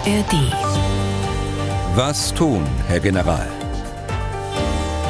ARD. 0.00 0.34
Was 1.94 2.32
tun, 2.32 2.62
Herr 2.88 3.00
General? 3.00 3.46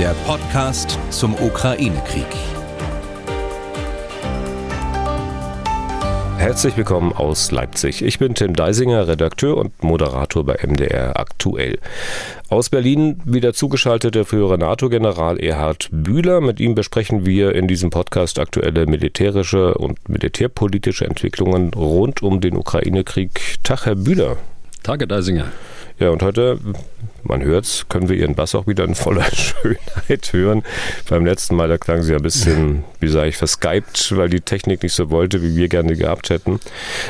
Der 0.01 0.15
Podcast 0.27 0.99
zum 1.11 1.35
Ukraine-Krieg. 1.35 2.27
Herzlich 6.39 6.77
willkommen 6.77 7.13
aus 7.13 7.53
Leipzig. 7.53 8.03
Ich 8.03 8.19
bin 8.19 8.35
Tim 8.35 8.57
Deisinger, 8.57 9.07
Redakteur 9.07 9.59
und 9.59 9.85
Moderator 9.85 10.43
bei 10.43 10.59
MDR 10.67 11.21
Aktuell. 11.21 11.79
Aus 12.49 12.69
Berlin 12.69 13.21
wieder 13.25 13.53
zugeschaltet 13.53 14.17
der 14.17 14.25
frühere 14.25 14.59
NATO-General 14.59 15.39
Erhard 15.39 15.89
Bühler. 15.93 16.41
Mit 16.41 16.59
ihm 16.59 16.75
besprechen 16.75 17.25
wir 17.27 17.55
in 17.55 17.69
diesem 17.69 17.91
Podcast 17.91 18.41
aktuelle 18.41 18.87
militärische 18.87 19.75
und 19.75 20.09
militärpolitische 20.09 21.05
Entwicklungen 21.05 21.75
rund 21.75 22.25
um 22.25 22.41
den 22.41 22.57
Ukraine-Krieg. 22.57 23.59
Tag, 23.63 23.87
Herr 23.87 23.95
Bühler. 23.95 24.37
Tage 24.83 25.07
Deisinger. 25.07 25.47
Ja, 25.99 26.09
und 26.09 26.23
heute, 26.23 26.59
man 27.25 27.43
hört's, 27.43 27.87
können 27.91 28.09
wir 28.09 28.17
Ihren 28.17 28.35
Bass 28.35 28.55
auch 28.55 28.67
wieder 28.67 28.85
in 28.85 28.95
voller 28.95 29.25
Schönheit 29.35 30.33
hören. 30.33 30.63
Beim 31.11 31.27
letzten 31.27 31.57
Mal, 31.57 31.69
da 31.69 31.77
klang 31.77 32.03
sie 32.03 32.15
ein 32.15 32.23
bisschen, 32.23 32.85
wie 33.01 33.09
sage 33.09 33.29
ich, 33.29 33.37
verskypt, 33.37 34.17
weil 34.17 34.31
die 34.31 34.41
Technik 34.41 34.83
nicht 34.83 34.95
so 34.95 35.11
wollte, 35.11 35.43
wie 35.43 35.55
wir 35.57 35.69
gerne 35.69 35.97
gehabt 35.97 36.31
hätten. 36.31 36.59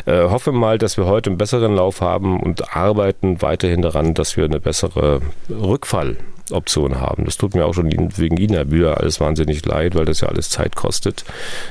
Äh, 0.06 0.25
hoffe 0.25 0.51
mal, 0.51 0.78
dass 0.78 0.97
wir 0.97 1.06
heute 1.06 1.30
einen 1.30 1.38
besseren 1.38 1.77
Lauf 1.77 2.01
haben 2.01 2.41
und 2.41 2.77
arbeiten 2.77 3.41
weiterhin 3.42 3.83
daran, 3.83 4.14
dass 4.14 4.37
wir 4.37 4.45
eine 4.45 4.59
bessere 4.59 5.20
Rückfall 5.48 6.16
Option 6.52 7.00
haben. 7.00 7.24
Das 7.24 7.36
tut 7.36 7.54
mir 7.54 7.64
auch 7.64 7.74
schon 7.74 7.90
wegen 7.90 8.36
Ihnen, 8.36 8.54
Herr 8.54 8.64
Bühler, 8.64 8.98
alles 8.98 9.20
wahnsinnig 9.20 9.64
leid, 9.64 9.95
weil 9.95 10.04
das 10.04 10.20
ja 10.20 10.28
alles 10.28 10.50
Zeit 10.50 10.77
kostet. 10.77 11.24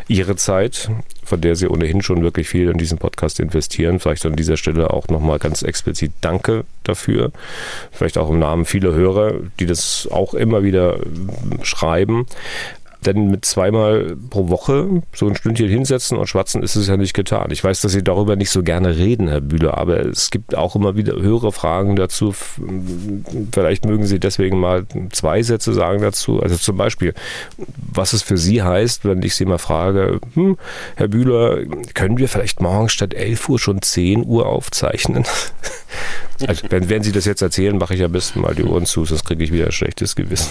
Ihre 0.07 0.35
Zeit, 0.35 0.89
von 1.23 1.41
der 1.41 1.55
Sie 1.55 1.67
ohnehin 1.67 2.01
schon 2.01 2.23
wirklich 2.23 2.49
viel 2.49 2.69
in 2.69 2.77
diesen 2.77 2.97
Podcast 2.97 3.39
investieren. 3.39 3.99
Vielleicht 3.99 4.25
an 4.25 4.35
dieser 4.35 4.57
Stelle 4.57 4.91
auch 4.91 5.07
nochmal 5.07 5.39
ganz 5.39 5.61
explizit 5.61 6.11
Danke 6.21 6.65
dafür. 6.83 7.31
Vielleicht 7.91 8.17
auch 8.17 8.29
im 8.29 8.39
Namen 8.39 8.65
vieler 8.65 8.93
Hörer, 8.93 9.35
die 9.59 9.65
das 9.65 10.07
auch 10.11 10.33
immer 10.33 10.63
wieder 10.63 10.99
schreiben. 11.63 12.25
Denn 13.05 13.31
mit 13.31 13.45
zweimal 13.45 14.17
pro 14.29 14.49
Woche 14.49 15.01
so 15.13 15.27
ein 15.27 15.35
Stündchen 15.35 15.69
hinsetzen 15.69 16.17
und 16.17 16.27
schwatzen 16.27 16.61
ist 16.61 16.75
es 16.75 16.87
ja 16.87 16.97
nicht 16.97 17.13
getan. 17.13 17.49
Ich 17.51 17.63
weiß, 17.63 17.81
dass 17.81 17.93
Sie 17.93 18.03
darüber 18.03 18.35
nicht 18.35 18.49
so 18.49 18.61
gerne 18.61 18.97
reden, 18.97 19.29
Herr 19.29 19.39
Bühler, 19.39 19.77
aber 19.77 20.05
es 20.05 20.31
gibt 20.31 20.55
auch 20.55 20.75
immer 20.75 20.97
wieder 20.97 21.13
höhere 21.13 21.51
Fragen 21.53 21.95
dazu. 21.95 22.33
Vielleicht 23.53 23.85
mögen 23.85 24.05
Sie 24.05 24.19
deswegen 24.19 24.59
mal 24.59 24.85
zwei 25.11 25.41
Sätze 25.43 25.73
sagen 25.73 26.01
dazu. 26.01 26.41
Also 26.41 26.57
zum 26.57 26.75
Beispiel, 26.75 27.13
was 27.91 28.11
es 28.11 28.21
für 28.21 28.37
Sie 28.37 28.61
heißt, 28.61 29.05
wenn 29.05 29.21
ich 29.23 29.35
Sie 29.35 29.45
mal 29.45 29.59
frage, 29.59 30.19
hm, 30.33 30.57
Herr 30.95 31.07
Bühler, 31.07 31.63
können 31.93 32.17
wir 32.17 32.27
vielleicht 32.27 32.61
morgen 32.61 32.89
statt 32.89 33.13
11 33.13 33.47
Uhr 33.47 33.59
schon 33.59 33.81
10 33.81 34.25
Uhr 34.25 34.45
aufzeichnen? 34.45 35.25
Also, 36.47 36.67
wenn, 36.69 36.87
wenn 36.87 37.03
Sie 37.03 37.11
das 37.11 37.25
jetzt 37.25 37.41
erzählen, 37.41 37.77
mache 37.77 37.95
ich 37.95 38.03
am 38.03 38.13
besten 38.13 38.39
mal 38.39 38.55
die 38.55 38.63
Ohren 38.63 38.85
zu, 38.85 39.03
sonst 39.03 39.25
kriege 39.25 39.43
ich 39.43 39.51
wieder 39.51 39.65
ein 39.65 39.71
schlechtes 39.73 40.15
Gewissen. 40.15 40.49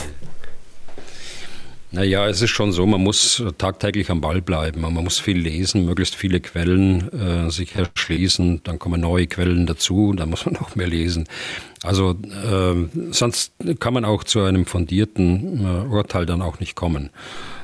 Naja, 1.91 2.29
es 2.29 2.43
ist 2.43 2.51
schon 2.51 2.73
so, 2.73 2.85
man 2.85 3.03
muss 3.03 3.43
tagtäglich 3.57 4.11
am 4.11 4.21
Ball 4.21 4.43
bleiben. 4.43 4.83
Man 4.83 4.93
muss 4.93 5.19
viel 5.19 5.39
lesen, 5.39 5.87
möglichst 5.87 6.15
viele 6.15 6.41
Quellen 6.41 7.11
äh, 7.13 7.51
sich 7.51 7.75
erschließen. 7.75 8.61
Dann 8.65 8.79
kommen 8.79 9.01
neue 9.01 9.27
Quellen 9.27 9.65
dazu, 9.67 10.13
dann 10.15 10.29
muss 10.29 10.45
man 10.45 10.55
noch 10.61 10.77
mehr 10.77 10.87
lesen. 10.87 11.27
Also 11.83 12.11
äh, 12.11 13.11
sonst 13.11 13.53
kann 13.81 13.95
man 13.95 14.05
auch 14.05 14.25
zu 14.25 14.41
einem 14.41 14.67
fundierten 14.67 15.65
äh, 15.65 15.89
Urteil 15.89 16.27
dann 16.27 16.43
auch 16.43 16.61
nicht 16.61 16.75
kommen. 16.75 17.11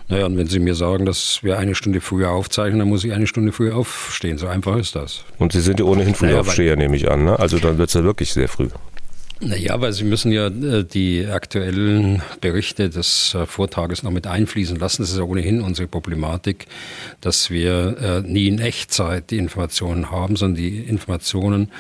Naja, 0.09 0.27
und 0.27 0.37
wenn 0.37 0.47
Sie 0.47 0.59
mir 0.59 0.75
sagen, 0.75 1.07
dass 1.07 1.43
wir 1.43 1.59
eine 1.59 1.75
Stunde 1.75 2.01
früher 2.01 2.31
aufzeichnen, 2.31 2.79
dann 2.79 2.89
muss 2.89 3.05
ich 3.05 3.13
eine 3.13 3.27
Stunde 3.27 3.53
früher 3.53 3.77
aufstehen. 3.77 4.37
So 4.39 4.47
einfach 4.47 4.77
ist 4.77 4.97
das. 4.97 5.25
Und 5.39 5.53
Sie 5.53 5.61
sind 5.61 5.81
ja 5.81 5.87
ohnehin 5.87 6.15
Frühaufsteher, 6.15 6.77
naja, 6.77 6.89
nehme 6.89 6.97
ich 6.97 7.11
an. 7.11 7.25
Ne? 7.25 7.39
Also 7.39 7.59
dann 7.59 7.79
wird 7.79 7.89
es 7.89 7.95
ja 7.95 8.05
wirklich 8.05 8.33
sehr 8.33 8.49
früh. 8.49 8.69
Naja, 9.47 9.79
weil 9.79 9.93
Sie 9.93 10.05
müssen 10.05 10.33
ja 10.33 10.47
äh, 10.47 10.85
die 10.85 11.27
aktuellen 11.27 12.23
Berichte 12.41 12.89
des 12.89 13.35
äh, 13.35 13.45
Vortages 13.45 14.03
noch 14.03 14.11
mit 14.11 14.27
einfließen 14.27 14.79
lassen. 14.79 15.03
Das 15.03 15.11
ist 15.11 15.19
ja 15.19 15.25
ohnehin 15.25 15.61
unsere 15.61 15.87
Problematik, 15.87 16.67
dass 17.21 17.51
wir 17.51 17.99
äh, 18.01 18.21
nie 18.23 18.49
in 18.49 18.59
Echtzeit 18.59 19.31
die 19.31 19.37
Informationen 19.37 20.11
haben, 20.11 20.37
sondern 20.37 20.57
die 20.57 20.79
Informationen, 20.79 21.71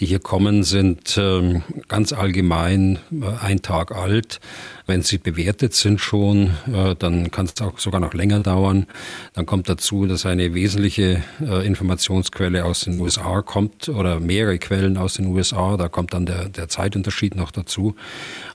die 0.00 0.06
hier 0.06 0.18
kommen, 0.18 0.64
sind 0.64 1.16
ähm, 1.16 1.62
ganz 1.86 2.12
allgemein 2.12 2.98
ein 3.40 3.62
Tag 3.62 3.92
alt. 3.92 4.40
Wenn 4.86 5.02
sie 5.02 5.18
bewertet 5.18 5.74
sind 5.74 6.00
schon, 6.00 6.50
dann 6.98 7.30
kann 7.30 7.46
es 7.46 7.60
auch 7.60 7.78
sogar 7.78 8.00
noch 8.00 8.14
länger 8.14 8.40
dauern. 8.40 8.86
Dann 9.34 9.46
kommt 9.46 9.68
dazu, 9.68 10.06
dass 10.06 10.26
eine 10.26 10.54
wesentliche 10.54 11.22
Informationsquelle 11.40 12.64
aus 12.64 12.80
den 12.80 13.00
USA 13.00 13.42
kommt 13.42 13.88
oder 13.88 14.20
mehrere 14.20 14.58
Quellen 14.58 14.96
aus 14.96 15.14
den 15.14 15.26
USA. 15.26 15.76
Da 15.76 15.88
kommt 15.88 16.14
dann 16.14 16.26
der, 16.26 16.48
der 16.48 16.68
Zeitunterschied 16.68 17.34
noch 17.34 17.50
dazu. 17.50 17.94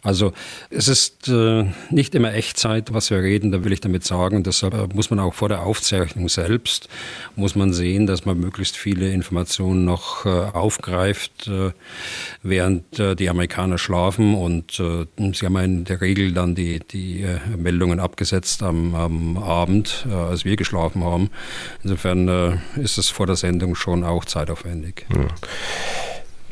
Also 0.02 0.34
es 0.70 0.88
ist 0.88 1.28
äh, 1.28 1.66
nicht 1.90 2.16
immer 2.16 2.34
Echtzeit, 2.34 2.94
was 2.94 3.10
wir 3.10 3.20
reden, 3.20 3.52
da 3.52 3.64
will 3.64 3.74
ich 3.74 3.82
damit 3.82 4.04
sagen. 4.04 4.44
Deshalb 4.44 4.74
äh, 4.74 4.88
muss 4.94 5.10
man 5.10 5.20
auch 5.20 5.34
vor 5.34 5.50
der 5.50 5.64
Aufzeichnung 5.64 6.30
selbst, 6.30 6.88
muss 7.36 7.56
man 7.56 7.74
sehen, 7.74 8.08
dass 8.08 8.26
man 8.26 8.40
möglichst 8.40 8.78
viele 8.78 9.12
Informationen 9.12 9.86
noch 9.86 10.26
äh, 10.26 10.30
aufgreift, 10.30 11.48
äh, 11.48 11.72
während 12.44 13.00
äh, 13.00 13.16
die 13.16 13.30
Amerikaner 13.30 13.78
schlafen. 13.78 14.36
Und 14.36 14.80
äh, 14.80 15.06
sie 15.34 15.46
haben 15.46 15.58
in 15.58 15.84
der 15.86 16.02
Regel 16.02 16.27
dann 16.34 16.56
die, 16.56 16.80
die 16.80 17.26
Meldungen 17.56 18.00
abgesetzt 18.00 18.64
am, 18.64 18.96
am 18.96 19.38
Abend, 19.38 20.08
als 20.12 20.46
wir 20.46 20.56
geschlafen 20.56 21.04
haben. 21.04 21.30
Insofern 21.84 22.62
ist 22.76 22.98
es 22.98 23.10
vor 23.10 23.28
der 23.28 23.36
Sendung 23.36 23.76
schon 23.76 24.04
auch 24.04 24.26
zeitaufwendig. 24.26 25.06
Ja. 25.10 25.28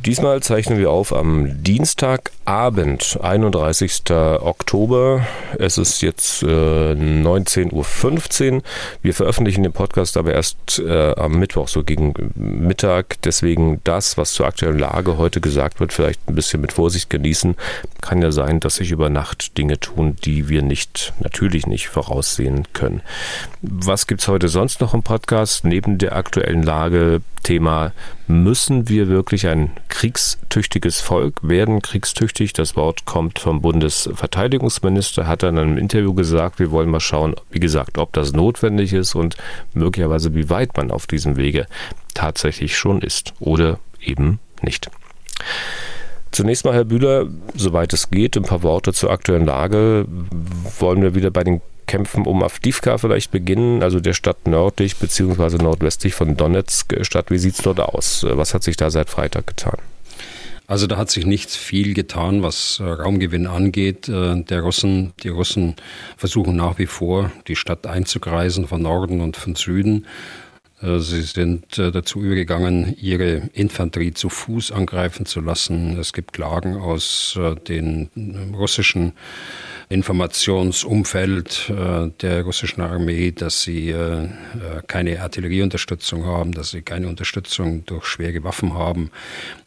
Diesmal 0.05 0.43
zeichnen 0.43 0.77
wir 0.77 0.91
auf 0.91 1.11
am 1.11 1.63
Dienstagabend, 1.63 3.17
31. 3.23 4.03
Oktober. 4.11 5.25
Es 5.57 5.79
ist 5.79 6.03
jetzt 6.03 6.43
äh, 6.43 6.45
19.15 6.45 8.53
Uhr. 8.53 8.61
Wir 9.01 9.15
veröffentlichen 9.15 9.63
den 9.63 9.71
Podcast 9.71 10.15
aber 10.17 10.31
erst 10.31 10.77
äh, 10.77 11.15
am 11.15 11.39
Mittwoch, 11.39 11.67
so 11.67 11.83
gegen 11.83 12.13
Mittag. 12.35 13.19
Deswegen 13.23 13.81
das, 13.83 14.15
was 14.15 14.33
zur 14.33 14.45
aktuellen 14.45 14.77
Lage 14.77 15.17
heute 15.17 15.41
gesagt 15.41 15.79
wird, 15.79 15.91
vielleicht 15.91 16.29
ein 16.29 16.35
bisschen 16.35 16.61
mit 16.61 16.73
Vorsicht 16.73 17.09
genießen. 17.09 17.55
Kann 18.01 18.21
ja 18.21 18.31
sein, 18.31 18.59
dass 18.59 18.75
sich 18.75 18.91
über 18.91 19.09
Nacht 19.09 19.57
Dinge 19.57 19.79
tun, 19.79 20.17
die 20.23 20.49
wir 20.49 20.61
nicht, 20.61 21.13
natürlich 21.19 21.65
nicht 21.65 21.87
voraussehen 21.87 22.67
können. 22.73 23.01
Was 23.63 24.05
gibt 24.05 24.21
es 24.21 24.27
heute 24.27 24.49
sonst 24.49 24.81
noch 24.81 24.93
im 24.93 25.01
Podcast? 25.01 25.65
Neben 25.65 25.97
der 25.97 26.15
aktuellen 26.15 26.61
Lage 26.61 27.21
Thema, 27.45 27.93
müssen 28.27 28.89
wir 28.89 29.07
wirklich 29.07 29.47
ein 29.47 29.71
kriegstüchtiges 29.89 31.01
Volk 31.01 31.47
werden? 31.47 31.81
Kriegstüchtig, 31.81 32.53
das 32.53 32.75
Wort 32.75 33.05
kommt 33.05 33.39
vom 33.39 33.61
Bundesverteidigungsminister, 33.61 35.27
hat 35.27 35.43
dann 35.43 35.57
in 35.57 35.63
einem 35.63 35.77
Interview 35.77 36.13
gesagt, 36.13 36.59
wir 36.59 36.71
wollen 36.71 36.89
mal 36.89 36.99
schauen, 36.99 37.35
wie 37.51 37.59
gesagt, 37.59 37.97
ob 37.97 38.13
das 38.13 38.33
notwendig 38.33 38.93
ist 38.93 39.15
und 39.15 39.37
möglicherweise 39.73 40.33
wie 40.33 40.49
weit 40.49 40.75
man 40.77 40.91
auf 40.91 41.07
diesem 41.07 41.37
Wege 41.37 41.67
tatsächlich 42.13 42.77
schon 42.77 43.01
ist 43.01 43.33
oder 43.39 43.79
eben 44.01 44.39
nicht. 44.61 44.89
Zunächst 46.31 46.65
mal, 46.65 46.73
Herr 46.73 46.85
Bühler, 46.85 47.27
soweit 47.55 47.93
es 47.93 48.09
geht, 48.09 48.35
ein 48.35 48.43
paar 48.43 48.61
Worte 48.61 48.91
zur 48.91 49.09
aktuellen 49.09 49.45
Lage. 49.45 50.05
Wollen 50.79 51.01
wir 51.01 51.15
wieder 51.15 51.31
bei 51.31 51.45
den 51.45 51.61
Kämpfen 51.85 52.25
um 52.25 52.43
Avdivka 52.43 52.97
vielleicht 52.97 53.31
beginnen, 53.31 53.83
also 53.83 53.99
der 53.99 54.13
Stadt 54.13 54.47
nördlich 54.47 54.97
bzw. 54.97 55.57
nordwestlich 55.57 56.13
von 56.13 56.37
Donetsk 56.37 56.95
Stadt. 57.01 57.31
Wie 57.31 57.37
sieht 57.37 57.55
es 57.55 57.61
dort 57.61 57.79
aus? 57.79 58.25
Was 58.27 58.53
hat 58.53 58.63
sich 58.63 58.77
da 58.77 58.89
seit 58.89 59.09
Freitag 59.09 59.47
getan? 59.47 59.77
Also 60.67 60.87
da 60.87 60.97
hat 60.97 61.11
sich 61.11 61.27
nicht 61.27 61.51
viel 61.51 61.93
getan, 61.93 62.41
was 62.41 62.79
äh, 62.79 62.83
Raumgewinn 62.85 63.45
angeht. 63.45 64.09
Äh, 64.09 64.41
der 64.43 64.61
Russen, 64.61 65.13
die 65.21 65.29
Russen 65.29 65.75
versuchen 66.17 66.55
nach 66.55 66.79
wie 66.79 66.87
vor, 66.87 67.31
die 67.47 67.55
Stadt 67.55 67.85
einzukreisen 67.85 68.67
von 68.67 68.81
Norden 68.81 69.21
und 69.21 69.37
von 69.37 69.53
Süden. 69.53 70.07
Äh, 70.85 70.99
sie 70.99 71.21
sind 71.21 71.77
dazu 71.77 72.21
übergegangen, 72.21 72.95
ihre 72.99 73.49
Infanterie 73.53 74.13
zu 74.13 74.29
Fuß 74.29 74.71
angreifen 74.71 75.25
zu 75.25 75.41
lassen. 75.41 75.97
Es 75.99 76.13
gibt 76.13 76.33
Klagen 76.33 76.75
aus 76.77 77.39
den 77.67 78.09
russischen 78.53 79.13
Informationsumfeld 79.89 81.69
äh, 81.69 82.09
der 82.21 82.43
russischen 82.43 82.81
Armee, 82.81 83.31
dass 83.31 83.61
sie 83.61 83.89
äh, 83.89 84.23
äh, 84.23 84.29
keine 84.87 85.21
Artillerieunterstützung 85.21 86.25
haben, 86.25 86.53
dass 86.53 86.71
sie 86.71 86.81
keine 86.81 87.07
Unterstützung 87.07 87.85
durch 87.85 88.05
schwere 88.05 88.43
Waffen 88.43 88.73
haben 88.73 89.11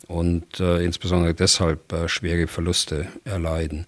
und 0.07 0.59
insbesondere 0.59 1.35
deshalb 1.35 1.93
schwere 2.07 2.47
Verluste 2.47 3.09
erleiden. 3.25 3.85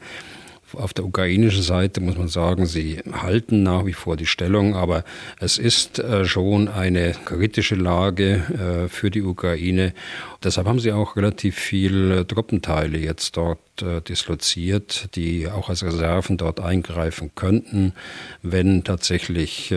Auf 0.75 0.94
der 0.94 1.05
ukrainischen 1.05 1.62
Seite 1.62 2.00
muss 2.00 2.17
man 2.17 2.28
sagen, 2.28 2.67
sie 2.67 3.00
halten 3.12 3.62
nach 3.62 3.87
wie 3.87 3.93
vor 3.93 4.17
die 4.17 4.26
Stellung, 4.26 4.75
aber 4.75 5.05
es 5.38 5.58
ist 5.58 5.99
äh, 5.99 6.25
schon 6.25 6.69
eine 6.69 7.14
kritische 7.25 7.75
Lage 7.75 8.84
äh, 8.84 8.88
für 8.88 9.11
die 9.11 9.22
Ukraine. 9.22 9.93
Deshalb 10.43 10.67
haben 10.67 10.81
sie 10.81 10.93
auch 10.93 11.17
relativ 11.17 11.56
viele 11.56 12.26
Truppenteile 12.26 12.99
jetzt 12.99 13.37
dort 13.37 13.58
äh, 13.82 14.00
disloziert, 14.00 15.14
die 15.17 15.49
auch 15.49 15.69
als 15.69 15.82
Reserven 15.82 16.37
dort 16.37 16.61
eingreifen 16.61 17.32
könnten, 17.34 17.93
wenn 18.43 18.84
tatsächlich 18.84 19.75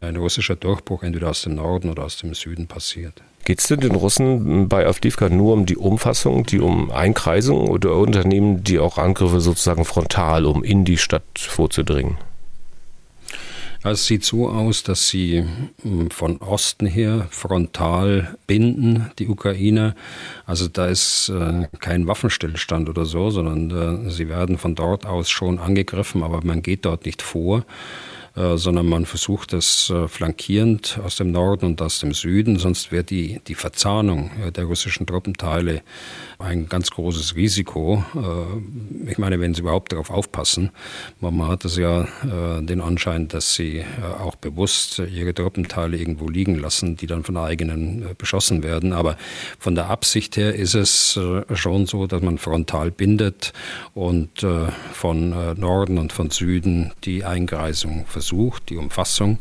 ein 0.00 0.16
russischer 0.16 0.56
Durchbruch 0.56 1.02
entweder 1.02 1.30
aus 1.30 1.42
dem 1.42 1.56
Norden 1.56 1.90
oder 1.90 2.04
aus 2.04 2.18
dem 2.18 2.34
Süden 2.34 2.66
passiert. 2.66 3.22
Geht 3.44 3.58
es 3.58 3.66
denn 3.66 3.80
den 3.80 3.94
Russen 3.96 4.68
bei 4.68 4.86
Avdivka 4.86 5.28
nur 5.28 5.54
um 5.54 5.66
die 5.66 5.76
Umfassung, 5.76 6.44
die 6.46 6.60
um 6.60 6.90
Einkreisung 6.92 7.68
oder 7.68 7.96
unternehmen 7.96 8.62
die 8.62 8.78
auch 8.78 8.98
Angriffe 8.98 9.40
sozusagen 9.40 9.84
frontal, 9.84 10.46
um 10.46 10.62
in 10.62 10.84
die 10.84 10.98
Stadt 10.98 11.24
vorzudringen? 11.36 12.16
Es 13.84 14.06
sieht 14.06 14.24
so 14.24 14.48
aus, 14.48 14.84
dass 14.84 15.08
sie 15.08 15.44
hm, 15.82 16.10
von 16.10 16.36
Osten 16.36 16.86
her 16.86 17.26
frontal 17.30 18.36
binden, 18.46 19.10
die 19.18 19.26
Ukraine. 19.26 19.96
Also 20.46 20.68
da 20.68 20.86
ist 20.86 21.28
äh, 21.30 21.66
kein 21.80 22.06
Waffenstillstand 22.06 22.88
oder 22.88 23.04
so, 23.04 23.30
sondern 23.30 24.06
äh, 24.06 24.10
sie 24.10 24.28
werden 24.28 24.56
von 24.56 24.76
dort 24.76 25.04
aus 25.04 25.30
schon 25.30 25.58
angegriffen, 25.58 26.22
aber 26.22 26.44
man 26.44 26.62
geht 26.62 26.84
dort 26.84 27.06
nicht 27.06 27.22
vor. 27.22 27.64
Äh, 28.34 28.56
sondern 28.56 28.86
man 28.86 29.04
versucht 29.04 29.52
es 29.52 29.90
äh, 29.90 30.08
flankierend 30.08 30.98
aus 31.04 31.16
dem 31.16 31.32
Norden 31.32 31.66
und 31.66 31.82
aus 31.82 32.00
dem 32.00 32.14
Süden, 32.14 32.58
sonst 32.58 32.90
wäre 32.90 33.04
die, 33.04 33.42
die 33.46 33.54
Verzahnung 33.54 34.30
äh, 34.46 34.50
der 34.50 34.64
russischen 34.64 35.06
Truppenteile 35.06 35.82
ein 36.42 36.68
ganz 36.68 36.90
großes 36.90 37.36
Risiko. 37.36 38.04
ich 39.06 39.18
meine, 39.18 39.40
wenn 39.40 39.54
sie 39.54 39.60
überhaupt 39.60 39.92
darauf 39.92 40.10
aufpassen, 40.10 40.70
man 41.20 41.48
hat 41.48 41.64
es 41.64 41.76
ja 41.76 42.06
den 42.60 42.80
Anschein, 42.80 43.28
dass 43.28 43.54
sie 43.54 43.84
auch 44.20 44.36
bewusst 44.36 44.98
ihre 44.98 45.34
Truppenteile 45.34 45.96
irgendwo 45.96 46.28
liegen 46.28 46.56
lassen, 46.56 46.96
die 46.96 47.06
dann 47.06 47.24
von 47.24 47.36
eigenen 47.36 48.06
beschossen 48.18 48.62
werden. 48.62 48.92
Aber 48.92 49.16
von 49.58 49.74
der 49.74 49.88
Absicht 49.88 50.36
her 50.36 50.54
ist 50.54 50.74
es 50.74 51.18
schon 51.54 51.86
so, 51.86 52.06
dass 52.06 52.22
man 52.22 52.38
frontal 52.38 52.90
bindet 52.90 53.52
und 53.94 54.46
von 54.92 55.30
Norden 55.58 55.98
und 55.98 56.12
von 56.12 56.30
Süden 56.30 56.92
die 57.04 57.24
Eingreisung 57.24 58.04
versucht, 58.06 58.68
die 58.70 58.76
Umfassung 58.76 59.38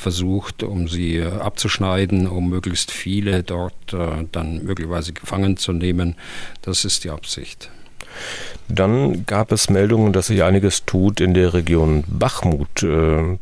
versucht, 0.00 0.62
um 0.62 0.88
sie 0.88 1.22
abzuschneiden, 1.22 2.26
um 2.26 2.48
möglichst 2.48 2.90
viele 2.90 3.42
dort 3.42 3.92
äh, 3.92 4.26
dann 4.32 4.64
möglicherweise 4.64 5.12
gefangen 5.12 5.56
zu 5.56 5.72
nehmen. 5.72 6.16
Das 6.62 6.84
ist 6.84 7.04
die 7.04 7.10
Absicht. 7.10 7.70
Dann 8.68 9.26
gab 9.26 9.50
es 9.50 9.68
Meldungen, 9.68 10.12
dass 10.12 10.28
sich 10.28 10.44
einiges 10.44 10.84
tut 10.84 11.20
in 11.20 11.34
der 11.34 11.54
Region 11.54 12.04
Bachmut, 12.06 12.82
äh, 12.84 13.38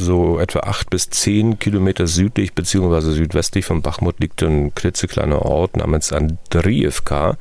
so 0.00 0.40
etwa 0.40 0.60
acht 0.60 0.90
bis 0.90 1.08
zehn 1.10 1.58
Kilometer 1.58 2.08
südlich 2.08 2.52
bzw. 2.52 3.12
südwestlich 3.12 3.64
von 3.64 3.82
Bachmut 3.82 4.18
liegt 4.18 4.42
ein 4.42 4.74
klitzekleiner 4.74 5.42
Ort 5.42 5.76
namens 5.76 6.12
Andriivka. 6.12 7.36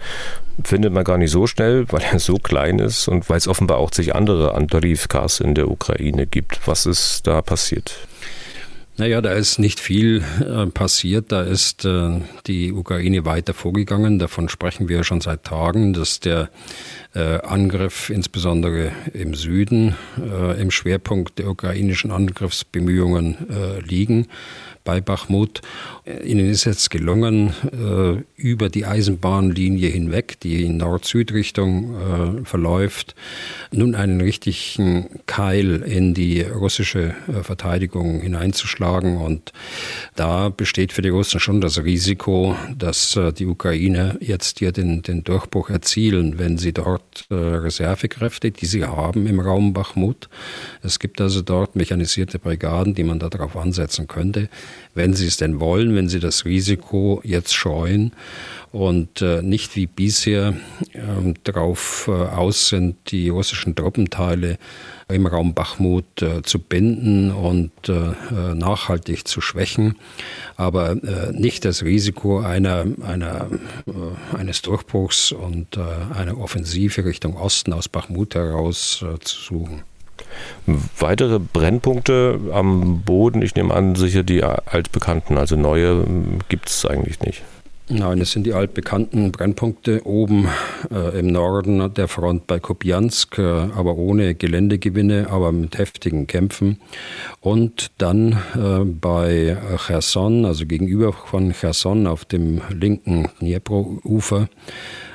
Findet 0.63 0.93
man 0.93 1.03
gar 1.03 1.17
nicht 1.17 1.31
so 1.31 1.47
schnell, 1.47 1.85
weil 1.91 2.01
er 2.01 2.19
so 2.19 2.35
klein 2.35 2.77
ist 2.77 3.07
und 3.07 3.27
weil 3.29 3.37
es 3.37 3.47
offenbar 3.47 3.77
auch 3.77 3.91
sich 3.91 4.13
andere 4.13 4.53
Andriivkas 4.53 5.39
in 5.39 5.55
der 5.55 5.71
Ukraine 5.71 6.27
gibt. 6.27 6.67
Was 6.67 6.85
ist 6.85 7.25
da 7.25 7.41
passiert? 7.41 8.07
Naja, 9.01 9.19
da 9.19 9.31
ist 9.31 9.57
nicht 9.57 9.79
viel 9.79 10.23
äh, 10.41 10.67
passiert. 10.67 11.31
Da 11.31 11.41
ist 11.41 11.85
äh, 11.85 12.21
die 12.45 12.71
Ukraine 12.71 13.25
weiter 13.25 13.55
vorgegangen. 13.55 14.19
Davon 14.19 14.47
sprechen 14.47 14.89
wir 14.89 15.03
schon 15.03 15.21
seit 15.21 15.43
Tagen, 15.43 15.93
dass 15.93 16.19
der 16.19 16.51
äh, 17.15 17.39
Angriff 17.39 18.11
insbesondere 18.11 18.91
im 19.11 19.33
Süden 19.33 19.95
äh, 20.19 20.61
im 20.61 20.69
Schwerpunkt 20.69 21.39
der 21.39 21.47
ukrainischen 21.47 22.11
Angriffsbemühungen 22.11 23.49
äh, 23.49 23.79
liegen 23.79 24.27
bei 24.83 25.01
Bachmut. 25.01 25.61
Ihnen 26.03 26.49
ist 26.49 26.65
jetzt 26.65 26.89
gelungen, 26.89 27.53
äh, 27.71 28.23
über 28.35 28.69
die 28.69 28.87
Eisenbahnlinie 28.87 29.87
hinweg, 29.87 30.39
die 30.39 30.65
in 30.65 30.77
Nord-Süd-Richtung 30.77 32.41
äh, 32.41 32.45
verläuft, 32.45 33.13
nun 33.71 33.93
einen 33.93 34.19
richtigen 34.19 35.19
Keil 35.27 35.83
in 35.83 36.15
die 36.15 36.41
russische 36.41 37.13
äh, 37.27 37.43
Verteidigung 37.43 38.19
hineinzuschlagen. 38.19 39.17
Und 39.17 39.53
da 40.15 40.49
besteht 40.49 40.91
für 40.91 41.03
die 41.03 41.09
Russen 41.09 41.39
schon 41.39 41.61
das 41.61 41.83
Risiko, 41.83 42.55
dass 42.75 43.19
die 43.37 43.45
Ukraine 43.45 44.17
jetzt 44.21 44.57
hier 44.57 44.71
den, 44.71 45.03
den 45.03 45.23
Durchbruch 45.23 45.69
erzielen, 45.69 46.39
wenn 46.39 46.57
sie 46.57 46.73
dort 46.73 47.27
Reservekräfte, 47.29 48.51
die 48.51 48.65
sie 48.65 48.85
haben 48.85 49.27
im 49.27 49.39
Raum 49.39 49.73
Bachmut. 49.73 50.29
Es 50.81 50.99
gibt 50.99 51.21
also 51.21 51.41
dort 51.41 51.75
mechanisierte 51.75 52.39
Brigaden, 52.39 52.95
die 52.95 53.03
man 53.03 53.19
darauf 53.19 53.55
ansetzen 53.55 54.07
könnte 54.07 54.49
wenn 54.93 55.13
sie 55.13 55.27
es 55.27 55.37
denn 55.37 55.59
wollen, 55.59 55.95
wenn 56.01 56.09
sie 56.09 56.19
das 56.19 56.45
Risiko 56.45 57.21
jetzt 57.23 57.53
scheuen 57.53 58.11
und 58.71 59.21
äh, 59.21 59.43
nicht 59.43 59.75
wie 59.75 59.85
bisher 59.85 60.55
äh, 60.93 61.33
darauf 61.43 62.07
äh, 62.07 62.11
aus 62.11 62.69
sind, 62.69 62.95
die 63.11 63.29
russischen 63.29 63.75
Truppenteile 63.75 64.57
im 65.09 65.27
Raum 65.27 65.53
Bachmut 65.53 66.23
äh, 66.23 66.41
zu 66.41 66.57
binden 66.57 67.29
und 67.29 67.71
nachhaltig 68.55 69.27
zu 69.27 69.41
schwächen, 69.41 69.95
aber 70.55 70.95
nicht 71.33 71.65
das 71.65 71.83
Risiko 71.83 72.39
einer, 72.39 72.85
einer, 73.01 73.47
eines 74.37 74.61
Durchbruchs 74.61 75.31
und 75.31 75.77
einer 75.77 76.37
Offensive 76.37 77.03
Richtung 77.03 77.35
Osten 77.35 77.73
aus 77.73 77.89
Bachmut 77.89 78.35
heraus 78.35 79.03
zu 79.21 79.37
suchen. 79.37 79.83
Weitere 80.97 81.39
Brennpunkte 81.39 82.39
am 82.53 83.01
Boden, 83.01 83.41
ich 83.41 83.55
nehme 83.55 83.73
an, 83.73 83.95
sicher 83.95 84.23
die 84.23 84.43
altbekannten, 84.43 85.37
also 85.37 85.55
neue 85.55 86.05
gibt 86.49 86.69
es 86.69 86.85
eigentlich 86.85 87.19
nicht. 87.21 87.43
Nein, 87.93 88.21
es 88.21 88.31
sind 88.31 88.45
die 88.45 88.53
altbekannten 88.53 89.33
Brennpunkte 89.33 90.05
oben 90.05 90.47
äh, 90.91 91.19
im 91.19 91.27
Norden 91.27 91.93
der 91.93 92.07
Front 92.07 92.47
bei 92.47 92.57
Kupiansk, 92.57 93.37
äh, 93.37 93.41
aber 93.41 93.97
ohne 93.97 94.33
Geländegewinne, 94.33 95.27
aber 95.29 95.51
mit 95.51 95.77
heftigen 95.77 96.25
Kämpfen. 96.25 96.79
Und 97.41 97.91
dann 97.97 98.37
äh, 98.55 98.85
bei 98.85 99.57
Cherson, 99.85 100.45
also 100.45 100.65
gegenüber 100.65 101.11
von 101.11 101.51
Cherson 101.51 102.07
auf 102.07 102.23
dem 102.23 102.61
linken 102.69 103.27
Dnipro-Ufer, 103.41 104.47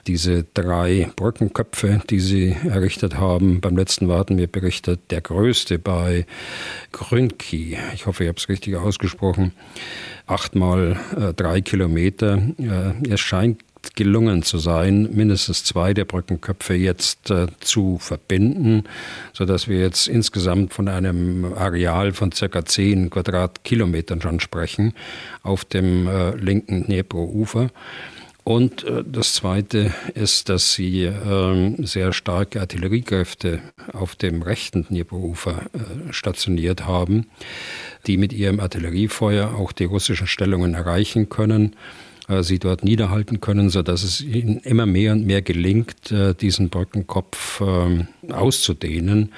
diese 0.07 0.45
drei 0.55 1.11
Brückenköpfe, 1.17 2.01
die 2.09 2.21
sie 2.21 2.57
errichtet 2.65 3.17
haben. 3.17 3.61
Beim 3.61 3.77
letzten 3.77 4.07
Mal 4.07 4.19
hatten 4.19 4.39
wir 4.39 4.47
berichtet, 4.47 5.01
der 5.11 5.21
größte 5.21 5.79
bei 5.79 6.27
Grünki. 6.93 7.77
Ich 7.95 8.07
hoffe, 8.07 8.25
ich 8.25 8.29
habe 8.29 8.39
es 8.39 8.49
richtig 8.49 8.77
ausgesprochen. 8.77 9.53
Acht 10.27 10.55
mal 10.55 10.97
äh, 11.17 11.35
drei 11.35 11.61
Kilometer. 11.61 12.43
Äh, 12.59 13.11
es 13.11 13.21
scheint 13.21 13.61
gelungen 13.95 14.43
zu 14.43 14.59
sein, 14.59 15.09
mindestens 15.13 15.65
zwei 15.65 15.95
der 15.95 16.05
Brückenköpfe 16.05 16.75
jetzt 16.75 17.31
äh, 17.31 17.47
zu 17.61 17.99
verbinden, 17.99 18.85
sodass 19.33 19.69
wir 19.69 19.79
jetzt 19.79 20.09
insgesamt 20.09 20.75
von 20.75 20.89
einem 20.89 21.53
Areal 21.57 22.13
von 22.13 22.33
circa 22.33 22.65
zehn 22.65 23.11
Quadratkilometern 23.11 24.21
schon 24.21 24.41
sprechen 24.41 24.93
auf 25.43 25.65
dem 25.65 26.09
äh, 26.09 26.35
linken 26.37 26.87
Dnepro-Ufer. 26.87 27.71
Und 28.49 28.85
äh, 28.85 29.03
das 29.05 29.35
Zweite 29.35 29.93
ist, 30.15 30.49
dass 30.49 30.73
sie 30.73 31.03
äh, 31.03 31.85
sehr 31.85 32.13
starke 32.13 32.61
Artilleriekräfte 32.61 33.61
auf 33.93 34.15
dem 34.15 34.41
rechten 34.41 34.87
Dnieperufer 34.87 35.63
äh, 35.73 36.13
stationiert 36.13 36.87
haben, 36.87 37.27
die 38.07 38.17
mit 38.17 38.33
ihrem 38.33 38.61
Artilleriefeuer 38.61 39.53
auch 39.57 39.73
die 39.73 39.87
russischen 39.87 40.29
Stellungen 40.29 40.75
erreichen 40.75 41.29
können, 41.29 41.75
äh, 42.29 42.45
sie 42.45 42.61
dort 42.61 42.85
niederhalten 42.85 43.41
können, 43.41 43.69
sodass 43.69 44.05
es 44.05 44.21
ihnen 44.21 44.61
immer 44.61 44.87
mehr 44.87 45.11
und 45.11 45.27
mehr 45.27 45.43
gelingt, 45.43 46.13
äh, 46.13 46.33
diesen 46.33 46.69
Brückenkopf 46.69 47.61
ähm, 47.67 48.07
auszudehnen. 48.31 49.33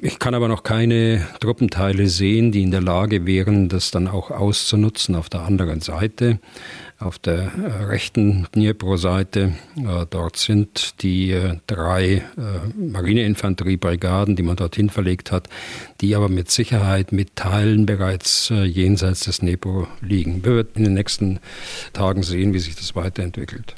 Ich 0.00 0.18
kann 0.18 0.34
aber 0.34 0.48
noch 0.48 0.64
keine 0.64 1.26
Truppenteile 1.40 2.08
sehen, 2.08 2.52
die 2.52 2.62
in 2.62 2.70
der 2.72 2.82
Lage 2.82 3.26
wären, 3.26 3.70
das 3.70 3.90
dann 3.90 4.06
auch 4.06 4.30
auszunutzen 4.30 5.16
auf 5.16 5.30
der 5.30 5.40
anderen 5.40 5.80
Seite 5.80 6.38
auf 6.98 7.18
der 7.18 7.52
äh, 7.52 7.84
rechten 7.84 8.46
Dnipro-Seite. 8.54 9.54
Äh, 9.76 10.06
dort 10.10 10.36
sind 10.36 11.02
die 11.02 11.30
äh, 11.30 11.56
drei 11.66 12.22
Marineinfanteriebrigaden, 12.76 14.36
die 14.36 14.42
man 14.42 14.56
dorthin 14.56 14.90
verlegt 14.90 15.30
hat, 15.30 15.48
die 16.00 16.14
aber 16.14 16.28
mit 16.28 16.50
Sicherheit 16.50 17.12
mit 17.12 17.36
Teilen 17.36 17.86
bereits 17.86 18.48
jenseits 18.48 19.20
des 19.20 19.38
Dnipro 19.38 19.86
liegen. 20.00 20.44
Wir 20.44 20.56
werden 20.56 20.70
in 20.74 20.84
den 20.84 20.94
nächsten 20.94 21.40
Tagen 21.92 22.22
sehen, 22.22 22.52
wie 22.54 22.58
sich 22.58 22.74
das 22.74 22.94
weiterentwickelt. 22.94 23.74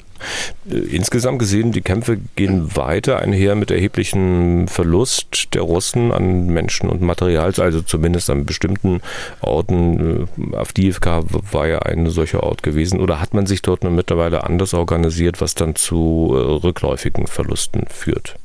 Äh, 0.69 0.75
insgesamt 0.75 1.39
gesehen, 1.39 1.71
die 1.71 1.81
Kämpfe 1.81 2.17
gehen 2.35 2.75
weiter 2.75 3.19
einher 3.19 3.55
mit 3.55 3.71
erheblichem 3.71 4.67
Verlust 4.67 5.53
der 5.53 5.61
Russen 5.61 6.11
an 6.11 6.47
Menschen 6.47 6.89
und 6.89 7.01
Material, 7.01 7.53
also 7.57 7.81
zumindest 7.81 8.29
an 8.29 8.45
bestimmten 8.45 9.01
Orten. 9.41 10.27
Äh, 10.53 10.55
Avdiivka 10.55 11.23
war 11.51 11.67
ja 11.67 11.79
ein 11.79 12.09
solcher 12.09 12.43
Ort 12.43 12.63
gewesen. 12.63 12.99
Oder 12.99 13.19
hat 13.19 13.33
man 13.33 13.45
sich 13.45 13.61
dort 13.61 13.83
mittlerweile 13.83 14.43
anders 14.43 14.73
organisiert, 14.73 15.41
was 15.41 15.55
dann 15.55 15.75
zu 15.75 16.31
äh, 16.33 16.37
rückläufigen 16.37 17.27
Verlusten 17.27 17.85
führt? 17.89 18.35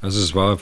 Also 0.00 0.20
es 0.22 0.34
war 0.34 0.58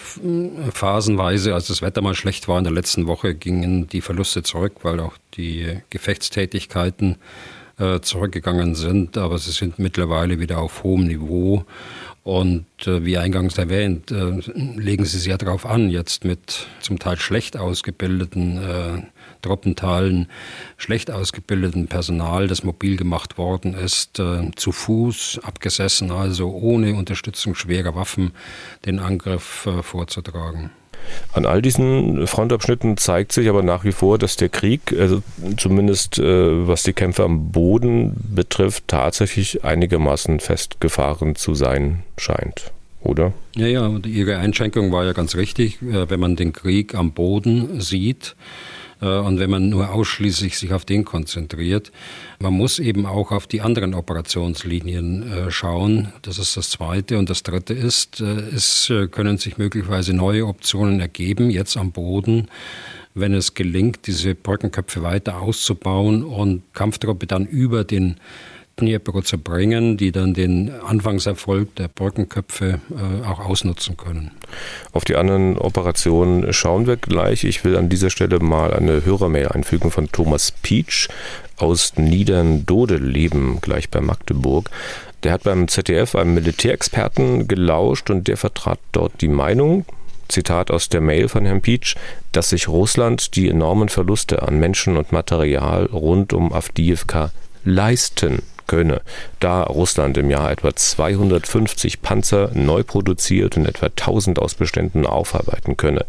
phasenweise, 0.72 1.54
als 1.54 1.66
das 1.66 1.82
Wetter 1.82 2.00
mal 2.00 2.14
schlecht 2.14 2.48
war 2.48 2.56
in 2.56 2.64
der 2.64 2.72
letzten 2.72 3.06
Woche, 3.06 3.34
gingen 3.34 3.86
die 3.86 4.00
Verluste 4.00 4.42
zurück, 4.42 4.76
weil 4.82 4.98
auch 4.98 5.12
die 5.36 5.78
Gefechtstätigkeiten 5.90 7.16
äh, 7.78 8.00
zurückgegangen 8.00 8.74
sind, 8.74 9.18
aber 9.18 9.38
sie 9.38 9.52
sind 9.52 9.78
mittlerweile 9.78 10.40
wieder 10.40 10.58
auf 10.58 10.82
hohem 10.82 11.06
Niveau. 11.06 11.64
Und 12.22 12.66
äh, 12.86 13.04
wie 13.04 13.18
eingangs 13.18 13.56
erwähnt, 13.56 14.10
äh, 14.10 14.40
legen 14.54 15.04
sie 15.04 15.18
sehr 15.18 15.38
darauf 15.38 15.64
an, 15.64 15.90
jetzt 15.90 16.24
mit 16.24 16.66
zum 16.80 16.98
Teil 16.98 17.18
schlecht 17.18 17.56
ausgebildeten 17.56 18.58
äh, 18.58 19.02
Truppenteilen, 19.42 20.26
schlecht 20.76 21.12
ausgebildeten 21.12 21.86
Personal, 21.86 22.48
das 22.48 22.64
mobil 22.64 22.96
gemacht 22.96 23.38
worden 23.38 23.74
ist, 23.74 24.18
äh, 24.18 24.50
zu 24.56 24.72
Fuß 24.72 25.40
abgesessen, 25.44 26.10
also 26.10 26.50
ohne 26.50 26.94
Unterstützung 26.96 27.54
schwerer 27.54 27.94
Waffen 27.94 28.32
den 28.86 28.98
Angriff 28.98 29.68
vorzutragen. 29.82 30.70
An 31.32 31.46
all 31.46 31.62
diesen 31.62 32.26
Frontabschnitten 32.26 32.96
zeigt 32.96 33.32
sich 33.32 33.48
aber 33.48 33.62
nach 33.62 33.84
wie 33.84 33.92
vor, 33.92 34.18
dass 34.18 34.36
der 34.36 34.48
Krieg, 34.48 34.94
also 34.98 35.22
zumindest 35.56 36.18
äh, 36.18 36.66
was 36.66 36.82
die 36.82 36.92
Kämpfe 36.92 37.24
am 37.24 37.50
Boden 37.52 38.14
betrifft, 38.34 38.84
tatsächlich 38.88 39.64
einigermaßen 39.64 40.40
festgefahren 40.40 41.36
zu 41.36 41.54
sein 41.54 42.02
scheint. 42.18 42.72
Oder? 43.02 43.32
Ja, 43.54 43.66
ja, 43.66 43.88
Ihre 44.04 44.38
Einschränkung 44.38 44.90
war 44.90 45.04
ja 45.04 45.12
ganz 45.12 45.36
richtig. 45.36 45.80
Äh, 45.82 46.10
wenn 46.10 46.20
man 46.20 46.36
den 46.36 46.52
Krieg 46.52 46.94
am 46.94 47.12
Boden 47.12 47.80
sieht, 47.80 48.34
äh, 49.00 49.06
und 49.06 49.38
wenn 49.38 49.50
man 49.50 49.68
nur 49.68 49.92
ausschließlich 49.92 50.58
sich 50.58 50.72
auf 50.72 50.84
den 50.84 51.04
konzentriert. 51.04 51.92
Man 52.38 52.52
muss 52.52 52.78
eben 52.78 53.06
auch 53.06 53.32
auf 53.32 53.46
die 53.46 53.60
anderen 53.60 53.94
Operationslinien 53.94 55.32
äh, 55.32 55.50
schauen. 55.50 56.12
Das 56.22 56.38
ist 56.38 56.56
das 56.56 56.70
Zweite. 56.70 57.18
Und 57.18 57.30
das 57.30 57.42
Dritte 57.42 57.74
ist, 57.74 58.20
äh, 58.20 58.24
es 58.54 58.92
können 59.10 59.38
sich 59.38 59.58
möglicherweise 59.58 60.12
neue 60.12 60.46
Optionen 60.46 61.00
ergeben, 61.00 61.50
jetzt 61.50 61.76
am 61.76 61.92
Boden 61.92 62.48
wenn 63.16 63.32
es 63.32 63.54
gelingt, 63.54 64.06
diese 64.06 64.34
Brückenköpfe 64.34 65.02
weiter 65.02 65.40
auszubauen 65.40 66.22
und 66.22 66.62
Kampftruppe 66.74 67.26
dann 67.26 67.46
über 67.46 67.82
den 67.82 68.16
Dnipro 68.78 69.22
zu 69.22 69.38
bringen, 69.38 69.96
die 69.96 70.12
dann 70.12 70.34
den 70.34 70.70
Anfangserfolg 70.70 71.74
der 71.76 71.88
Brückenköpfe 71.88 72.80
äh, 72.90 73.26
auch 73.26 73.40
ausnutzen 73.40 73.96
können. 73.96 74.32
Auf 74.92 75.04
die 75.06 75.16
anderen 75.16 75.56
Operationen 75.56 76.52
schauen 76.52 76.86
wir 76.86 76.96
gleich. 76.96 77.44
Ich 77.44 77.64
will 77.64 77.76
an 77.76 77.88
dieser 77.88 78.10
Stelle 78.10 78.38
mal 78.38 78.74
eine 78.74 79.04
Hörermail 79.04 79.48
einfügen 79.48 79.90
von 79.90 80.12
Thomas 80.12 80.52
Pietsch 80.52 81.08
aus 81.56 81.94
Niedern-Dodeleben, 81.96 83.62
gleich 83.62 83.88
bei 83.88 84.02
Magdeburg. 84.02 84.68
Der 85.22 85.32
hat 85.32 85.44
beim 85.44 85.68
ZDF 85.68 86.14
einem 86.14 86.34
Militärexperten 86.34 87.48
gelauscht 87.48 88.10
und 88.10 88.28
der 88.28 88.36
vertrat 88.36 88.78
dort 88.92 89.22
die 89.22 89.28
Meinung, 89.28 89.86
Zitat 90.28 90.70
aus 90.70 90.90
der 90.90 91.00
Mail 91.00 91.28
von 91.28 91.46
Herrn 91.46 91.62
Pietsch, 91.62 91.96
dass 92.32 92.50
sich 92.50 92.68
Russland 92.68 93.36
die 93.36 93.48
enormen 93.48 93.88
Verluste 93.88 94.42
an 94.42 94.58
Menschen 94.58 94.98
und 94.98 95.12
Material 95.12 95.86
rund 95.86 96.34
um 96.34 96.52
Avdiivka 96.52 97.30
leisten 97.64 98.42
könne, 98.66 99.00
da 99.40 99.62
Russland 99.62 100.16
im 100.18 100.30
Jahr 100.30 100.50
etwa 100.50 100.74
250 100.74 102.02
Panzer 102.02 102.50
neu 102.54 102.82
produziert 102.82 103.56
und 103.56 103.66
etwa 103.66 103.86
1000 103.86 104.38
aus 104.38 104.54
Beständen 104.54 105.06
aufarbeiten 105.06 105.76
könne. 105.76 106.04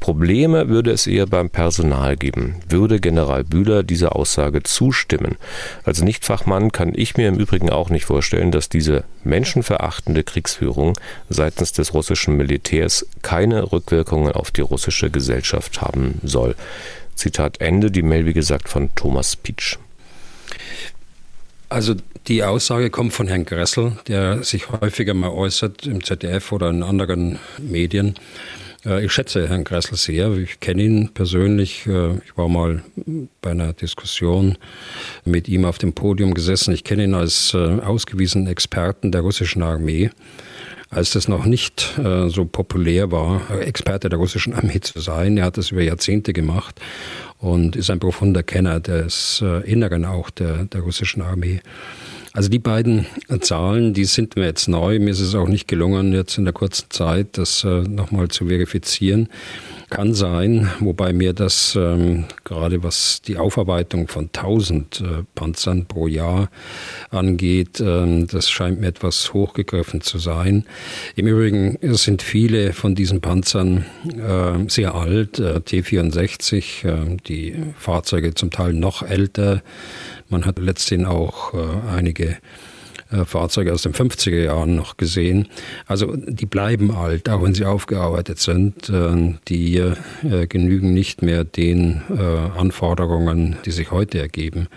Probleme 0.00 0.68
würde 0.68 0.90
es 0.90 1.06
eher 1.06 1.26
beim 1.26 1.50
Personal 1.50 2.16
geben. 2.16 2.56
Würde 2.68 3.00
General 3.00 3.44
Bühler 3.44 3.82
dieser 3.82 4.16
Aussage 4.16 4.62
zustimmen? 4.62 5.36
Als 5.84 6.02
Nichtfachmann 6.02 6.72
kann 6.72 6.92
ich 6.94 7.16
mir 7.16 7.28
im 7.28 7.38
Übrigen 7.38 7.70
auch 7.70 7.90
nicht 7.90 8.04
vorstellen, 8.04 8.50
dass 8.50 8.68
diese 8.68 9.04
menschenverachtende 9.24 10.24
Kriegsführung 10.24 10.94
seitens 11.28 11.72
des 11.72 11.94
russischen 11.94 12.36
Militärs 12.36 13.06
keine 13.22 13.72
Rückwirkungen 13.72 14.32
auf 14.32 14.50
die 14.50 14.60
russische 14.62 15.10
Gesellschaft 15.10 15.80
haben 15.80 16.20
soll. 16.22 16.54
Zitat 17.14 17.60
Ende, 17.60 17.90
die 17.90 18.02
Mail 18.02 18.26
wie 18.26 18.32
gesagt 18.32 18.68
von 18.68 18.94
Thomas 18.94 19.34
Pietsch. 19.36 19.76
Also 21.68 21.94
die 22.26 22.44
Aussage 22.44 22.90
kommt 22.90 23.12
von 23.12 23.28
Herrn 23.28 23.44
Gressel, 23.44 23.92
der 24.06 24.42
sich 24.42 24.70
häufiger 24.70 25.14
mal 25.14 25.30
äußert 25.30 25.86
im 25.86 26.02
ZDF 26.02 26.52
oder 26.52 26.70
in 26.70 26.82
anderen 26.82 27.38
Medien. 27.58 28.14
Äh, 28.86 29.04
ich 29.04 29.12
schätze 29.12 29.48
Herrn 29.48 29.64
Gressel 29.64 29.96
sehr. 29.96 30.32
Ich 30.32 30.60
kenne 30.60 30.82
ihn 30.82 31.10
persönlich. 31.12 31.86
Äh, 31.86 32.16
ich 32.24 32.36
war 32.36 32.48
mal 32.48 32.82
bei 33.42 33.50
einer 33.50 33.72
Diskussion 33.74 34.56
mit 35.24 35.48
ihm 35.48 35.64
auf 35.64 35.78
dem 35.78 35.92
Podium 35.92 36.32
gesessen. 36.32 36.72
Ich 36.72 36.84
kenne 36.84 37.04
ihn 37.04 37.14
als 37.14 37.52
äh, 37.54 37.58
ausgewiesenen 37.58 38.46
Experten 38.46 39.12
der 39.12 39.20
russischen 39.20 39.62
Armee 39.62 40.10
als 40.90 41.10
das 41.10 41.28
noch 41.28 41.44
nicht 41.44 41.98
äh, 41.98 42.28
so 42.28 42.44
populär 42.44 43.10
war, 43.10 43.42
Experte 43.60 44.08
der 44.08 44.18
russischen 44.18 44.54
Armee 44.54 44.80
zu 44.80 45.00
sein. 45.00 45.36
Er 45.36 45.44
hat 45.44 45.58
das 45.58 45.70
über 45.70 45.82
Jahrzehnte 45.82 46.32
gemacht 46.32 46.80
und 47.38 47.76
ist 47.76 47.90
ein 47.90 48.00
profunder 48.00 48.42
Kenner 48.42 48.80
des 48.80 49.42
äh, 49.44 49.70
Inneren 49.70 50.04
auch 50.04 50.30
der, 50.30 50.64
der 50.64 50.80
russischen 50.80 51.22
Armee. 51.22 51.60
Also 52.32 52.50
die 52.50 52.58
beiden 52.58 53.06
Zahlen, 53.40 53.94
die 53.94 54.04
sind 54.04 54.36
mir 54.36 54.44
jetzt 54.44 54.68
neu. 54.68 54.98
Mir 54.98 55.10
ist 55.10 55.20
es 55.20 55.34
auch 55.34 55.48
nicht 55.48 55.66
gelungen, 55.66 56.12
jetzt 56.12 56.38
in 56.38 56.44
der 56.44 56.52
kurzen 56.54 56.86
Zeit 56.90 57.38
das 57.38 57.64
äh, 57.64 57.82
nochmal 57.82 58.28
zu 58.28 58.46
verifizieren. 58.46 59.28
Kann 59.90 60.12
sein, 60.12 60.70
wobei 60.80 61.14
mir 61.14 61.32
das 61.32 61.74
ähm, 61.74 62.26
gerade 62.44 62.82
was 62.82 63.22
die 63.22 63.38
Aufarbeitung 63.38 64.06
von 64.06 64.24
1000 64.26 65.00
äh, 65.00 65.04
Panzern 65.34 65.86
pro 65.86 66.06
Jahr 66.06 66.50
angeht, 67.10 67.80
ähm, 67.80 68.26
das 68.26 68.50
scheint 68.50 68.80
mir 68.80 68.88
etwas 68.88 69.32
hochgegriffen 69.32 70.02
zu 70.02 70.18
sein. 70.18 70.66
Im 71.16 71.26
Übrigen 71.26 71.78
sind 71.94 72.20
viele 72.20 72.74
von 72.74 72.94
diesen 72.94 73.22
Panzern 73.22 73.86
äh, 74.04 74.68
sehr 74.68 74.94
alt, 74.94 75.38
äh, 75.38 75.60
T64, 75.60 76.86
äh, 76.86 77.16
die 77.26 77.54
Fahrzeuge 77.78 78.34
zum 78.34 78.50
Teil 78.50 78.74
noch 78.74 79.02
älter. 79.02 79.62
Man 80.28 80.44
hat 80.44 80.58
letztendlich 80.58 81.08
auch 81.08 81.54
äh, 81.54 81.90
einige 81.96 82.36
äh, 83.10 83.24
Fahrzeuge 83.24 83.72
aus 83.72 83.82
den 83.82 83.94
50er 83.94 84.42
Jahren 84.42 84.76
noch 84.76 84.96
gesehen. 84.98 85.48
Also 85.86 86.14
die 86.16 86.46
bleiben 86.46 86.90
alt, 86.90 87.28
auch 87.28 87.42
wenn 87.42 87.54
sie 87.54 87.64
aufgearbeitet 87.64 88.38
sind. 88.38 88.90
Äh, 88.90 89.34
die 89.48 89.76
äh, 89.76 90.46
genügen 90.46 90.92
nicht 90.92 91.22
mehr 91.22 91.44
den 91.44 92.02
Anforderungen, 92.56 93.56
die 93.64 93.70
sich 93.70 93.90
heute 93.90 94.18
ergeben 94.20 94.68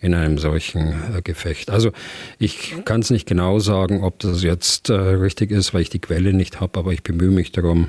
in 0.00 0.14
einem 0.14 0.38
solchen 0.38 0.94
Gefecht. 1.24 1.70
Also 1.70 1.90
ich 2.38 2.74
kann 2.84 3.00
es 3.00 3.10
nicht 3.10 3.26
genau 3.26 3.58
sagen, 3.58 4.04
ob 4.04 4.18
das 4.20 4.42
jetzt 4.42 4.90
richtig 4.90 5.50
ist, 5.50 5.74
weil 5.74 5.82
ich 5.82 5.90
die 5.90 6.00
Quelle 6.00 6.32
nicht 6.32 6.60
habe, 6.60 6.78
aber 6.78 6.92
ich 6.92 7.02
bemühe 7.02 7.30
mich 7.30 7.52
darum, 7.52 7.88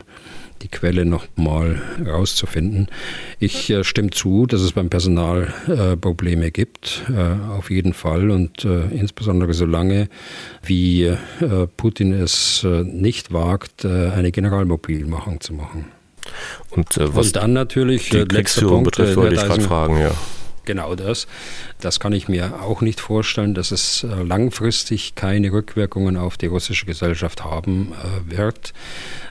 die 0.62 0.68
Quelle 0.68 1.06
nochmal 1.06 1.82
rauszufinden. 2.06 2.88
Ich 3.40 3.70
äh, 3.70 3.84
stimme 3.84 4.10
zu, 4.12 4.46
dass 4.46 4.62
es 4.62 4.72
beim 4.72 4.90
Personal 4.90 5.54
äh, 5.68 5.98
Probleme 5.98 6.52
gibt, 6.52 7.04
äh, 7.10 7.52
auf 7.52 7.70
jeden 7.70 7.94
Fall 7.94 8.30
und 8.32 8.66
äh, 8.66 8.88
insbesondere 8.88 9.54
solange 9.54 10.10
wie 10.64 11.04
äh, 11.04 11.18
Putin 11.78 12.14
es 12.14 12.64
äh, 12.64 12.84
nicht 12.84 13.34
wagt, 13.34 13.86
eine 13.86 14.32
Generalmobilmachung 14.32 15.42
zu 15.42 15.54
machen. 15.54 15.86
Und, 16.72 16.98
was 16.98 17.28
und 17.28 17.36
dann 17.36 17.54
natürlich 17.54 18.10
die 18.10 18.26
Kriegsführung 18.26 18.84
Punkt, 18.84 18.98
betrifft, 18.98 19.16
wollte 19.16 19.36
ich 19.36 19.42
gerade 19.42 19.62
fragen, 19.62 20.00
ja. 20.00 20.12
Genau 20.68 20.96
das. 20.96 21.28
Das 21.80 22.00
kann 22.02 22.12
ich 22.12 22.28
mir 22.28 22.62
auch 22.62 22.82
nicht 22.82 23.00
vorstellen, 23.00 23.54
dass 23.54 23.72
es 23.72 24.06
langfristig 24.24 25.16
keine 25.16 25.52
Rückwirkungen 25.54 26.18
auf 26.18 26.38
die 26.38 26.48
russische 26.48 26.86
Gesellschaft 26.86 27.46
haben 27.46 27.94
wird. 28.26 28.74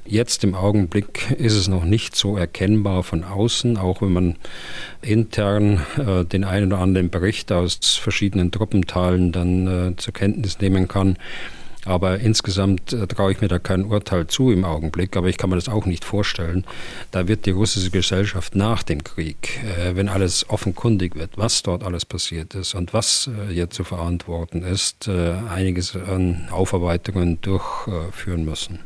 Jetzt 0.09 0.45
im 0.45 0.55
Augenblick 0.55 1.31
ist 1.33 1.55
es 1.55 1.69
noch 1.69 1.85
nicht 1.85 2.17
so 2.17 2.37
erkennbar 2.37 3.03
von 3.03 3.23
außen, 3.25 3.77
auch 3.77 4.03
wenn 4.03 4.13
man 4.13 4.37
intern 5.03 5.85
äh, 5.99 6.25
den 6.25 6.45
einen 6.45 6.73
oder 6.73 6.81
anderen 6.81 7.11
Bericht 7.11 7.53
aus 7.53 7.97
verschiedenen 7.97 8.51
Truppenteilen 8.51 9.33
dann 9.33 9.67
äh, 9.67 9.97
zur 9.97 10.15
Kenntnis 10.15 10.61
nehmen 10.61 10.89
kann. 10.89 11.19
Aber 11.87 12.19
insgesamt 12.19 12.93
äh, 12.93 13.07
traue 13.07 13.33
ich 13.33 13.41
mir 13.41 13.49
da 13.49 13.59
kein 13.59 13.85
Urteil 13.85 14.27
zu 14.27 14.51
im 14.51 14.65
Augenblick, 14.65 15.17
aber 15.17 15.29
ich 15.29 15.39
kann 15.39 15.51
mir 15.51 15.57
das 15.57 15.69
auch 15.69 15.87
nicht 15.87 16.05
vorstellen. 16.05 16.65
Da 17.13 17.29
wird 17.29 17.47
die 17.47 17.53
russische 17.53 17.91
Gesellschaft 17.91 18.57
nach 18.57 18.83
dem 18.83 19.05
Krieg, 19.05 19.61
äh, 19.65 19.95
wenn 19.95 20.09
alles 20.09 20.51
offenkundig 20.51 21.15
wird, 21.15 21.39
was 21.39 21.63
dort 21.63 21.85
alles 21.85 22.05
passiert 22.05 22.55
ist 22.55 22.75
und 22.75 22.93
was 22.93 23.29
äh, 23.29 23.53
hier 23.53 23.71
zu 23.71 23.85
verantworten 23.85 24.63
ist, 24.63 25.07
äh, 25.07 25.35
einiges 25.49 25.97
an 25.97 26.49
Aufarbeitungen 26.51 27.41
durchführen 27.41 28.45
müssen. 28.45 28.81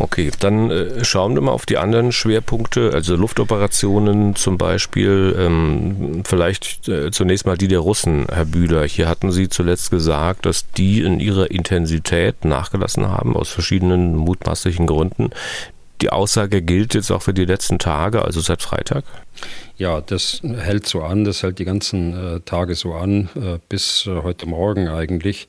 Okay, 0.00 0.30
dann 0.40 0.70
äh, 0.70 1.04
schauen 1.04 1.34
wir 1.34 1.42
mal 1.42 1.52
auf 1.52 1.66
die 1.66 1.76
anderen 1.76 2.10
Schwerpunkte, 2.10 2.92
also 2.94 3.16
Luftoperationen 3.16 4.34
zum 4.34 4.56
Beispiel. 4.56 5.36
Ähm, 5.38 6.22
vielleicht 6.24 6.88
äh, 6.88 7.10
zunächst 7.10 7.44
mal 7.44 7.58
die 7.58 7.68
der 7.68 7.80
Russen, 7.80 8.24
Herr 8.32 8.46
Bühler. 8.46 8.84
Hier 8.84 9.10
hatten 9.10 9.30
Sie 9.30 9.50
zuletzt 9.50 9.90
gesagt, 9.90 10.46
dass 10.46 10.70
die 10.72 11.02
in 11.02 11.20
ihrer 11.20 11.50
Intensität 11.50 12.46
nachgelassen 12.46 13.08
haben, 13.08 13.36
aus 13.36 13.50
verschiedenen 13.50 14.16
mutmaßlichen 14.16 14.86
Gründen. 14.86 15.30
Die 16.00 16.08
Aussage 16.08 16.62
gilt 16.62 16.94
jetzt 16.94 17.10
auch 17.10 17.20
für 17.20 17.34
die 17.34 17.44
letzten 17.44 17.78
Tage, 17.78 18.24
also 18.24 18.40
seit 18.40 18.62
Freitag? 18.62 19.04
Ja, 19.76 20.00
das 20.00 20.40
hält 20.42 20.86
so 20.86 21.02
an, 21.02 21.24
das 21.24 21.42
hält 21.42 21.58
die 21.58 21.66
ganzen 21.66 22.36
äh, 22.36 22.40
Tage 22.40 22.74
so 22.74 22.94
an, 22.94 23.28
äh, 23.34 23.58
bis 23.68 24.06
äh, 24.06 24.22
heute 24.22 24.46
Morgen 24.46 24.88
eigentlich. 24.88 25.46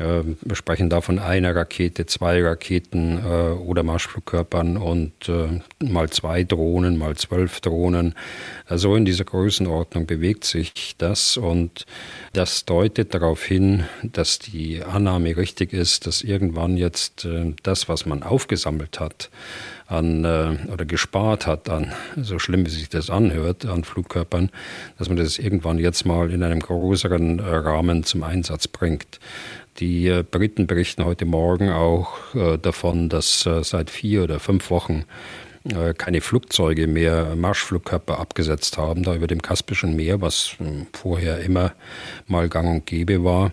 Ähm, 0.00 0.36
wir 0.40 0.56
sprechen 0.56 0.88
da 0.88 1.00
von 1.00 1.18
einer 1.18 1.54
Rakete, 1.54 2.06
zwei 2.06 2.42
Raketen 2.42 3.18
äh, 3.18 3.52
oder 3.52 3.82
Marschflugkörpern 3.82 4.76
und 4.78 5.28
äh, 5.28 5.60
mal 5.84 6.08
zwei 6.08 6.42
Drohnen, 6.42 6.96
mal 6.96 7.16
zwölf 7.16 7.60
Drohnen. 7.60 8.14
Also 8.66 8.96
in 8.96 9.04
dieser 9.04 9.24
Größenordnung 9.24 10.06
bewegt 10.06 10.44
sich 10.44 10.94
das 10.96 11.36
und 11.36 11.84
das 12.32 12.64
deutet 12.64 13.14
darauf 13.14 13.44
hin, 13.44 13.84
dass 14.02 14.38
die 14.38 14.82
Annahme 14.82 15.36
richtig 15.36 15.72
ist, 15.72 16.06
dass 16.06 16.22
irgendwann 16.22 16.76
jetzt 16.76 17.26
äh, 17.26 17.52
das, 17.62 17.88
was 17.88 18.06
man 18.06 18.22
aufgesammelt 18.22 19.00
hat, 19.00 19.30
an 19.86 20.24
oder 20.72 20.84
gespart 20.84 21.48
hat 21.48 21.68
an, 21.68 21.92
so 22.16 22.38
schlimm 22.38 22.64
wie 22.64 22.70
sich 22.70 22.88
das 22.88 23.10
anhört, 23.10 23.66
an 23.66 23.82
Flugkörpern, 23.82 24.50
dass 24.98 25.08
man 25.08 25.16
das 25.16 25.36
irgendwann 25.40 25.78
jetzt 25.78 26.06
mal 26.06 26.30
in 26.30 26.44
einem 26.44 26.60
größeren 26.60 27.40
Rahmen 27.40 28.04
zum 28.04 28.22
Einsatz 28.22 28.68
bringt. 28.68 29.18
Die 29.80 30.08
äh, 30.08 30.22
Briten 30.22 30.66
berichten 30.66 31.06
heute 31.06 31.24
Morgen 31.24 31.70
auch 31.70 32.34
äh, 32.34 32.58
davon, 32.58 33.08
dass 33.08 33.46
äh, 33.46 33.64
seit 33.64 33.88
vier 33.88 34.24
oder 34.24 34.38
fünf 34.38 34.70
Wochen 34.70 35.04
keine 35.98 36.22
Flugzeuge 36.22 36.86
mehr 36.86 37.36
Marschflugkörper 37.36 38.18
abgesetzt 38.18 38.78
haben, 38.78 39.02
da 39.02 39.14
über 39.14 39.26
dem 39.26 39.42
Kaspischen 39.42 39.94
Meer, 39.94 40.22
was 40.22 40.54
hm, 40.56 40.86
vorher 40.94 41.40
immer 41.40 41.74
mal 42.26 42.48
gang 42.48 42.66
und 42.66 42.86
gäbe 42.86 43.24
war. 43.24 43.52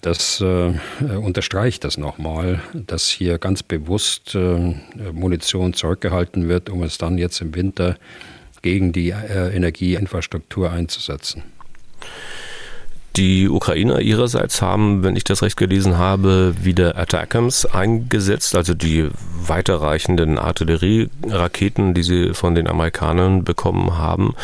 Das 0.00 0.40
äh, 0.40 0.72
unterstreicht 1.16 1.82
das 1.82 1.98
nochmal, 1.98 2.62
dass 2.72 3.08
hier 3.08 3.38
ganz 3.38 3.64
bewusst 3.64 4.36
äh, 4.36 4.76
Munition 5.12 5.74
zurückgehalten 5.74 6.48
wird, 6.48 6.70
um 6.70 6.84
es 6.84 6.96
dann 6.96 7.18
jetzt 7.18 7.40
im 7.40 7.52
Winter 7.56 7.96
gegen 8.62 8.92
die 8.92 9.10
äh, 9.10 9.52
Energieinfrastruktur 9.52 10.70
einzusetzen. 10.70 11.42
Die 13.18 13.48
Ukrainer 13.48 13.98
ihrerseits 13.98 14.62
haben, 14.62 15.02
wenn 15.02 15.16
ich 15.16 15.24
das 15.24 15.42
recht 15.42 15.56
gelesen 15.56 15.98
habe, 15.98 16.54
wieder 16.62 16.96
Attackams 16.96 17.66
eingesetzt, 17.66 18.54
also 18.54 18.74
die 18.74 19.08
weiterreichenden 19.44 20.38
Artillerieraketen, 20.38 21.94
die 21.94 22.04
sie 22.04 22.32
von 22.32 22.54
den 22.54 22.68
Amerikanern 22.68 23.42
bekommen 23.42 23.98
haben, 23.98 24.36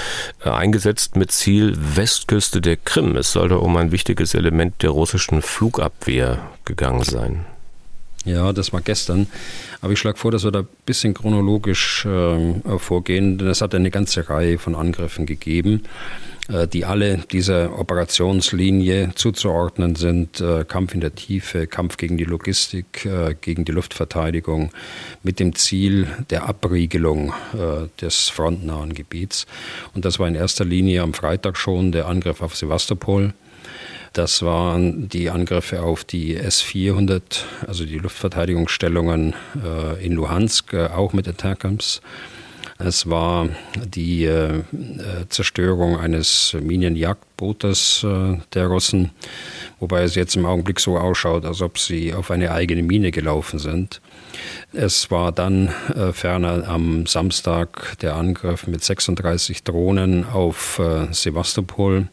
äh, 0.44 0.50
eingesetzt 0.50 1.14
mit 1.14 1.30
Ziel 1.30 1.76
Westküste 1.78 2.60
der 2.60 2.76
Krim. 2.76 3.16
Es 3.16 3.30
soll 3.30 3.48
da 3.48 3.56
um 3.56 3.76
ein 3.76 3.92
wichtiges 3.92 4.34
Element 4.34 4.82
der 4.82 4.90
russischen 4.90 5.40
Flugabwehr 5.40 6.40
gegangen 6.64 7.04
sein. 7.04 7.46
Ja, 8.24 8.52
das 8.52 8.72
war 8.72 8.80
gestern. 8.80 9.26
Aber 9.80 9.92
ich 9.92 9.98
schlage 9.98 10.18
vor, 10.18 10.30
dass 10.30 10.44
wir 10.44 10.50
da 10.50 10.60
ein 10.60 10.68
bisschen 10.86 11.14
chronologisch 11.14 12.06
äh, 12.06 12.78
vorgehen, 12.78 13.38
denn 13.38 13.48
es 13.48 13.60
hat 13.60 13.74
eine 13.74 13.90
ganze 13.90 14.28
Reihe 14.28 14.58
von 14.58 14.74
Angriffen 14.74 15.26
gegeben. 15.26 15.82
Äh, 16.48 16.68
die 16.68 16.84
alle 16.84 17.18
dieser 17.18 17.78
Operationslinie 17.78 19.12
zuzuordnen 19.14 19.94
sind. 19.94 20.42
Äh, 20.42 20.64
Kampf 20.66 20.92
in 20.92 21.00
der 21.00 21.14
Tiefe, 21.14 21.66
Kampf 21.66 21.96
gegen 21.96 22.18
die 22.18 22.24
Logistik, 22.24 23.06
äh, 23.06 23.34
gegen 23.40 23.64
die 23.64 23.72
Luftverteidigung 23.72 24.70
mit 25.22 25.40
dem 25.40 25.54
Ziel 25.54 26.06
der 26.30 26.46
Abriegelung 26.48 27.32
des 28.00 28.28
frontnahen 28.28 28.94
Gebiets. 28.94 29.46
Und 29.94 30.04
das 30.04 30.18
war 30.18 30.28
in 30.28 30.34
erster 30.34 30.64
Linie 30.64 31.02
am 31.02 31.14
Freitag 31.14 31.56
schon 31.56 31.92
der 31.92 32.06
Angriff 32.06 32.42
auf 32.42 32.56
Sevastopol. 32.56 33.32
Das 34.14 34.42
waren 34.42 35.08
die 35.08 35.28
Angriffe 35.28 35.82
auf 35.82 36.04
die 36.04 36.36
S-400, 36.36 37.20
also 37.66 37.84
die 37.84 37.98
Luftverteidigungsstellungen 37.98 39.34
in 40.00 40.12
Luhansk, 40.12 40.72
auch 40.72 41.12
mit 41.12 41.28
Attackams. 41.28 42.00
Es 42.78 43.08
war 43.08 43.48
die 43.76 44.24
äh, 44.24 44.58
äh, 44.58 44.62
Zerstörung 45.28 45.96
eines 45.96 46.56
Minenjagdbootes 46.60 48.04
äh, 48.04 48.38
der 48.52 48.66
Russen, 48.66 49.10
wobei 49.78 50.02
es 50.02 50.16
jetzt 50.16 50.34
im 50.34 50.44
Augenblick 50.44 50.80
so 50.80 50.98
ausschaut, 50.98 51.44
als 51.44 51.62
ob 51.62 51.78
sie 51.78 52.12
auf 52.12 52.32
eine 52.32 52.50
eigene 52.50 52.82
Mine 52.82 53.12
gelaufen 53.12 53.60
sind. 53.60 54.00
Es 54.72 55.10
war 55.10 55.32
dann 55.32 55.68
äh, 55.94 56.12
ferner 56.12 56.68
am 56.68 57.06
Samstag 57.06 57.98
der 58.00 58.16
Angriff 58.16 58.66
mit 58.66 58.82
36 58.82 59.62
Drohnen 59.62 60.24
auf 60.24 60.78
äh, 60.78 61.12
Sevastopol 61.12 62.08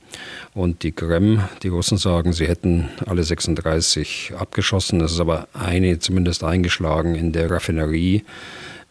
und 0.54 0.84
die 0.84 0.92
Krem. 0.92 1.44
Die 1.64 1.70
Russen 1.70 1.98
sagen, 1.98 2.34
sie 2.34 2.48
hätten 2.48 2.90
alle 3.06 3.24
36 3.24 4.34
abgeschossen. 4.38 5.02
Es 5.02 5.14
ist 5.14 5.20
aber 5.20 5.48
eine 5.54 6.00
zumindest 6.00 6.44
eingeschlagen 6.44 7.16
in 7.16 7.32
der 7.32 7.50
Raffinerie 7.50 8.24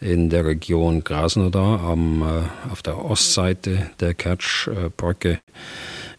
in 0.01 0.31
der 0.31 0.47
Region 0.47 1.05
Krasnodar 1.05 1.81
am, 1.81 2.23
äh, 2.23 2.71
auf 2.73 2.83
der 2.83 3.05
Ostseite 3.05 3.91
der 4.01 4.15
Kertschbrücke. 4.15 5.41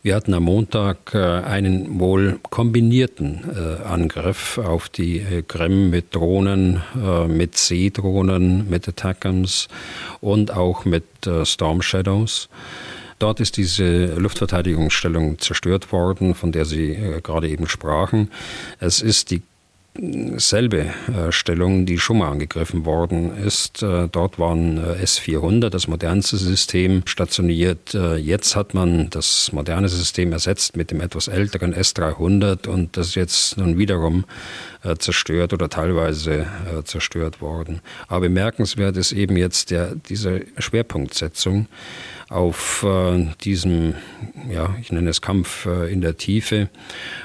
Wir 0.03 0.15
hatten 0.15 0.34
am 0.34 0.43
Montag 0.43 1.13
äh, 1.13 1.20
einen 1.20 2.00
wohl 2.00 2.39
kombinierten 2.50 3.43
äh, 3.55 3.84
Angriff 3.84 4.58
auf 4.58 4.89
die 4.89 5.43
Krim 5.48 5.91
mit 5.91 6.15
Drohnen, 6.15 6.82
mit 7.28 7.56
Seedrohnen, 7.58 8.67
mit 8.69 8.88
Attackams 8.88 9.67
und 10.19 10.52
auch 10.52 10.86
mit 10.86 11.04
Storm 11.43 11.82
Shadows. 11.82 12.49
Dort 13.19 13.39
ist 13.39 13.58
diese 13.58 14.15
Luftverteidigungsstellung 14.15 15.38
zerstört 15.38 15.91
worden, 15.91 16.34
von 16.34 16.52
der 16.52 16.65
Sie 16.65 16.97
gerade 17.21 17.47
eben 17.47 17.67
sprachen. 17.67 18.32
Es 18.80 19.02
ist 19.02 19.30
die 19.30 19.43
selbe 20.38 20.86
äh, 20.86 21.32
Stellung, 21.32 21.86
die 21.86 21.99
schon 21.99 22.19
mal 22.19 22.32
angegriffen 22.32 22.86
worden 22.86 23.36
ist. 23.38 23.84
Äh, 23.84 24.08
dort 24.10 24.39
waren 24.39 24.77
äh, 24.77 25.04
S400, 25.04 25.69
das 25.69 25.88
modernste 25.88 26.38
System, 26.38 27.04
stationiert. 27.06 27.93
Jetzt 27.93 28.56
hat 28.56 28.73
man 28.73 29.10
das 29.10 29.51
moderne 29.51 29.89
System 29.89 30.32
ersetzt 30.32 30.77
mit 30.77 30.91
dem 30.91 31.01
etwas 31.01 31.27
älteren 31.27 31.73
S300 31.75 32.67
und 32.67 32.95
das 32.95 33.08
ist 33.10 33.15
jetzt 33.15 33.58
nun 33.58 33.77
wiederum 33.77 34.25
zerstört 34.97 35.54
oder 35.54 35.69
teilweise 35.69 36.47
zerstört 36.86 37.41
worden. 37.41 37.82
Aber 38.08 38.21
bemerkenswert 38.21 38.97
ist 38.97 39.12
eben 39.12 39.38
jetzt 39.38 39.71
der, 39.71 39.95
diese 39.95 40.41
Schwerpunktsetzung 40.58 41.67
auf 42.32 42.84
äh, 42.84 43.28
diesem, 43.44 43.96
ja, 44.50 44.74
ich 44.80 44.91
nenne 44.91 45.10
es 45.10 45.22
Kampf 45.22 45.65
äh, 45.65 45.91
in 45.91 46.02
der 46.02 46.17
Tiefe. 46.17 46.70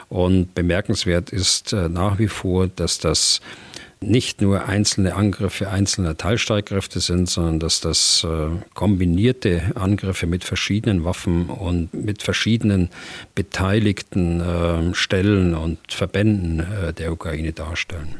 Und 0.08 0.54
bemerkenswert 0.54 1.30
ist 1.30 1.72
äh, 1.72 1.88
nach 1.88 2.18
wie 2.18 2.28
vor, 2.28 2.66
dass 2.66 2.98
das 2.98 3.40
nicht 4.00 4.42
nur 4.42 4.66
einzelne 4.66 5.14
Angriffe 5.14 5.70
einzelner 5.70 6.16
Teilstreitkräfte 6.16 7.00
sind, 7.00 7.28
sondern 7.28 7.60
dass 7.60 7.80
das 7.80 8.26
äh, 8.28 8.48
kombinierte 8.74 9.72
Angriffe 9.74 10.26
mit 10.26 10.44
verschiedenen 10.44 11.04
Waffen 11.04 11.46
und 11.46 11.94
mit 11.94 12.22
verschiedenen 12.22 12.90
beteiligten 13.34 14.40
äh, 14.40 14.94
Stellen 14.94 15.54
und 15.54 15.78
Verbänden 15.88 16.60
äh, 16.60 16.92
der 16.92 17.12
Ukraine 17.12 17.52
darstellen. 17.52 18.16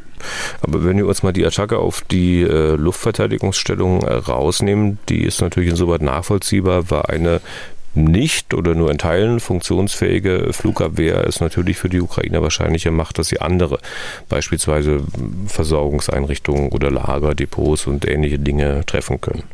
Aber 0.63 0.83
wenn 0.85 0.97
wir 0.97 1.07
uns 1.07 1.23
mal 1.23 1.33
die 1.33 1.45
Attacke 1.45 1.79
auf 1.79 2.01
die 2.01 2.43
äh, 2.43 2.75
Luftverteidigungsstellung 2.75 4.03
äh, 4.03 4.15
rausnehmen, 4.15 4.99
die 5.11 5.23
ist 5.23 5.43
natürlich 5.43 5.71
insoweit 5.71 6.01
nachvollziehbar, 6.01 6.91
weil 6.91 7.03
eine 7.03 7.41
nicht 7.97 8.55
oder 8.55 8.75
nur 8.75 8.91
in 8.91 8.99
Teilen 8.99 9.41
funktionsfähige 9.41 10.53
Flugabwehr 10.53 11.25
ist 11.25 11.41
natürlich 11.41 11.77
für 11.79 11.89
die 11.89 12.01
Ukrainer 12.01 12.43
wahrscheinlicher 12.43 12.91
macht, 12.91 13.19
dass 13.19 13.29
sie 13.29 13.41
andere, 13.41 13.79
beispielsweise 14.29 15.03
Versorgungseinrichtungen 15.47 16.71
oder 16.71 16.91
Lager, 16.91 17.35
Depots 17.35 17.87
und 17.87 18.07
ähnliche 18.07 18.39
Dinge 18.39 18.85
treffen 18.87 19.21
können. 19.21 19.45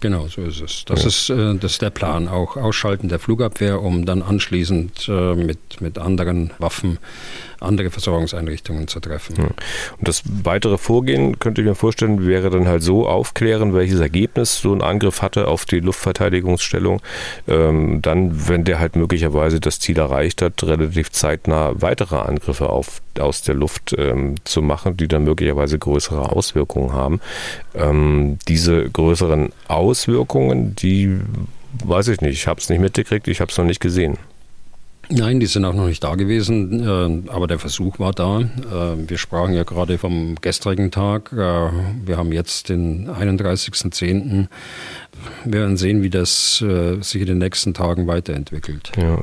Genau, 0.00 0.26
so 0.26 0.42
ist 0.42 0.60
es. 0.60 0.84
Das, 0.84 1.02
ja. 1.02 1.08
ist, 1.08 1.30
äh, 1.30 1.54
das 1.54 1.72
ist 1.72 1.82
der 1.82 1.90
Plan, 1.90 2.26
auch 2.26 2.56
Ausschalten 2.56 3.08
der 3.08 3.20
Flugabwehr, 3.20 3.80
um 3.80 4.04
dann 4.04 4.20
anschließend 4.22 5.08
äh, 5.08 5.36
mit, 5.36 5.80
mit 5.80 5.96
anderen 5.96 6.50
Waffen 6.58 6.98
andere 7.62 7.90
Versorgungseinrichtungen 7.90 8.88
zu 8.88 9.00
treffen. 9.00 9.36
Und 9.98 10.08
das 10.08 10.22
weitere 10.44 10.78
Vorgehen, 10.78 11.38
könnte 11.38 11.60
ich 11.60 11.66
mir 11.66 11.74
vorstellen, 11.74 12.26
wäre 12.26 12.50
dann 12.50 12.66
halt 12.66 12.82
so 12.82 13.08
aufklären, 13.08 13.74
welches 13.74 14.00
Ergebnis 14.00 14.58
so 14.58 14.72
ein 14.72 14.82
Angriff 14.82 15.22
hatte 15.22 15.48
auf 15.48 15.64
die 15.64 15.80
Luftverteidigungsstellung. 15.80 17.00
Ähm, 17.48 18.02
dann, 18.02 18.48
wenn 18.48 18.64
der 18.64 18.78
halt 18.78 18.96
möglicherweise 18.96 19.60
das 19.60 19.78
Ziel 19.78 19.98
erreicht 19.98 20.42
hat, 20.42 20.62
relativ 20.62 21.10
zeitnah 21.10 21.72
weitere 21.80 22.16
Angriffe 22.16 22.70
auf, 22.70 23.00
aus 23.18 23.42
der 23.42 23.54
Luft 23.54 23.94
ähm, 23.96 24.36
zu 24.44 24.62
machen, 24.62 24.96
die 24.96 25.08
dann 25.08 25.24
möglicherweise 25.24 25.78
größere 25.78 26.32
Auswirkungen 26.32 26.92
haben. 26.92 27.20
Ähm, 27.74 28.38
diese 28.48 28.88
größeren 28.90 29.52
Auswirkungen, 29.68 30.74
die 30.76 31.18
weiß 31.84 32.08
ich 32.08 32.20
nicht. 32.20 32.34
Ich 32.34 32.46
habe 32.46 32.60
es 32.60 32.68
nicht 32.68 32.80
mitgekriegt, 32.80 33.28
ich 33.28 33.40
habe 33.40 33.50
es 33.50 33.58
noch 33.58 33.64
nicht 33.64 33.80
gesehen. 33.80 34.18
Nein, 35.10 35.40
die 35.40 35.46
sind 35.46 35.64
auch 35.64 35.74
noch 35.74 35.88
nicht 35.88 36.02
da 36.02 36.14
gewesen, 36.14 37.24
äh, 37.26 37.30
aber 37.30 37.46
der 37.46 37.58
Versuch 37.58 37.98
war 37.98 38.12
da. 38.12 38.40
Äh, 38.40 39.08
wir 39.08 39.18
sprachen 39.18 39.52
ja 39.52 39.64
gerade 39.64 39.98
vom 39.98 40.36
gestrigen 40.40 40.90
Tag. 40.90 41.32
Äh, 41.32 41.36
wir 41.36 42.16
haben 42.16 42.32
jetzt 42.32 42.68
den 42.68 43.10
31.10. 43.10 44.46
Wir 45.44 45.60
werden 45.60 45.76
sehen, 45.76 46.02
wie 46.02 46.10
das 46.10 46.56
sich 46.56 47.20
in 47.20 47.26
den 47.26 47.38
nächsten 47.38 47.74
Tagen 47.74 48.08
weiterentwickelt. 48.08 48.90
Ja, 48.96 49.18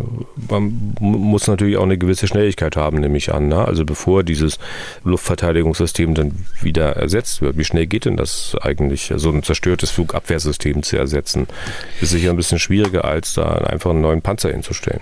man 0.50 0.96
muss 1.00 1.48
natürlich 1.48 1.76
auch 1.76 1.84
eine 1.84 1.98
gewisse 1.98 2.28
Schnelligkeit 2.28 2.78
haben, 2.78 3.00
nehme 3.00 3.18
ich 3.18 3.34
an. 3.34 3.50
Ne? 3.50 3.66
Also 3.66 3.84
bevor 3.84 4.24
dieses 4.24 4.60
Luftverteidigungssystem 5.04 6.14
dann 6.14 6.46
wieder 6.62 6.96
ersetzt 6.96 7.42
wird, 7.42 7.58
wie 7.58 7.66
schnell 7.66 7.88
geht 7.88 8.06
denn 8.06 8.16
das 8.16 8.56
eigentlich, 8.62 9.12
so 9.18 9.30
ein 9.30 9.44
zerstörtes 9.44 9.90
Flugabwehrsystem 9.90 10.84
zu 10.84 10.96
ersetzen? 10.96 11.48
Ist 12.00 12.12
sicher 12.12 12.30
ein 12.30 12.38
bisschen 12.38 12.60
schwieriger, 12.60 13.04
als 13.04 13.34
da 13.34 13.56
einfach 13.56 13.90
einen 13.90 14.02
neuen 14.02 14.22
Panzer 14.22 14.52
hinzustellen. 14.52 15.02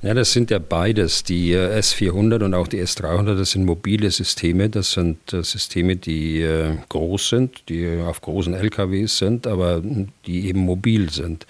Ja, 0.00 0.14
das 0.14 0.32
sind 0.32 0.52
ja 0.52 0.60
beides. 0.60 1.24
Die 1.24 1.52
äh, 1.52 1.76
S400 1.76 2.44
und 2.44 2.54
auch 2.54 2.68
die 2.68 2.80
S300, 2.80 3.36
das 3.36 3.50
sind 3.50 3.64
mobile 3.64 4.08
Systeme. 4.12 4.68
Das 4.68 4.92
sind 4.92 5.32
äh, 5.32 5.42
Systeme, 5.42 5.96
die 5.96 6.40
äh, 6.40 6.76
groß 6.88 7.30
sind, 7.30 7.68
die 7.68 7.98
auf 8.06 8.20
großen 8.20 8.54
LKWs 8.54 9.18
sind, 9.18 9.48
aber 9.48 9.82
die 10.24 10.46
eben 10.46 10.60
mobil 10.60 11.10
sind. 11.10 11.46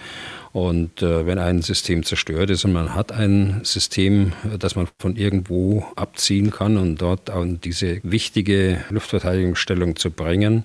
Und 0.53 1.03
äh, 1.03 1.27
wenn 1.27 1.39
ein 1.39 1.61
System 1.61 2.05
zerstört 2.05 2.49
ist 2.49 2.65
und 2.65 2.73
man 2.73 2.95
hat 2.95 3.13
ein 3.13 3.61
System, 3.65 4.33
das 4.59 4.77
man 4.77 4.89
von 4.99 5.17
irgendwo 5.17 5.85
abziehen 5.95 6.51
kann 6.51 6.79
und 6.79 7.03
dort 7.03 7.31
auch 7.31 7.45
diese 7.63 8.01
wichtige 8.03 8.83
Luftverteidigungsstellung 8.89 9.97
zu 9.97 10.11
bringen, 10.11 10.65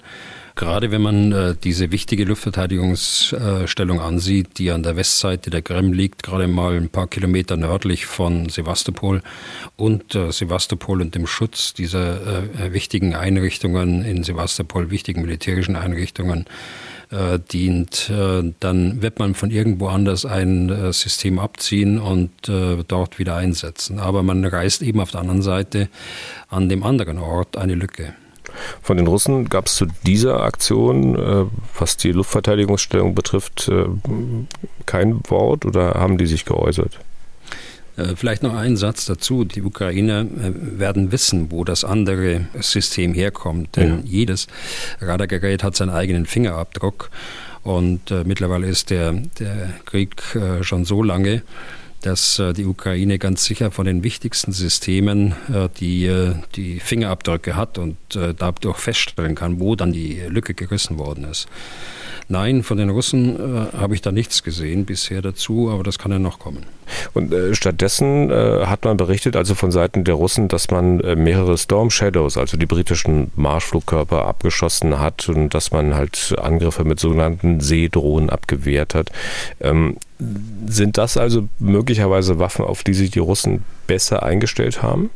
Gerade 0.55 0.91
wenn 0.91 1.01
man 1.01 1.31
äh, 1.31 1.55
diese 1.61 1.91
wichtige 1.91 2.25
Luftverteidigungsstellung 2.25 3.99
ansieht, 3.99 4.59
die 4.59 4.71
an 4.71 4.83
der 4.83 4.95
Westseite 4.95 5.49
der 5.49 5.61
Krim 5.61 5.93
liegt, 5.93 6.21
gerade 6.21 6.47
mal 6.47 6.75
ein 6.75 6.89
paar 6.89 7.07
Kilometer 7.07 7.57
nördlich 7.57 8.05
von 8.05 8.49
Sevastopol 8.49 9.21
und 9.77 10.13
äh, 10.13 10.31
Sevastopol 10.31 11.01
und 11.01 11.15
dem 11.15 11.25
Schutz 11.25 11.73
dieser 11.73 12.43
äh, 12.43 12.73
wichtigen 12.73 13.15
Einrichtungen 13.15 14.05
in 14.05 14.23
Sevastopol, 14.23 14.91
wichtigen 14.91 15.21
militärischen 15.21 15.75
Einrichtungen, 15.75 16.45
äh, 17.13 17.37
dient, 17.37 18.09
äh, 18.09 18.53
dann 18.59 19.03
wird 19.03 19.19
man 19.19 19.35
von 19.35 19.51
irgendwo 19.51 19.87
anders 19.87 20.25
ein 20.25 20.69
äh, 20.69 20.91
System 20.93 21.37
abziehen 21.37 21.99
und 21.99 22.31
dort 22.87 23.19
wieder 23.19 23.35
einsetzen. 23.35 23.99
Aber 23.99 24.23
man 24.23 24.43
reißt 24.43 24.81
eben 24.81 24.99
auf 24.99 25.11
der 25.11 25.21
anderen 25.21 25.41
Seite 25.41 25.89
an 26.49 26.69
dem 26.69 26.83
anderen 26.83 27.19
Ort 27.19 27.57
eine 27.57 27.75
Lücke. 27.75 28.13
Von 28.81 28.97
den 28.97 29.07
Russen 29.07 29.49
gab 29.49 29.67
es 29.67 29.75
zu 29.75 29.87
dieser 30.05 30.41
Aktion, 30.41 31.15
äh, 31.15 31.45
was 31.77 31.97
die 31.97 32.11
Luftverteidigungsstellung 32.11 33.15
betrifft, 33.15 33.69
äh, 33.69 33.85
kein 34.85 35.21
Wort 35.29 35.65
oder 35.65 35.95
haben 35.95 36.17
die 36.17 36.25
sich 36.25 36.45
geäußert? 36.45 36.99
Äh, 37.95 38.15
vielleicht 38.15 38.43
noch 38.43 38.55
ein 38.55 38.77
Satz 38.77 39.05
dazu. 39.05 39.43
Die 39.43 39.61
Ukrainer 39.61 40.21
äh, 40.21 40.51
werden 40.79 41.11
wissen, 41.11 41.51
wo 41.51 41.63
das 41.63 41.83
andere 41.83 42.47
System 42.59 43.13
herkommt. 43.13 43.75
Denn 43.75 43.99
ja. 43.99 43.99
jedes 44.05 44.47
Radargerät 44.99 45.63
hat 45.63 45.75
seinen 45.75 45.91
eigenen 45.91 46.25
Fingerabdruck. 46.25 47.09
Und 47.63 48.11
äh, 48.11 48.23
mittlerweile 48.25 48.67
ist 48.67 48.89
der, 48.89 49.13
der 49.39 49.69
Krieg 49.85 50.21
schon 50.61 50.85
so 50.85 51.01
lange, 51.01 51.43
dass 52.03 52.37
äh, 52.37 52.53
die 52.53 52.65
Ukraine 52.65 53.17
ganz 53.17 53.45
sicher 53.45 53.71
von 53.71 53.85
den 53.85 54.03
wichtigsten 54.03 54.51
Systemen 54.51 55.33
äh, 55.51 55.69
die, 55.79 56.05
äh, 56.05 56.35
die 56.55 56.79
Fingerabdrücke 56.79 57.55
hat 57.55 57.77
und 57.77 57.97
dadurch 58.13 58.77
feststellen 58.77 59.33
kann, 59.33 59.59
wo 59.59 59.75
dann 59.75 59.91
die 59.91 60.21
Lücke 60.27 60.53
gerissen 60.53 60.99
worden 60.99 61.23
ist. 61.25 61.47
Nein, 62.27 62.63
von 62.63 62.77
den 62.77 62.89
Russen 62.89 63.36
äh, 63.36 63.77
habe 63.77 63.95
ich 63.95 64.01
da 64.01 64.12
nichts 64.12 64.43
gesehen 64.43 64.86
bisher 64.86 65.21
dazu, 65.21 65.69
aber 65.71 65.83
das 65.83 65.99
kann 65.99 66.12
ja 66.12 66.19
noch 66.19 66.39
kommen. 66.39 66.65
Und 67.13 67.33
äh, 67.33 67.55
stattdessen 67.55 68.29
äh, 68.29 68.65
hat 68.65 68.86
man 68.86 68.97
berichtet, 68.97 69.36
also 69.36 69.55
von 69.55 69.71
Seiten 69.71 70.03
der 70.03 70.15
Russen, 70.15 70.47
dass 70.47 70.71
man 70.71 70.99
äh, 71.01 71.15
mehrere 71.15 71.57
Storm 71.57 71.89
Shadows, 71.89 72.38
also 72.38 72.57
die 72.57 72.65
britischen 72.65 73.31
Marschflugkörper, 73.36 74.25
abgeschossen 74.25 74.99
hat 74.99 75.27
und 75.29 75.53
dass 75.53 75.71
man 75.71 75.95
halt 75.95 76.36
Angriffe 76.39 76.83
mit 76.83 76.99
sogenannten 76.99 77.59
Seedrohnen 77.59 78.29
abgewehrt 78.29 78.95
hat. 78.95 79.12
Ähm, 79.59 79.97
sind 80.65 80.97
das 80.97 81.17
also 81.17 81.47
möglicherweise 81.59 82.39
Waffen, 82.39 82.65
auf 82.65 82.83
die 82.83 82.93
sich 82.93 83.12
die 83.12 83.19
Russen 83.19 83.63
besser 83.88 84.23
eingestellt 84.23 84.81
haben? 84.81 85.09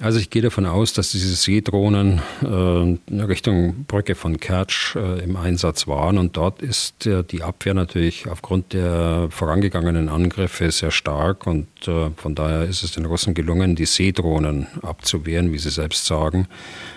Also 0.00 0.18
ich 0.18 0.30
gehe 0.30 0.40
davon 0.40 0.64
aus, 0.64 0.94
dass 0.94 1.10
diese 1.10 1.34
Seedrohnen 1.34 2.22
äh, 2.42 3.22
Richtung 3.22 3.84
Brücke 3.84 4.14
von 4.14 4.40
Kertsch 4.40 4.96
äh, 4.96 5.22
im 5.22 5.36
Einsatz 5.36 5.86
waren 5.86 6.16
und 6.16 6.36
dort 6.36 6.62
ist 6.62 7.06
äh, 7.06 7.22
die 7.22 7.42
Abwehr 7.42 7.74
natürlich 7.74 8.26
aufgrund 8.26 8.72
der 8.72 9.28
vorangegangenen 9.30 10.08
Angriffe 10.08 10.70
sehr 10.70 10.92
stark 10.92 11.46
und 11.46 11.66
äh, 11.86 12.08
von 12.16 12.34
daher 12.34 12.64
ist 12.64 12.82
es 12.82 12.92
den 12.92 13.04
Russen 13.04 13.34
gelungen, 13.34 13.76
die 13.76 13.84
Seedrohnen 13.84 14.66
abzuwehren, 14.80 15.52
wie 15.52 15.58
sie 15.58 15.70
selbst 15.70 16.06
sagen. 16.06 16.48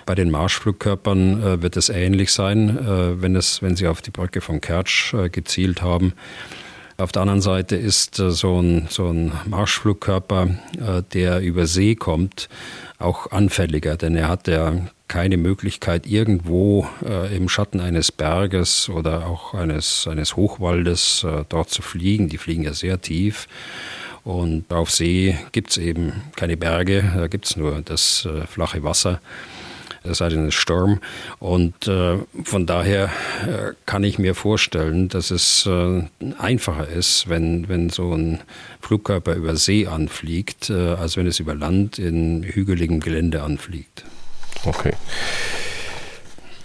Bei 0.05 0.15
den 0.15 0.31
Marschflugkörpern 0.31 1.43
äh, 1.43 1.61
wird 1.61 1.75
es 1.75 1.89
ähnlich 1.89 2.31
sein, 2.31 2.77
äh, 2.77 3.21
wenn, 3.21 3.35
es, 3.35 3.61
wenn 3.61 3.75
sie 3.75 3.87
auf 3.87 4.01
die 4.01 4.11
Brücke 4.11 4.39
von 4.39 4.61
Kertsch 4.61 5.13
gezielt 5.31 5.81
haben. 5.81 6.13
Auf 6.97 7.11
der 7.11 7.23
anderen 7.23 7.41
Seite 7.41 7.75
ist 7.75 8.15
so 8.15 8.61
ein, 8.61 8.87
so 8.89 9.09
ein 9.09 9.33
Marschflugkörper, 9.45 10.49
der 11.13 11.41
über 11.41 11.67
See 11.67 11.95
kommt, 11.95 12.47
auch 12.99 13.31
anfälliger, 13.31 13.97
denn 13.97 14.15
er 14.15 14.29
hat 14.29 14.47
ja 14.47 14.73
keine 15.07 15.37
Möglichkeit, 15.37 16.07
irgendwo 16.07 16.87
äh, 17.05 17.35
im 17.35 17.47
Schatten 17.47 17.79
eines 17.79 18.11
Berges 18.11 18.89
oder 18.89 19.27
auch 19.27 19.53
eines, 19.53 20.07
eines 20.07 20.35
Hochwaldes 20.35 21.23
äh, 21.23 21.43
dort 21.47 21.69
zu 21.69 21.81
fliegen. 21.81 22.29
Die 22.29 22.37
fliegen 22.37 22.63
ja 22.63 22.73
sehr 22.73 22.99
tief. 22.99 23.47
Und 24.23 24.73
auf 24.73 24.89
See 24.89 25.37
gibt 25.51 25.71
es 25.71 25.77
eben 25.77 26.23
keine 26.35 26.57
Berge, 26.57 27.11
da 27.15 27.27
gibt 27.27 27.45
es 27.45 27.55
nur 27.55 27.81
das 27.83 28.25
äh, 28.25 28.47
flache 28.47 28.83
Wasser 28.83 29.21
es 30.09 30.19
sei 30.19 30.29
denn, 30.29 30.47
es 30.47 30.53
Sturm. 30.53 30.99
Und 31.39 31.87
äh, 31.87 32.17
von 32.43 32.65
daher 32.65 33.05
äh, 33.45 33.73
kann 33.85 34.03
ich 34.03 34.19
mir 34.19 34.35
vorstellen, 34.35 35.09
dass 35.09 35.31
es 35.31 35.65
äh, 35.65 36.03
einfacher 36.37 36.87
ist, 36.87 37.29
wenn, 37.29 37.67
wenn 37.67 37.89
so 37.89 38.13
ein 38.13 38.41
Flugkörper 38.81 39.35
über 39.35 39.55
See 39.55 39.87
anfliegt, 39.87 40.69
äh, 40.69 40.93
als 40.93 41.17
wenn 41.17 41.27
es 41.27 41.39
über 41.39 41.55
Land 41.55 41.99
in 41.99 42.43
hügeligem 42.43 42.99
Gelände 42.99 43.43
anfliegt. 43.43 44.05
Okay. 44.65 44.93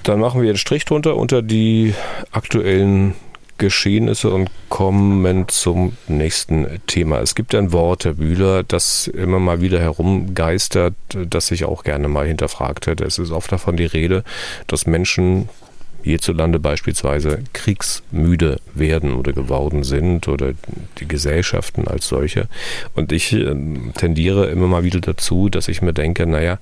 Dann 0.02 0.20
machen 0.20 0.40
wir 0.40 0.48
einen 0.48 0.58
Strich 0.58 0.84
drunter 0.84 1.16
unter 1.16 1.42
die 1.42 1.94
aktuellen 2.30 3.14
Geschehnisse 3.60 4.30
und 4.30 4.50
kommen 4.70 5.46
zum 5.48 5.92
nächsten 6.08 6.66
Thema. 6.86 7.20
Es 7.20 7.34
gibt 7.34 7.54
ein 7.54 7.72
Wort, 7.72 8.06
Herr 8.06 8.14
Bühler, 8.14 8.62
das 8.64 9.06
immer 9.06 9.38
mal 9.38 9.60
wieder 9.60 9.78
herumgeistert, 9.78 10.94
das 11.28 11.50
ich 11.50 11.66
auch 11.66 11.84
gerne 11.84 12.08
mal 12.08 12.26
hinterfragt 12.26 12.86
hätte. 12.86 13.04
Es 13.04 13.18
ist 13.18 13.30
oft 13.30 13.52
davon 13.52 13.76
die 13.76 13.84
Rede, 13.84 14.24
dass 14.66 14.86
Menschen 14.86 15.50
hierzulande 16.02 16.58
beispielsweise 16.58 17.44
kriegsmüde 17.52 18.60
werden 18.72 19.12
oder 19.12 19.34
geworden 19.34 19.84
sind 19.84 20.26
oder 20.28 20.54
die 20.98 21.06
Gesellschaften 21.06 21.86
als 21.86 22.08
solche. 22.08 22.48
Und 22.94 23.12
ich 23.12 23.34
äh, 23.34 23.54
tendiere 23.94 24.46
immer 24.46 24.68
mal 24.68 24.84
wieder 24.84 25.00
dazu, 25.00 25.50
dass 25.50 25.68
ich 25.68 25.82
mir 25.82 25.92
denke, 25.92 26.26
naja, 26.26 26.58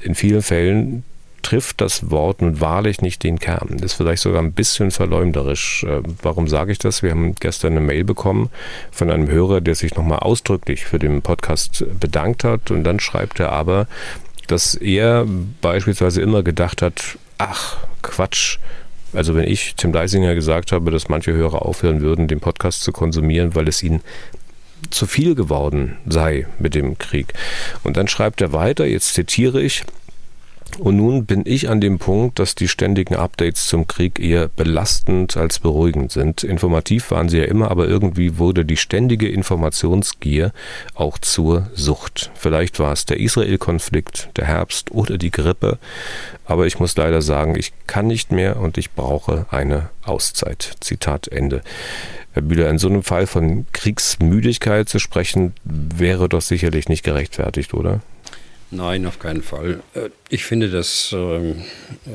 in 0.00 0.14
vielen 0.14 0.40
Fällen 0.40 1.04
trifft 1.44 1.80
das 1.80 2.10
Wort 2.10 2.42
nun 2.42 2.60
wahrlich 2.60 3.00
nicht 3.00 3.22
den 3.22 3.38
Kern. 3.38 3.68
Das 3.74 3.92
ist 3.92 3.94
vielleicht 3.94 4.22
sogar 4.22 4.42
ein 4.42 4.52
bisschen 4.52 4.90
verleumderisch. 4.90 5.84
Äh, 5.84 6.00
warum 6.22 6.48
sage 6.48 6.72
ich 6.72 6.78
das? 6.78 7.02
Wir 7.02 7.12
haben 7.12 7.36
gestern 7.36 7.72
eine 7.72 7.80
Mail 7.80 8.02
bekommen 8.02 8.50
von 8.90 9.10
einem 9.10 9.28
Hörer, 9.28 9.60
der 9.60 9.76
sich 9.76 9.94
nochmal 9.94 10.20
ausdrücklich 10.20 10.84
für 10.86 10.98
den 10.98 11.22
Podcast 11.22 11.84
bedankt 12.00 12.42
hat. 12.42 12.72
Und 12.72 12.82
dann 12.82 12.98
schreibt 12.98 13.38
er 13.38 13.52
aber, 13.52 13.86
dass 14.48 14.74
er 14.74 15.26
beispielsweise 15.60 16.20
immer 16.20 16.42
gedacht 16.42 16.82
hat, 16.82 17.18
ach, 17.38 17.76
Quatsch, 18.02 18.58
also 19.12 19.34
wenn 19.34 19.46
ich 19.46 19.76
Tim 19.76 19.92
Deisinger 19.92 20.34
gesagt 20.34 20.72
habe, 20.72 20.90
dass 20.90 21.08
manche 21.08 21.32
Hörer 21.32 21.62
aufhören 21.64 22.00
würden, 22.00 22.26
den 22.26 22.40
Podcast 22.40 22.82
zu 22.82 22.90
konsumieren, 22.90 23.54
weil 23.54 23.68
es 23.68 23.82
ihnen 23.82 24.02
zu 24.90 25.06
viel 25.06 25.34
geworden 25.34 25.96
sei 26.06 26.46
mit 26.58 26.74
dem 26.74 26.98
Krieg. 26.98 27.32
Und 27.82 27.96
dann 27.96 28.08
schreibt 28.08 28.40
er 28.40 28.52
weiter, 28.52 28.86
jetzt 28.86 29.14
zitiere 29.14 29.62
ich, 29.62 29.84
und 30.78 30.96
nun 30.96 31.24
bin 31.24 31.42
ich 31.44 31.68
an 31.68 31.80
dem 31.80 31.98
Punkt, 31.98 32.38
dass 32.38 32.54
die 32.54 32.68
ständigen 32.68 33.14
Updates 33.14 33.66
zum 33.66 33.86
Krieg 33.86 34.18
eher 34.18 34.48
belastend 34.48 35.36
als 35.36 35.60
beruhigend 35.60 36.10
sind. 36.10 36.42
Informativ 36.42 37.10
waren 37.10 37.28
sie 37.28 37.38
ja 37.38 37.44
immer, 37.44 37.70
aber 37.70 37.86
irgendwie 37.86 38.38
wurde 38.38 38.64
die 38.64 38.76
ständige 38.76 39.28
Informationsgier 39.28 40.52
auch 40.94 41.18
zur 41.18 41.68
Sucht. 41.74 42.30
Vielleicht 42.34 42.80
war 42.80 42.92
es 42.92 43.06
der 43.06 43.20
Israel-Konflikt, 43.20 44.30
der 44.36 44.46
Herbst 44.46 44.90
oder 44.90 45.16
die 45.16 45.30
Grippe, 45.30 45.78
aber 46.44 46.66
ich 46.66 46.80
muss 46.80 46.96
leider 46.96 47.22
sagen, 47.22 47.56
ich 47.56 47.72
kann 47.86 48.06
nicht 48.06 48.32
mehr 48.32 48.58
und 48.58 48.76
ich 48.76 48.90
brauche 48.92 49.46
eine 49.50 49.90
Auszeit. 50.04 50.74
Zitat 50.80 51.28
Ende. 51.28 51.62
Herr 52.32 52.42
Bühler, 52.42 52.68
in 52.68 52.78
so 52.78 52.88
einem 52.88 53.04
Fall 53.04 53.28
von 53.28 53.66
Kriegsmüdigkeit 53.72 54.88
zu 54.88 54.98
sprechen, 54.98 55.54
wäre 55.62 56.28
doch 56.28 56.42
sicherlich 56.42 56.88
nicht 56.88 57.04
gerechtfertigt, 57.04 57.74
oder? 57.74 58.00
Nein, 58.70 59.06
auf 59.06 59.18
keinen 59.18 59.42
Fall. 59.42 59.82
Äh, 59.94 60.10
ich 60.28 60.44
finde 60.44 60.70
das 60.70 61.14
ähm, 61.16 61.62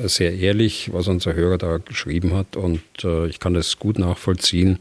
sehr 0.06 0.34
ehrlich, 0.34 0.92
was 0.94 1.08
unser 1.08 1.34
Hörer 1.34 1.58
da 1.58 1.78
geschrieben 1.78 2.34
hat 2.34 2.56
und 2.56 2.82
äh, 3.04 3.28
ich 3.28 3.40
kann 3.40 3.54
das 3.54 3.80
gut 3.80 4.00
nachvollziehen. 4.00 4.80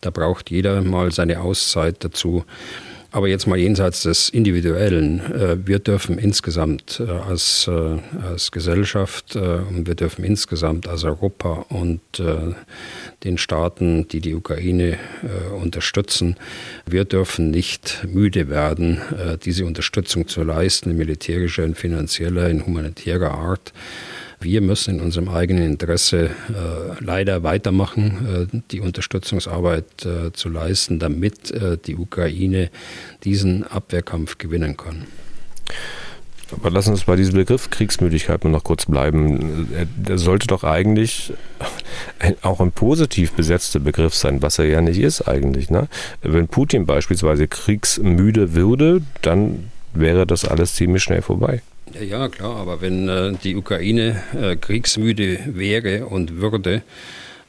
Da 0.00 0.10
braucht 0.10 0.50
jeder 0.50 0.82
mal 0.82 1.10
seine 1.12 1.40
Auszeit 1.40 2.04
dazu. 2.04 2.44
Aber 3.10 3.28
jetzt 3.28 3.46
mal 3.46 3.58
jenseits 3.58 4.02
des 4.02 4.28
Individuellen. 4.28 5.20
Äh, 5.20 5.66
wir 5.66 5.78
dürfen 5.78 6.18
insgesamt 6.18 7.00
als, 7.00 7.68
als 7.68 8.50
Gesellschaft 8.50 9.36
und 9.36 9.86
wir 9.86 9.94
dürfen 9.94 10.24
insgesamt 10.24 10.88
als 10.88 11.04
Europa 11.04 11.66
und 11.68 12.00
den 13.24 13.38
Staaten, 13.38 14.08
die 14.08 14.20
die 14.20 14.34
Ukraine 14.34 14.98
äh, 15.22 15.54
unterstützen. 15.54 16.36
Wir 16.86 17.04
dürfen 17.04 17.50
nicht 17.50 18.06
müde 18.08 18.48
werden, 18.48 19.00
äh, 19.18 19.36
diese 19.38 19.66
Unterstützung 19.66 20.28
zu 20.28 20.42
leisten, 20.42 20.90
in 20.90 20.96
militärischer, 20.96 21.64
in 21.64 21.74
finanzieller, 21.74 22.48
in 22.48 22.64
humanitärer 22.64 23.32
Art. 23.32 23.72
Wir 24.46 24.60
müssen 24.60 24.94
in 24.94 25.00
unserem 25.00 25.28
eigenen 25.28 25.64
Interesse 25.64 26.30
äh, 26.48 27.04
leider 27.04 27.42
weitermachen, 27.42 28.48
äh, 28.54 28.60
die 28.70 28.80
Unterstützungsarbeit 28.80 30.06
äh, 30.06 30.32
zu 30.32 30.48
leisten, 30.48 31.00
damit 31.00 31.50
äh, 31.50 31.76
die 31.84 31.96
Ukraine 31.96 32.70
diesen 33.24 33.64
Abwehrkampf 33.64 34.38
gewinnen 34.38 34.76
kann. 34.76 35.08
Aber 36.52 36.70
lassen 36.70 36.90
uns 36.90 37.02
bei 37.02 37.16
diesem 37.16 37.34
Begriff 37.34 37.70
Kriegsmüdigkeit 37.70 38.44
mal 38.44 38.50
noch 38.50 38.62
kurz 38.62 38.86
bleiben. 38.86 39.68
Der 39.96 40.16
sollte 40.16 40.46
doch 40.46 40.62
eigentlich 40.62 41.32
auch 42.42 42.60
ein 42.60 42.70
positiv 42.70 43.32
besetzter 43.32 43.80
Begriff 43.80 44.14
sein, 44.14 44.42
was 44.42 44.60
er 44.60 44.66
ja 44.66 44.80
nicht 44.80 45.00
ist 45.00 45.26
eigentlich. 45.26 45.70
Ne? 45.70 45.88
Wenn 46.22 46.46
Putin 46.46 46.86
beispielsweise 46.86 47.48
kriegsmüde 47.48 48.54
würde, 48.54 49.02
dann 49.22 49.72
wäre 49.92 50.24
das 50.24 50.44
alles 50.44 50.76
ziemlich 50.76 51.02
schnell 51.02 51.22
vorbei. 51.22 51.62
Ja, 51.98 52.02
ja 52.02 52.28
klar, 52.28 52.56
aber 52.56 52.80
wenn 52.80 53.08
äh, 53.08 53.32
die 53.42 53.56
Ukraine 53.56 54.22
äh, 54.34 54.56
kriegsmüde 54.56 55.38
wäre 55.46 56.06
und 56.06 56.40
würde, 56.40 56.82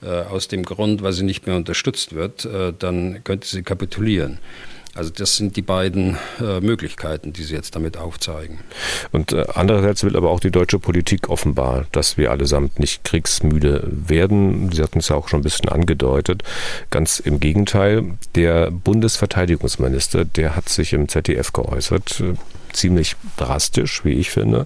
äh, 0.02 0.08
aus 0.08 0.48
dem 0.48 0.64
Grund, 0.64 1.02
weil 1.02 1.14
sie 1.14 1.24
nicht 1.24 1.48
mehr 1.48 1.56
unterstützt 1.56 2.14
wird, 2.14 2.46
äh, 2.46 2.74
dann 2.78 3.24
könnte 3.24 3.48
sie 3.48 3.64
kapitulieren. 3.64 4.40
Also 4.98 5.12
das 5.12 5.36
sind 5.36 5.56
die 5.56 5.62
beiden 5.62 6.18
äh, 6.42 6.60
Möglichkeiten, 6.60 7.32
die 7.32 7.44
Sie 7.44 7.54
jetzt 7.54 7.76
damit 7.76 7.98
aufzeigen. 7.98 8.60
Und 9.12 9.32
äh, 9.32 9.46
andererseits 9.54 10.04
will 10.04 10.18
aber 10.18 10.32
auch 10.32 10.40
die 10.40 10.50
deutsche 10.50 10.80
Politik 10.80 11.30
offenbar, 11.30 11.86
dass 11.92 12.18
wir 12.18 12.32
allesamt 12.32 12.80
nicht 12.80 13.04
kriegsmüde 13.04 13.88
werden. 13.88 14.72
Sie 14.72 14.82
hatten 14.82 15.00
es 15.00 15.10
ja 15.10 15.16
auch 15.16 15.28
schon 15.28 15.42
ein 15.42 15.44
bisschen 15.44 15.70
angedeutet. 15.70 16.44
Ganz 16.90 17.20
im 17.20 17.40
Gegenteil, 17.40 18.18
der 18.34 18.72
Bundesverteidigungsminister, 18.72 20.26
der 20.26 20.56
hat 20.56 20.68
sich 20.68 20.94
im 20.94 21.08
ZDF 21.08 21.54
geäußert, 21.54 22.20
äh, 22.22 22.34
ziemlich 22.74 23.16
drastisch, 23.38 24.04
wie 24.04 24.14
ich 24.14 24.32
finde. 24.32 24.66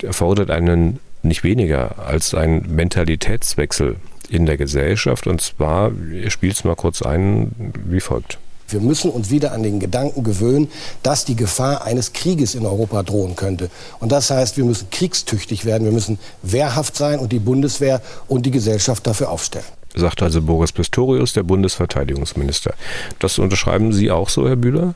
Er 0.00 0.14
fordert 0.14 0.50
einen 0.50 0.98
nicht 1.22 1.44
weniger 1.44 1.98
als 1.98 2.34
einen 2.34 2.74
Mentalitätswechsel 2.74 3.96
in 4.30 4.46
der 4.46 4.56
Gesellschaft. 4.56 5.26
Und 5.26 5.42
zwar, 5.42 5.92
ich 6.10 6.32
spiele 6.32 6.52
es 6.52 6.64
mal 6.64 6.74
kurz 6.74 7.02
ein, 7.02 7.72
wie 7.86 8.00
folgt. 8.00 8.38
Wir 8.72 8.80
müssen 8.80 9.10
uns 9.10 9.30
wieder 9.30 9.52
an 9.52 9.62
den 9.62 9.80
Gedanken 9.80 10.24
gewöhnen, 10.24 10.70
dass 11.02 11.24
die 11.24 11.36
Gefahr 11.36 11.84
eines 11.84 12.12
Krieges 12.12 12.54
in 12.54 12.66
Europa 12.66 13.02
drohen 13.02 13.36
könnte. 13.36 13.70
Und 14.00 14.12
das 14.12 14.30
heißt, 14.30 14.56
wir 14.56 14.64
müssen 14.64 14.90
kriegstüchtig 14.90 15.64
werden, 15.64 15.84
wir 15.84 15.92
müssen 15.92 16.18
wehrhaft 16.42 16.96
sein 16.96 17.18
und 17.18 17.32
die 17.32 17.38
Bundeswehr 17.38 18.00
und 18.28 18.46
die 18.46 18.50
Gesellschaft 18.50 19.06
dafür 19.06 19.30
aufstellen. 19.30 19.64
Sagt 19.94 20.22
also 20.22 20.40
Boris 20.40 20.72
Pistorius, 20.72 21.34
der 21.34 21.42
Bundesverteidigungsminister. 21.42 22.74
Das 23.18 23.38
unterschreiben 23.38 23.92
Sie 23.92 24.10
auch 24.10 24.28
so, 24.28 24.48
Herr 24.48 24.56
Bühler? 24.56 24.94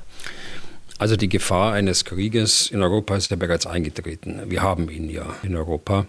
Also 0.99 1.17
die 1.17 1.29
Gefahr 1.29 1.75
eines 1.75 2.07
Krieges 2.07 2.71
in 2.71 2.83
Europa 2.83 3.17
ist 3.17 3.31
ja 3.31 3.37
bereits 3.37 3.67
eingetreten. 3.67 4.41
Wir 4.47 4.63
haben 4.63 4.89
ihn 4.89 5.11
ja 5.11 5.27
in 5.43 5.55
Europa. 5.55 6.07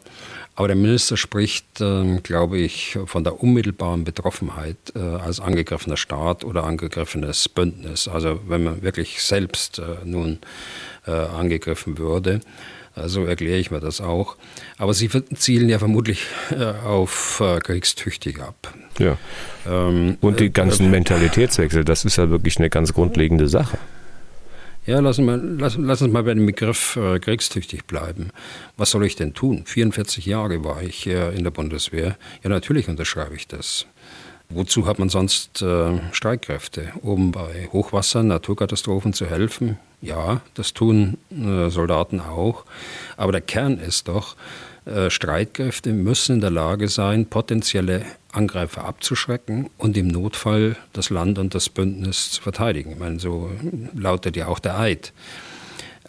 Aber 0.58 0.67
der 0.67 0.76
Minister 0.76 1.17
spricht, 1.17 1.82
äh, 1.82 2.17
glaube 2.24 2.58
ich, 2.58 2.98
von 3.06 3.24
der 3.24 3.41
unmittelbaren 3.43 4.04
Betroffenheit 4.04 4.76
äh, 4.96 5.00
als 5.00 5.39
angegriffener 5.39 5.98
Staat 5.98 6.43
oder 6.43 6.63
angegriffenes 6.63 7.48
Bündnis. 7.48 8.08
Also 8.08 8.39
wenn 8.48 8.63
man 8.63 8.82
wirklich 8.82 9.22
selbst 9.22 9.78
äh, 9.78 9.84
nun 10.04 10.39
äh, 11.06 11.12
angegriffen 11.12 12.00
würde. 12.00 12.41
So 13.06 13.26
erkläre 13.26 13.60
ich 13.60 13.70
mir 13.70 13.80
das 13.80 14.02
auch. 14.02 14.36
Aber 14.80 14.96
Sie 14.96 15.08
zielen 15.36 15.70
ja 15.70 15.78
vermutlich 15.78 16.26
äh, 16.50 16.63
auf 16.84 17.39
äh, 17.39 17.60
kriegstüchtig 17.60 18.41
ab. 18.41 18.74
Ja. 18.98 19.20
Ähm, 19.67 20.17
Und 20.22 20.39
die 20.39 20.52
ganzen 20.52 20.89
Mentalitätswechsel, 20.89 21.86
das 21.86 22.06
ist 22.06 22.15
ja 22.15 22.32
wirklich 22.32 22.58
eine 22.58 22.72
ganz 22.72 22.93
grundlegende 22.93 23.48
Sache. 23.48 23.78
Ja, 24.88 25.02
lassen 25.02 25.26
wir 25.26 25.36
lass, 25.36 25.76
lass 25.76 26.02
uns 26.02 26.13
mal 26.13 26.23
bei 26.23 26.34
dem 26.34 26.45
Begriff 26.45 26.95
äh, 26.95 27.19
kriegstüchtig 27.19 27.84
bleiben. 27.88 28.30
Was 28.78 28.91
soll 28.91 29.06
ich 29.06 29.17
denn 29.17 29.34
tun? 29.34 29.63
44 29.65 30.26
Jahre 30.26 30.63
war 30.63 30.82
ich 30.82 31.06
äh, 31.08 31.36
in 31.36 31.43
der 31.43 31.52
Bundeswehr. 31.52 32.15
Ja, 32.41 32.50
natürlich 32.50 32.88
unterschreibe 32.88 33.36
ich 33.36 33.50
das. 33.50 33.86
Wozu 34.47 34.88
hat 34.88 34.97
man 34.97 35.10
sonst 35.10 35.62
äh, 35.62 36.00
Streitkräfte? 36.13 36.93
Um 37.02 37.34
bei 37.34 37.67
Hochwasser, 37.73 38.23
Naturkatastrophen 38.23 39.12
zu 39.12 39.26
helfen? 39.26 39.78
Ja, 40.02 40.39
das 40.54 40.73
tun 40.73 41.17
äh, 41.32 41.69
Soldaten 41.69 42.21
auch. 42.21 42.63
Aber 43.17 43.34
der 43.34 43.41
Kern 43.41 43.80
ist 43.80 44.08
doch, 44.08 44.38
äh, 44.88 45.10
Streitkräfte 45.10 45.91
müssen 45.91 46.36
in 46.36 46.41
der 46.41 46.50
Lage 46.50 46.88
sein, 46.88 47.26
potenzielle 47.26 48.06
Angreifer 48.32 48.86
abzuschrecken 48.86 49.69
und 49.78 49.97
im 49.97 50.08
Notfall 50.08 50.76
das 50.93 51.10
Land 51.10 51.39
und 51.39 51.56
das 51.56 51.69
Bündnis 51.69 52.32
zu 52.32 52.41
verteidigen. 52.41 52.91
Ich 52.91 53.00
meine, 53.00 53.19
so 53.19 53.52
lautet 53.93 54.36
ja 54.38 54.47
auch 54.47 54.60
der 54.60 54.80
Eid. 54.80 55.12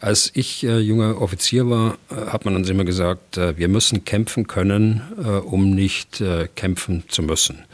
Als 0.01 0.31
ich 0.35 0.63
äh, 0.65 0.79
junger 0.79 1.21
Offizier 1.21 1.69
war, 1.69 1.99
äh, 2.11 2.31
hat 2.31 2.45
man 2.45 2.55
uns 2.55 2.69
immer 2.69 2.85
gesagt, 2.85 3.37
äh, 3.37 3.57
wir 3.57 3.67
müssen 3.69 4.05
kämpfen 4.05 4.47
können, 4.47 5.03
äh, 5.19 5.29
um 5.29 5.71
nicht 5.71 6.21
äh, 6.21 6.47
kämpfen 6.55 7.03
zu 7.09 7.23
müssen. 7.23 7.65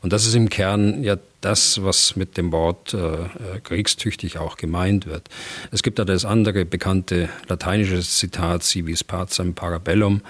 Und 0.00 0.12
das 0.12 0.24
ist 0.24 0.34
im 0.34 0.50
Kern 0.50 1.02
ja 1.02 1.16
das, 1.44 1.82
was 1.82 2.16
mit 2.16 2.36
dem 2.36 2.52
Wort 2.52 2.94
äh, 2.94 3.60
kriegstüchtig 3.62 4.38
auch 4.38 4.56
gemeint 4.56 5.06
wird. 5.06 5.28
Es 5.70 5.82
gibt 5.82 5.98
da 5.98 6.04
das 6.04 6.24
andere 6.24 6.64
bekannte 6.64 7.28
lateinische 7.48 8.00
Zitat, 8.00 8.62
civis 8.62 9.04
pacem 9.04 9.54
parabellum, 9.54 10.22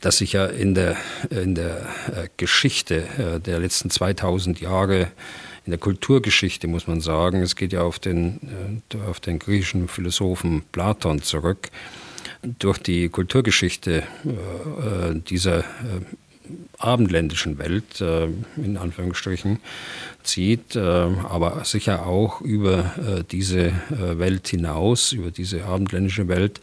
das 0.00 0.18
sich 0.18 0.32
ja 0.32 0.46
in 0.46 0.74
der, 0.74 0.96
in 1.30 1.54
der 1.54 1.88
Geschichte 2.36 3.40
der 3.44 3.58
letzten 3.58 3.90
2000 3.90 4.60
Jahre 4.60 5.08
in 5.68 5.72
der 5.72 5.78
Kulturgeschichte 5.80 6.66
muss 6.66 6.86
man 6.86 7.02
sagen, 7.02 7.42
es 7.42 7.54
geht 7.54 7.74
ja 7.74 7.82
auf 7.82 7.98
den, 7.98 8.80
äh, 8.94 8.96
auf 9.06 9.20
den 9.20 9.38
griechischen 9.38 9.86
Philosophen 9.86 10.62
Platon 10.72 11.20
zurück, 11.20 11.68
durch 12.42 12.78
die 12.78 13.10
Kulturgeschichte 13.10 14.02
äh, 14.24 15.10
äh, 15.10 15.20
dieser 15.28 15.64
abendländischen 16.78 17.58
Welt, 17.58 18.00
in 18.00 18.76
Anführungsstrichen, 18.76 19.58
zieht, 20.22 20.76
aber 20.76 21.64
sicher 21.64 22.06
auch 22.06 22.40
über 22.40 23.24
diese 23.30 23.72
Welt 23.88 24.48
hinaus, 24.48 25.12
über 25.12 25.30
diese 25.30 25.64
abendländische 25.64 26.28
Welt, 26.28 26.60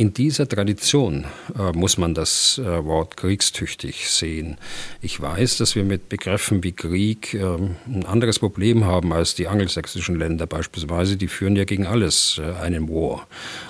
in 0.00 0.14
dieser 0.14 0.48
Tradition 0.48 1.26
äh, 1.58 1.72
muss 1.72 1.98
man 1.98 2.14
das 2.14 2.56
äh, 2.56 2.84
Wort 2.86 3.18
kriegstüchtig 3.18 4.08
sehen. 4.08 4.56
Ich 5.02 5.20
weiß, 5.20 5.58
dass 5.58 5.74
wir 5.74 5.84
mit 5.84 6.08
Begriffen 6.08 6.64
wie 6.64 6.72
Krieg 6.72 7.34
äh, 7.34 7.44
ein 7.44 8.06
anderes 8.06 8.38
Problem 8.38 8.86
haben 8.86 9.12
als 9.12 9.34
die 9.34 9.46
angelsächsischen 9.46 10.18
Länder 10.18 10.46
beispielsweise. 10.46 11.18
Die 11.18 11.28
führen 11.28 11.54
ja 11.54 11.64
gegen 11.64 11.86
alles 11.86 12.40
äh, 12.42 12.58
einen 12.62 12.88
War. 12.88 13.26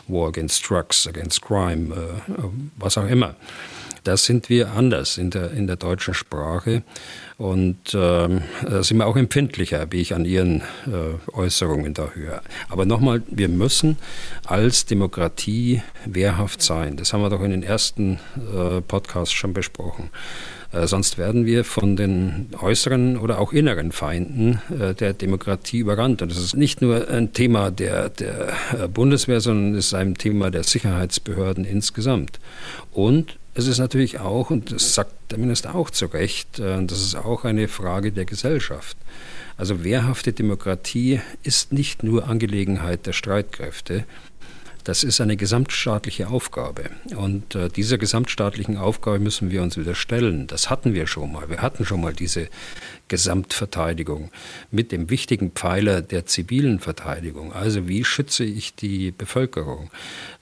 War 0.07 0.29
against 0.29 0.71
drugs, 0.71 1.09
against 1.09 1.43
crime, 1.43 1.93
äh, 1.97 2.43
was 2.77 2.97
auch 2.97 3.09
immer. 3.09 3.35
Da 4.05 4.17
sind 4.17 4.49
wir 4.49 4.73
anders 4.73 5.19
in 5.19 5.31
der, 5.31 5.51
in 5.53 5.67
der 5.67 5.77
deutschen 5.77 6.15
Sprache. 6.15 6.83
Und 7.39 7.95
ähm, 7.95 8.43
sind 8.81 8.99
wir 8.99 9.07
auch 9.07 9.17
empfindlicher, 9.17 9.87
wie 9.91 10.03
ich 10.03 10.15
an 10.15 10.27
Ihren 10.27 10.61
äh, 10.87 11.33
Äußerungen 11.33 11.95
da 11.95 12.11
höre. 12.13 12.43
Aber 12.69 12.85
nochmal, 12.85 13.23
wir 13.29 13.49
müssen 13.49 13.97
als 14.45 14.85
Demokratie 14.85 15.83
wehrhaft 16.05 16.61
sein. 16.61 16.97
Das 16.97 17.13
haben 17.13 17.23
wir 17.23 17.31
doch 17.31 17.43
in 17.43 17.51
den 17.51 17.63
ersten 17.63 18.19
äh, 18.37 18.83
Podcasts 18.83 19.33
schon 19.33 19.55
besprochen. 19.55 20.11
Äh, 20.73 20.87
sonst 20.87 21.19
werden 21.19 21.47
wir 21.47 21.65
von 21.65 21.97
den 21.97 22.49
äußeren 22.61 23.17
oder 23.17 23.41
auch 23.41 23.53
inneren 23.53 23.93
Feinden 23.93 24.61
äh, 24.71 24.95
der 24.95 25.15
Demokratie 25.15 25.79
überrannt. 25.79 26.23
Und 26.23 26.31
das 26.31 26.39
ist 26.39 26.57
nicht 26.57 26.81
nur 26.81 27.09
ein 27.09 27.33
Thema 27.33 27.71
der, 27.71 28.09
der 28.09 28.53
äh, 28.73 28.89
Bundeswehr, 28.89 29.41
sondern 29.41 29.75
es 29.75 29.87
ist 29.87 29.95
ein 29.95 30.15
Thema 30.15 30.51
der 30.51 30.63
Sicherheitsbehörden 30.63 31.65
insgesamt. 31.65 32.39
Und 32.93 33.39
es 33.55 33.67
ist 33.67 33.79
natürlich 33.79 34.21
auch, 34.21 34.51
und 34.51 34.73
das 34.73 34.95
sagt 34.95 35.13
der 35.31 35.39
Minister 35.39 35.75
auch 35.75 35.91
zu 35.91 36.07
Recht, 36.07 36.59
äh, 36.59 36.85
das 36.85 37.01
ist 37.01 37.15
auch 37.15 37.45
eine 37.45 37.69
Frage 37.69 38.13
der 38.13 38.25
Gesellschaft. 38.25 38.97
Also 39.57 39.85
wehrhafte 39.85 40.33
Demokratie 40.33 41.21
ist 41.43 41.73
nicht 41.73 42.03
nur 42.03 42.29
Angelegenheit 42.29 43.07
der 43.07 43.13
Streitkräfte, 43.13 44.05
das 44.85 45.05
ist 45.05 45.21
eine 45.21 45.37
gesamtstaatliche 45.37 46.29
Aufgabe. 46.29 46.90
Und 47.16 47.55
äh, 47.55 47.69
dieser 47.69 47.99
gesamtstaatlichen 47.99 48.77
Aufgabe 48.77 49.19
müssen 49.19 49.51
wir 49.51 49.62
uns 49.62 49.77
wieder 49.77 49.95
stellen. 49.95 50.47
Das 50.47 50.71
hatten 50.71 50.95
wir 50.95 51.07
schon 51.07 51.33
mal. 51.33 51.49
Wir 51.49 51.62
hatten 51.62 51.85
schon 51.85 52.01
mal 52.01 52.12
diese 52.12 52.49
Gesamtverteidigung 53.11 54.31
mit 54.71 54.93
dem 54.93 55.11
wichtigen 55.11 55.51
Pfeiler 55.51 56.01
der 56.01 56.27
zivilen 56.27 56.79
Verteidigung. 56.79 57.53
Also 57.53 57.88
wie 57.88 58.05
schütze 58.05 58.45
ich 58.45 58.75
die 58.77 59.11
Bevölkerung? 59.11 59.90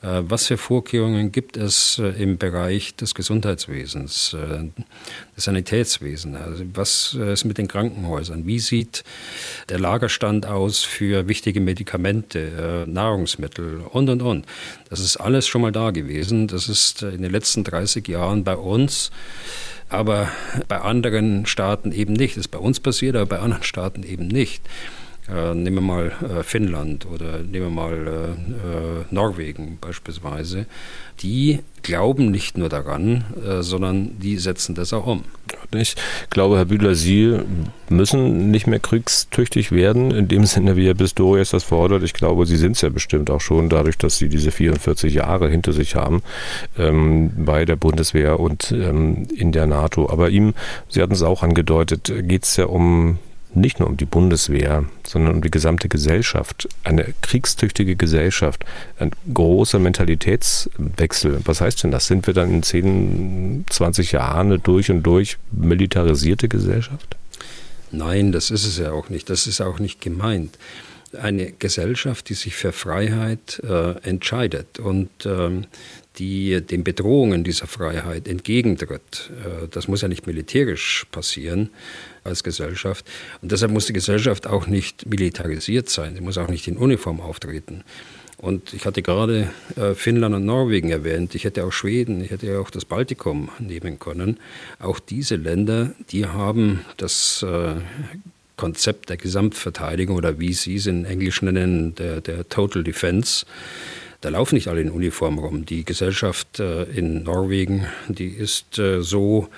Äh, 0.03 0.23
was 0.29 0.47
für 0.47 0.59
Vorkehrungen 0.59 1.33
gibt 1.33 1.57
es 1.57 1.99
äh, 1.99 2.23
im 2.23 2.37
Bereich 2.37 2.95
des 2.95 3.15
Gesundheitswesens, 3.15 4.35
äh, 4.35 4.69
des 5.35 5.45
Sanitätswesens? 5.45 6.37
Also 6.37 6.65
was 6.75 7.15
ist 7.15 7.45
mit 7.45 7.57
den 7.57 7.69
Krankenhäusern? 7.69 8.47
Wie 8.47 8.59
sieht 8.59 9.03
der 9.71 9.81
Lagerstand 9.81 10.45
aus 10.45 10.85
für 10.85 11.27
wichtige 11.27 11.61
Medikamente, 11.61 12.85
Nahrungsmittel 12.87 13.81
und, 13.81 14.11
und, 14.11 14.21
und? 14.21 14.28
Das 14.91 15.01
ist 15.01 15.17
alles 15.17 15.47
schon 15.47 15.63
mal 15.63 15.73
da 15.73 15.91
gewesen. 15.91 16.49
Das 16.49 16.69
ist 16.69 17.03
in 17.03 17.23
den 17.23 17.33
letzten 17.33 17.65
30 17.65 18.07
Jahren 18.09 18.45
bei 18.45 18.57
uns 18.57 19.11
aber 19.89 20.29
bei 20.69 20.81
anderen 20.81 21.47
Staaten 21.47 21.93
eben 21.93 22.13
nicht. 22.13 22.37
Das 22.37 22.43
ist 22.43 22.51
bei 22.51 22.59
uns 22.59 22.81
passiert, 22.81 23.17
aber 23.17 23.27
bei 23.27 23.39
anderen 23.39 23.63
Staaten 23.63 24.03
eben 24.03 24.29
nicht. 24.29 24.63
Äh, 25.31 25.55
nehmen 25.55 25.77
wir 25.77 25.83
mal 25.83 26.13
äh, 26.23 26.43
Finnland 26.43 27.07
oder 27.07 27.39
nehmen 27.39 27.67
wir 27.67 27.71
mal 27.71 28.07
äh, 28.07 28.11
äh 28.11 29.05
Norwegen 29.11 29.79
beispielsweise. 29.81 30.67
Die 31.21 31.59
glauben 31.83 32.31
nicht 32.31 32.57
nur 32.57 32.69
daran, 32.69 33.25
äh, 33.47 33.63
sondern 33.63 34.19
die 34.21 34.39
setzen 34.39 34.75
das 34.75 34.93
auch 34.93 35.07
um. 35.07 35.25
Ich 35.75 35.97
glaube, 36.31 36.57
Herr 36.57 36.65
Bühler, 36.65 36.95
Sie 36.95 37.39
müssen 37.91 38.51
nicht 38.51 38.67
mehr 38.67 38.79
kriegstüchtig 38.79 39.71
werden, 39.71 40.13
in 40.13 40.29
dem 40.29 40.47
Sinne, 40.47 40.77
wie 40.77 40.87
Herr 40.87 40.95
Pistorius 40.95 41.51
das 41.51 41.65
fordert. 41.65 42.03
Ich 42.03 42.15
glaube, 42.15 42.47
Sie 42.47 42.57
sind 42.57 42.73
es 42.73 42.83
ja 42.83 42.89
bestimmt 42.89 43.31
auch 43.31 43.41
schon, 43.41 43.69
dadurch, 43.69 43.99
dass 43.99 44.17
Sie 44.17 44.29
diese 44.29 44.51
44 44.51 45.13
Jahre 45.13 45.51
hinter 45.51 45.73
sich 45.73 45.95
haben 45.95 46.23
ähm, 46.79 47.33
bei 47.37 47.65
der 47.65 47.77
Bundeswehr 47.77 48.41
und 48.41 48.73
ähm, 48.73 49.29
in 49.35 49.53
der 49.53 49.67
NATO. 49.67 50.09
Aber 50.09 50.31
ihm, 50.31 50.55
Sie 50.89 51.03
hatten 51.03 51.13
es 51.13 51.23
auch 51.23 51.43
angedeutet, 51.43 52.13
geht 52.23 52.45
es 52.45 52.57
ja 52.57 52.65
um 52.67 53.19
nicht 53.55 53.81
nur 53.81 53.89
um 53.89 53.97
die 53.97 54.05
Bundeswehr, 54.05 54.85
sondern 55.07 55.37
um 55.37 55.43
die 55.43 55.51
gesamte 55.51 55.89
Gesellschaft. 55.89 56.69
Eine 56.85 57.15
kriegstüchtige 57.23 57.97
Gesellschaft, 57.97 58.65
ein 58.99 59.11
großer 59.33 59.79
Mentalitätswechsel. 59.79 61.41
Was 61.45 61.61
heißt 61.61 61.83
denn 61.83 61.91
das? 61.91 62.07
Sind 62.07 62.27
wir 62.27 62.35
dann 62.35 62.51
in 62.51 62.63
10, 62.63 63.65
20 63.69 64.13
Jahren 64.13 64.49
eine 64.49 64.59
durch 64.59 64.91
und 64.91 65.03
durch 65.03 65.39
militarisierte 65.51 66.49
Gesellschaft? 66.49 67.17
Nein, 67.91 68.33
das 68.33 68.51
ist 68.51 68.67
es 68.67 68.79
ja 68.79 68.93
auch 68.93 69.09
nicht. 69.09 69.31
Das 69.31 69.47
ist 69.47 69.61
auch 69.61 69.79
nicht 69.79 70.01
gemeint. 70.01 70.59
Eine 71.19 71.53
Gesellschaft, 71.53 72.29
die 72.29 72.35
sich 72.35 72.55
für 72.55 72.73
Freiheit 72.73 73.63
äh, 73.65 73.93
entscheidet 74.03 74.79
und 74.79 75.09
ähm, 75.25 75.65
die 76.19 76.61
den 76.61 76.85
Bedrohungen 76.85 77.45
dieser 77.45 77.67
Freiheit 77.67 78.29
entgegentritt. 78.29 79.31
Äh, 79.45 79.69
das 79.71 79.89
muss 79.89 80.03
ja 80.03 80.09
nicht 80.09 80.27
militärisch 80.27 81.07
passieren, 81.11 81.71
als 82.29 82.45
Gesellschaft. 82.45 83.05
Und 83.43 83.51
deshalb 83.53 83.73
muss 83.73 83.87
die 83.87 83.93
Gesellschaft 83.93 84.47
auch 84.47 84.67
nicht 84.67 85.07
militarisiert 85.07 85.89
sein. 85.89 86.15
Sie 86.15 86.21
muss 86.21 86.39
auch 86.39 86.49
nicht 86.49 86.69
in 86.69 86.77
Uniform 86.77 87.21
auftreten. 87.21 87.83
Und 88.37 88.73
ich 88.73 88.87
hatte 88.87 89.03
gerade 89.03 89.51
äh, 89.75 89.95
Finnland 89.95 90.35
und 90.35 90.45
Norwegen 90.45 90.91
erwähnt. 90.91 91.35
Ich 91.35 91.43
hätte 91.43 91.65
auch 91.65 91.73
Schweden, 91.73 92.23
ich 92.23 92.31
hätte 92.31 92.61
auch 92.61 92.71
das 92.71 92.85
Baltikum 92.85 93.49
nehmen 93.59 93.99
können. 93.99 94.39
Auch 94.79 95.01
diese 95.01 95.35
Länder, 95.35 95.91
die 96.11 96.27
haben 96.27 96.85
das 96.99 97.43
äh, 97.43 97.75
Konzept 98.57 99.09
der 99.09 99.17
Gesamtverteidigung 99.17 100.17
oder 100.17 100.39
wie 100.39 100.53
Sie 100.53 100.77
es 100.77 100.87
in 100.87 101.05
Englisch 101.05 101.43
nennen, 101.43 101.97
der, 101.97 102.21
der 102.21 102.49
Total 102.49 102.85
Defense. 102.85 103.45
Da 104.21 104.31
laufen 104.31 104.57
nicht 104.57 104.67
alle 104.67 104.81
in 104.81 104.91
Uniform 104.91 105.39
rum. 105.39 105.65
Die 105.65 105.85
Gesellschaft 105.85 106.59
äh, 106.59 106.83
in 106.85 107.23
Norwegen, 107.23 107.87
die 108.09 108.27
ist 108.27 108.77
äh, 108.77 109.01
so 109.01 109.49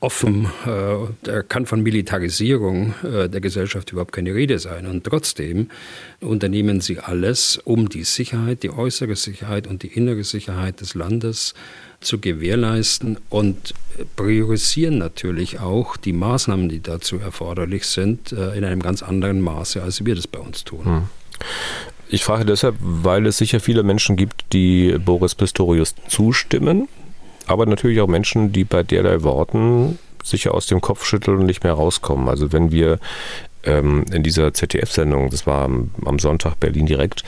offen. 0.00 0.46
Äh, 0.64 1.08
da 1.24 1.42
kann 1.42 1.66
von 1.66 1.82
Militarisierung 1.82 2.94
der 3.02 3.40
Gesellschaft 3.40 3.92
überhaupt 3.92 4.12
keine 4.12 4.34
Rede 4.34 4.58
sein. 4.58 4.86
Und 4.86 5.04
trotzdem 5.04 5.68
unternehmen 6.20 6.80
sie 6.80 7.00
alles, 7.00 7.58
um 7.58 7.90
die 7.90 8.04
Sicherheit, 8.04 8.62
die 8.62 8.70
äußere 8.70 9.14
Sicherheit 9.14 9.66
und 9.66 9.82
die 9.82 9.88
innere 9.88 10.24
Sicherheit 10.24 10.80
des 10.80 10.94
Landes 10.94 11.52
zu 12.00 12.18
gewährleisten 12.18 13.18
und 13.28 13.74
priorisieren 14.16 14.98
natürlich 14.98 15.58
auch 15.58 15.96
die 15.96 16.12
Maßnahmen, 16.12 16.68
die 16.68 16.80
dazu 16.80 17.18
erforderlich 17.18 17.84
sind, 17.86 18.30
in 18.30 18.64
einem 18.64 18.80
ganz 18.80 19.02
anderen 19.02 19.40
Maße, 19.40 19.82
als 19.82 20.04
wir 20.06 20.14
das 20.14 20.28
bei 20.28 20.38
uns 20.38 20.62
tun. 20.62 20.84
Hm. 20.84 21.02
Ich 22.10 22.24
frage 22.24 22.46
deshalb, 22.46 22.76
weil 22.80 23.26
es 23.26 23.38
sicher 23.38 23.60
viele 23.60 23.82
Menschen 23.82 24.16
gibt, 24.16 24.52
die 24.52 24.96
Boris 24.98 25.34
Pistorius 25.34 25.94
zustimmen 26.08 26.88
aber 27.48 27.66
natürlich 27.66 28.00
auch 28.00 28.06
Menschen, 28.06 28.52
die 28.52 28.64
bei 28.64 28.82
derlei 28.82 29.22
Worten 29.22 29.98
sicher 30.22 30.54
aus 30.54 30.66
dem 30.66 30.80
Kopf 30.80 31.04
schütteln 31.04 31.38
und 31.38 31.46
nicht 31.46 31.64
mehr 31.64 31.72
rauskommen. 31.72 32.28
Also 32.28 32.52
wenn 32.52 32.70
wir 32.70 32.98
ähm, 33.64 34.04
in 34.12 34.22
dieser 34.22 34.52
ZDF-Sendung, 34.52 35.30
das 35.30 35.46
war 35.46 35.64
am, 35.64 35.90
am 36.04 36.18
Sonntag 36.18 36.60
Berlin 36.60 36.86
direkt, 36.86 37.24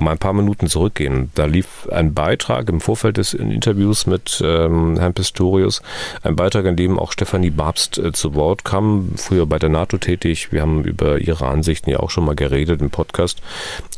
mal 0.00 0.12
ein 0.12 0.18
paar 0.18 0.32
Minuten 0.32 0.66
zurückgehen. 0.68 1.30
Da 1.34 1.46
lief 1.46 1.88
ein 1.90 2.14
Beitrag 2.14 2.68
im 2.68 2.80
Vorfeld 2.80 3.16
des 3.16 3.34
Interviews 3.34 4.06
mit 4.06 4.42
ähm, 4.44 4.98
Herrn 4.98 5.14
Pistorius, 5.14 5.82
ein 6.22 6.36
Beitrag, 6.36 6.66
in 6.66 6.76
dem 6.76 6.98
auch 6.98 7.12
Stefanie 7.12 7.50
Babst 7.50 7.98
äh, 7.98 8.12
zu 8.12 8.34
Wort 8.34 8.64
kam, 8.64 9.12
früher 9.16 9.46
bei 9.46 9.58
der 9.58 9.68
NATO 9.68 9.98
tätig. 9.98 10.52
Wir 10.52 10.62
haben 10.62 10.84
über 10.84 11.18
ihre 11.18 11.46
Ansichten 11.46 11.90
ja 11.90 12.00
auch 12.00 12.10
schon 12.10 12.24
mal 12.24 12.34
geredet 12.34 12.80
im 12.80 12.90
Podcast. 12.90 13.40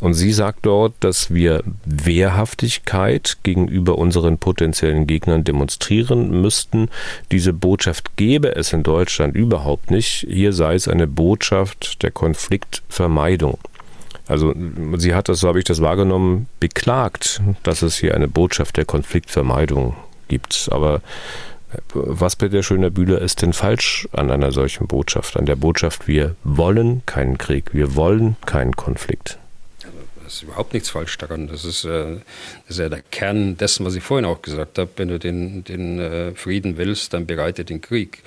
Und 0.00 0.14
sie 0.14 0.32
sagt 0.32 0.66
dort, 0.66 0.94
dass 1.00 1.32
wir 1.32 1.62
Wehrhaftigkeit 1.84 3.38
gegenüber 3.42 3.98
unseren 3.98 4.38
potenziellen 4.38 5.06
Gegnern 5.06 5.44
demonstrieren 5.44 6.40
müssten. 6.40 6.88
Diese 7.32 7.52
Botschaft 7.52 8.16
gäbe 8.16 8.54
es 8.54 8.72
in 8.72 8.82
Deutschland 8.82 9.34
überhaupt 9.34 9.90
nicht. 9.90 10.26
Hier 10.28 10.52
sei 10.52 10.74
es 10.74 10.88
eine 10.88 11.06
Botschaft 11.06 12.02
der 12.02 12.10
Konfliktvermeidung. 12.10 13.58
Also 14.28 14.54
sie 14.98 15.14
hat 15.14 15.28
das, 15.28 15.40
so 15.40 15.48
habe 15.48 15.58
ich 15.58 15.64
das 15.64 15.80
wahrgenommen, 15.80 16.48
beklagt, 16.60 17.40
dass 17.62 17.82
es 17.82 17.96
hier 17.96 18.14
eine 18.14 18.28
Botschaft 18.28 18.76
der 18.76 18.84
Konfliktvermeidung 18.84 19.96
gibt. 20.28 20.68
Aber 20.70 20.96
äh, 21.72 21.78
was 21.94 22.36
bei 22.36 22.48
der 22.48 22.62
schöner 22.62 22.90
Bühler 22.90 23.20
ist 23.20 23.42
denn 23.42 23.54
falsch 23.54 24.06
an 24.12 24.30
einer 24.30 24.52
solchen 24.52 24.86
Botschaft? 24.86 25.36
An 25.36 25.46
der 25.46 25.56
Botschaft, 25.56 26.06
wir 26.06 26.36
wollen 26.44 27.02
keinen 27.06 27.38
Krieg, 27.38 27.72
wir 27.72 27.96
wollen 27.96 28.36
keinen 28.44 28.76
Konflikt. 28.76 29.38
Es 30.26 30.34
ist 30.34 30.42
überhaupt 30.42 30.74
nichts 30.74 30.90
falsch 30.90 31.16
daran. 31.16 31.48
Das 31.48 31.64
ist, 31.64 31.86
äh, 31.86 32.16
das 32.66 32.76
ist 32.76 32.78
ja 32.78 32.90
der 32.90 33.00
Kern 33.00 33.56
dessen, 33.56 33.86
was 33.86 33.94
ich 33.94 34.02
vorhin 34.02 34.26
auch 34.26 34.42
gesagt 34.42 34.78
habe. 34.78 34.90
Wenn 34.96 35.08
du 35.08 35.18
den, 35.18 35.64
den 35.64 35.98
äh, 35.98 36.34
Frieden 36.34 36.76
willst, 36.76 37.14
dann 37.14 37.24
bereite 37.24 37.64
den 37.64 37.80
Krieg. 37.80 38.22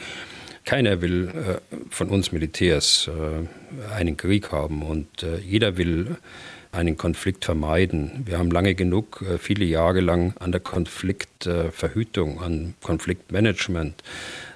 Keiner 0.65 1.01
will 1.01 1.29
äh, 1.29 1.75
von 1.89 2.09
uns 2.09 2.31
Militärs 2.31 3.09
äh, 3.09 3.93
einen 3.93 4.17
Krieg 4.17 4.51
haben 4.51 4.83
und 4.83 5.23
äh, 5.23 5.37
jeder 5.39 5.77
will 5.77 6.17
einen 6.71 6.97
Konflikt 6.97 7.45
vermeiden. 7.45 8.23
Wir 8.25 8.37
haben 8.37 8.51
lange 8.51 8.75
genug, 8.75 9.21
äh, 9.21 9.37
viele 9.37 9.65
Jahre 9.65 9.99
lang 9.99 10.33
an 10.39 10.51
der 10.51 10.61
Konfliktverhütung, 10.61 12.41
an 12.41 12.75
Konfliktmanagement 12.81 14.01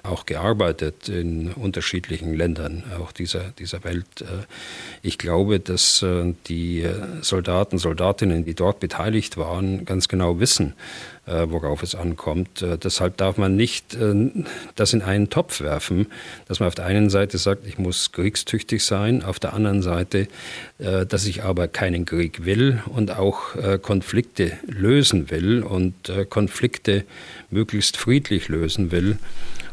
auch 0.08 0.26
gearbeitet 0.26 1.08
in 1.08 1.52
unterschiedlichen 1.52 2.34
Ländern 2.34 2.84
auch 3.00 3.12
dieser, 3.12 3.50
dieser 3.58 3.84
Welt. 3.84 4.06
Äh, 4.20 4.24
ich 5.02 5.18
glaube, 5.18 5.60
dass 5.60 6.02
äh, 6.02 6.34
die 6.48 6.86
Soldaten, 7.20 7.78
Soldatinnen, 7.78 8.44
die 8.44 8.54
dort 8.54 8.80
beteiligt 8.80 9.36
waren, 9.36 9.84
ganz 9.84 10.08
genau 10.08 10.40
wissen, 10.40 10.74
äh, 11.26 11.50
worauf 11.50 11.82
es 11.82 11.96
ankommt. 11.96 12.62
Äh, 12.62 12.78
deshalb 12.78 13.16
darf 13.16 13.36
man 13.36 13.56
nicht 13.56 13.94
äh, 13.94 14.30
das 14.76 14.92
in 14.92 15.02
einen 15.02 15.28
Topf 15.28 15.60
werfen, 15.60 16.06
dass 16.46 16.60
man 16.60 16.68
auf 16.68 16.76
der 16.76 16.84
einen 16.84 17.10
Seite 17.10 17.36
sagt, 17.38 17.66
ich 17.66 17.78
muss 17.78 18.12
kriegstüchtig 18.12 18.84
sein, 18.84 19.24
auf 19.24 19.40
der 19.40 19.52
anderen 19.52 19.82
Seite, 19.82 20.28
dass 20.78 21.26
ich 21.26 21.42
aber 21.42 21.68
keinen 21.68 22.04
Krieg 22.04 22.44
will 22.44 22.82
und 22.86 23.10
auch 23.10 23.56
Konflikte 23.80 24.52
lösen 24.66 25.30
will 25.30 25.62
und 25.62 25.94
Konflikte 26.28 27.04
möglichst 27.50 27.96
friedlich 27.96 28.48
lösen 28.48 28.92
will 28.92 29.18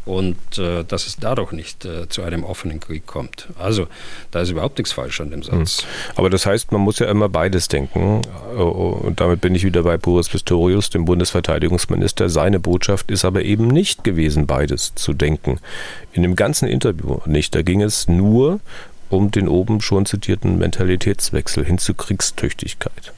und 0.06 0.58
äh, 0.58 0.84
dass 0.84 1.08
es 1.08 1.18
dadurch 1.18 1.52
nicht 1.54 1.86
äh, 1.86 2.10
zu 2.10 2.24
einem 2.24 2.44
offenen 2.44 2.80
Krieg 2.80 3.06
kommt. 3.08 3.48
Also 3.58 3.88
da 4.32 4.42
ist 4.42 4.50
überhaupt 4.50 4.78
nichts 4.78 4.92
falsch 4.92 5.22
an 5.22 5.32
dem 5.32 5.44
Satz. 5.44 5.82
Hm. 5.82 5.88
Aber 6.16 6.30
das 6.30 6.46
heißt, 6.46 6.72
man 6.72 6.82
muss 6.82 7.00
ja 7.00 7.08
immer 7.08 7.30
beides 7.30 7.68
denken. 7.68 8.22
Und 8.58 9.20
damit 9.20 9.42
bin 9.42 9.56
ich 9.56 9.63
wieder 9.63 9.84
bei 9.84 9.98
Boris 9.98 10.30
Pistorius, 10.30 10.89
dem 10.89 11.06
Bundesverteidigungsminister. 11.06 12.30
Seine 12.30 12.60
Botschaft 12.60 13.12
ist 13.12 13.26
aber 13.26 13.44
eben 13.44 13.68
nicht 13.68 14.04
gewesen, 14.04 14.46
beides 14.46 14.94
zu 14.96 15.13
denken. 15.13 15.60
In 16.12 16.24
dem 16.24 16.36
ganzen 16.36 16.68
Interview 16.68 17.20
nicht. 17.26 17.56
Da 17.56 17.62
ging 17.62 17.82
es 17.82 18.08
nur 18.08 18.60
um 19.10 19.32
den 19.32 19.48
oben 19.48 19.80
schon 19.80 20.06
zitierten 20.06 20.58
Mentalitätswechsel 20.58 21.63
hin 21.63 21.78
zu 21.78 21.94
Kriegstüchtigkeit. 21.94 23.13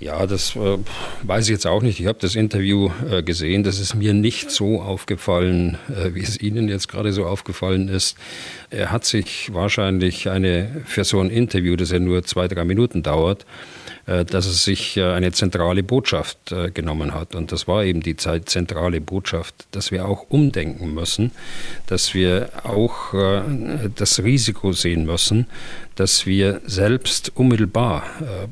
Ja, 0.00 0.26
das 0.26 0.54
äh, 0.54 0.78
weiß 1.22 1.46
ich 1.46 1.50
jetzt 1.50 1.66
auch 1.66 1.82
nicht. 1.82 1.98
Ich 1.98 2.06
habe 2.06 2.18
das 2.20 2.36
Interview 2.36 2.90
äh, 3.10 3.24
gesehen. 3.24 3.64
Das 3.64 3.80
ist 3.80 3.96
mir 3.96 4.14
nicht 4.14 4.50
so 4.52 4.80
aufgefallen, 4.80 5.76
äh, 5.88 6.14
wie 6.14 6.22
es 6.22 6.40
Ihnen 6.40 6.68
jetzt 6.68 6.86
gerade 6.88 7.12
so 7.12 7.26
aufgefallen 7.26 7.88
ist. 7.88 8.16
Er 8.70 8.92
hat 8.92 9.04
sich 9.04 9.52
wahrscheinlich 9.52 10.28
eine 10.28 10.82
für 10.84 11.02
so 11.02 11.20
ein 11.20 11.30
Interview, 11.30 11.74
das 11.74 11.90
ja 11.90 11.98
nur 11.98 12.22
zwei, 12.22 12.46
drei 12.46 12.64
Minuten 12.64 13.02
dauert, 13.02 13.44
äh, 14.08 14.24
dass 14.24 14.46
er 14.46 14.52
sich 14.52 14.96
äh, 14.96 15.04
eine 15.04 15.32
zentrale 15.32 15.82
Botschaft 15.82 16.50
äh, 16.50 16.70
genommen 16.70 17.12
hat. 17.12 17.34
Und 17.34 17.52
das 17.52 17.68
war 17.68 17.84
eben 17.84 18.00
die 18.00 18.16
zentrale 18.16 19.02
Botschaft, 19.02 19.54
dass 19.72 19.90
wir 19.90 20.08
auch 20.08 20.24
umdenken 20.30 20.94
müssen, 20.94 21.30
dass 21.86 22.14
wir 22.14 22.50
auch 22.62 23.12
das 23.94 24.22
Risiko 24.22 24.72
sehen 24.72 25.04
müssen, 25.04 25.46
dass 25.98 26.24
wir 26.24 26.60
selbst 26.64 27.32
unmittelbar 27.34 28.04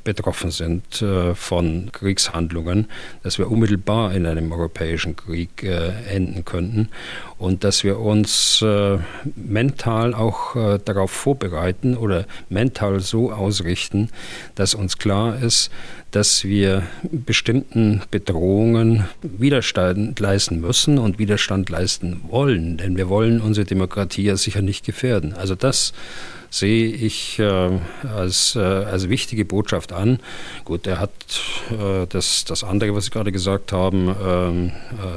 betroffen 0.04 0.50
sind 0.50 1.04
von 1.34 1.90
Kriegshandlungen, 1.92 2.88
dass 3.22 3.38
wir 3.38 3.50
unmittelbar 3.50 4.14
in 4.14 4.26
einem 4.26 4.52
europäischen 4.52 5.16
Krieg 5.16 5.62
enden 5.62 6.44
könnten 6.44 6.88
und 7.38 7.64
dass 7.64 7.84
wir 7.84 7.98
uns 7.98 8.64
mental 9.34 10.14
auch 10.14 10.54
darauf 10.84 11.10
vorbereiten 11.10 11.96
oder 11.96 12.26
mental 12.48 13.00
so 13.00 13.32
ausrichten, 13.32 14.10
dass 14.54 14.74
uns 14.74 14.98
klar 14.98 15.40
ist, 15.40 15.46
ist, 15.46 15.70
dass 16.10 16.44
wir 16.44 16.82
bestimmten 17.02 18.02
Bedrohungen 18.10 19.06
Widerstand 19.22 20.18
leisten 20.18 20.60
müssen 20.60 20.98
und 20.98 21.18
Widerstand 21.18 21.68
leisten 21.68 22.22
wollen. 22.28 22.76
Denn 22.76 22.96
wir 22.96 23.08
wollen 23.08 23.40
unsere 23.40 23.66
Demokratie 23.66 24.24
ja 24.24 24.36
sicher 24.36 24.62
nicht 24.62 24.84
gefährden. 24.84 25.34
Also 25.34 25.54
das 25.54 25.92
sehe 26.50 26.88
ich 26.88 27.38
äh, 27.38 27.70
als, 28.14 28.56
äh, 28.56 28.60
als 28.60 29.08
wichtige 29.08 29.44
Botschaft 29.44 29.92
an. 29.92 30.20
Gut, 30.64 30.86
er 30.86 31.00
hat 31.00 31.10
äh, 31.70 32.06
das, 32.08 32.44
das 32.44 32.64
andere, 32.64 32.94
was 32.94 33.06
Sie 33.06 33.10
gerade 33.10 33.32
gesagt 33.32 33.72
haben, 33.72 34.14
ähm, 34.24 34.72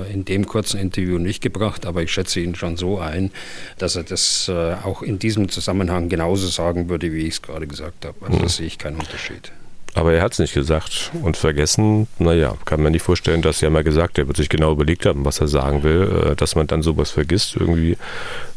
äh, 0.08 0.14
in 0.14 0.26
dem 0.26 0.46
kurzen 0.46 0.80
Interview 0.80 1.18
nicht 1.18 1.42
gebracht, 1.42 1.86
aber 1.86 2.02
ich 2.04 2.12
schätze 2.12 2.40
ihn 2.40 2.56
schon 2.56 2.78
so 2.78 3.00
ein, 3.00 3.32
dass 3.78 3.96
er 3.96 4.04
das 4.04 4.50
äh, 4.50 4.76
auch 4.84 5.02
in 5.02 5.20
diesem 5.20 5.50
Zusammenhang 5.50 6.10
genauso 6.10 6.48
sagen 6.48 6.90
würde, 6.90 7.14
wie 7.14 7.28
ich 7.28 7.36
es 7.36 7.42
gerade 7.42 7.68
gesagt 7.68 8.06
habe. 8.06 8.16
Also 8.22 8.38
mhm. 8.38 8.42
da 8.42 8.50
sehe 8.50 8.68
ich 8.68 8.78
keinen 8.78 8.98
Unterschied. 8.98 9.52
Aber 9.96 10.14
er 10.14 10.22
hat 10.22 10.34
es 10.34 10.40
nicht 10.40 10.54
gesagt 10.54 11.12
und 11.24 11.36
vergessen. 11.36 12.08
Naja, 12.20 12.56
kann 12.66 12.82
man 12.82 12.92
nicht 12.92 13.02
vorstellen, 13.02 13.42
dass 13.42 13.62
er 13.62 13.70
mal 13.70 13.84
gesagt, 13.84 14.18
er 14.18 14.28
wird 14.28 14.38
sich 14.38 14.50
genau 14.50 14.72
überlegt 14.72 15.06
haben, 15.06 15.26
was 15.26 15.42
er 15.42 15.48
sagen 15.48 15.84
will, 15.84 16.32
äh, 16.32 16.36
dass 16.36 16.56
man 16.56 16.68
dann 16.68 16.82
sowas 16.82 17.12
vergisst. 17.12 17.56
Irgendwie, 17.56 17.98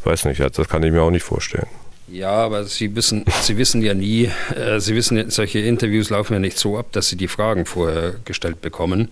weiß 0.04 0.26
nicht, 0.26 0.40
das 0.40 0.68
kann 0.68 0.82
ich 0.82 0.92
mir 0.92 1.02
auch 1.02 1.10
nicht 1.10 1.24
vorstellen. 1.24 1.68
Ja, 2.12 2.32
aber 2.32 2.64
Sie 2.64 2.94
wissen, 2.94 3.24
Sie 3.40 3.56
wissen 3.56 3.80
ja 3.80 3.94
nie, 3.94 4.30
äh, 4.54 4.80
Sie 4.80 4.94
wissen, 4.94 5.30
solche 5.30 5.60
Interviews 5.60 6.10
laufen 6.10 6.34
ja 6.34 6.38
nicht 6.38 6.58
so 6.58 6.76
ab, 6.76 6.92
dass 6.92 7.08
Sie 7.08 7.16
die 7.16 7.26
Fragen 7.26 7.64
vorher 7.64 8.16
gestellt 8.26 8.60
bekommen. 8.60 9.08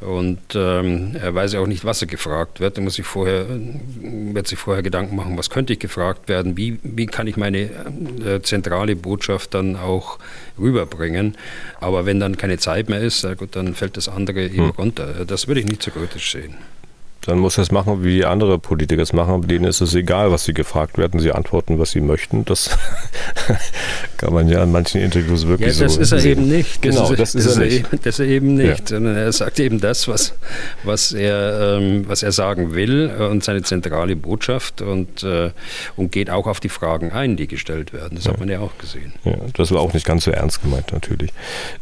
Und 0.00 0.40
ähm, 0.56 1.14
er 1.14 1.32
weiß 1.32 1.52
ja 1.52 1.60
auch 1.60 1.68
nicht, 1.68 1.84
was 1.84 2.02
er 2.02 2.08
gefragt 2.08 2.58
wird. 2.58 2.76
Er 2.76 2.82
muss 2.82 2.94
sich 2.94 3.06
vorher, 3.06 3.46
wird 3.48 4.48
sich 4.48 4.58
vorher 4.58 4.82
Gedanken 4.82 5.14
machen, 5.14 5.38
was 5.38 5.48
könnte 5.48 5.72
ich 5.74 5.78
gefragt 5.78 6.28
werden, 6.28 6.56
wie, 6.56 6.80
wie 6.82 7.06
kann 7.06 7.28
ich 7.28 7.36
meine 7.36 7.70
äh, 8.26 8.42
zentrale 8.42 8.96
Botschaft 8.96 9.54
dann 9.54 9.76
auch 9.76 10.18
rüberbringen. 10.58 11.36
Aber 11.80 12.04
wenn 12.04 12.18
dann 12.18 12.36
keine 12.36 12.58
Zeit 12.58 12.88
mehr 12.88 13.00
ist, 13.00 13.24
gut, 13.38 13.54
dann 13.54 13.74
fällt 13.76 13.96
das 13.96 14.08
andere 14.08 14.42
eben 14.46 14.56
hm. 14.56 14.70
runter. 14.70 15.24
Das 15.24 15.46
würde 15.46 15.60
ich 15.60 15.66
nicht 15.66 15.82
so 15.84 15.92
kritisch 15.92 16.32
sehen 16.32 16.56
dann 17.26 17.38
muss 17.38 17.56
er 17.58 17.62
es 17.62 17.70
machen, 17.70 18.04
wie 18.04 18.24
andere 18.24 18.58
Politiker 18.58 19.02
es 19.02 19.12
machen. 19.12 19.46
Denen 19.46 19.64
ist 19.64 19.80
es 19.80 19.94
egal, 19.94 20.30
was 20.30 20.44
sie 20.44 20.52
gefragt 20.52 20.98
werden. 20.98 21.20
Sie 21.20 21.32
antworten, 21.32 21.78
was 21.78 21.90
sie 21.90 22.00
möchten. 22.00 22.44
Das 22.44 22.76
kann 24.18 24.34
man 24.34 24.48
ja 24.48 24.62
in 24.62 24.72
manchen 24.72 25.00
Interviews 25.00 25.46
wirklich 25.46 25.78
ja, 25.78 25.84
das 25.84 25.94
so 25.94 26.00
ist 26.00 26.12
er 26.12 26.24
eben 26.24 26.48
nicht. 26.48 26.82
Genau, 26.82 27.10
das, 27.10 27.32
das 27.32 27.34
ist, 27.34 27.46
das 27.46 27.56
er 27.56 27.64
nicht. 27.64 27.78
Eben, 27.78 28.00
das 28.02 28.14
ist 28.14 28.20
er 28.20 28.26
eben 28.26 28.54
nicht. 28.54 28.90
Ja. 28.90 28.98
Er 28.98 29.32
sagt 29.32 29.58
eben 29.60 29.80
das, 29.80 30.06
was, 30.06 30.34
was, 30.82 31.12
er, 31.12 31.78
ähm, 31.78 32.04
was 32.06 32.22
er 32.22 32.32
sagen 32.32 32.74
will 32.74 33.10
und 33.10 33.42
seine 33.42 33.62
zentrale 33.62 34.16
Botschaft 34.16 34.82
und, 34.82 35.22
äh, 35.22 35.50
und 35.96 36.12
geht 36.12 36.30
auch 36.30 36.46
auf 36.46 36.60
die 36.60 36.68
Fragen 36.68 37.12
ein, 37.12 37.36
die 37.36 37.46
gestellt 37.46 37.92
werden. 37.92 38.16
Das 38.16 38.24
ja. 38.24 38.32
hat 38.32 38.40
man 38.40 38.48
ja 38.48 38.60
auch 38.60 38.76
gesehen. 38.78 39.14
Ja, 39.24 39.36
das 39.54 39.70
war 39.72 39.80
auch 39.80 39.94
nicht 39.94 40.06
ganz 40.06 40.24
so 40.24 40.30
ernst 40.30 40.62
gemeint, 40.62 40.92
natürlich. 40.92 41.32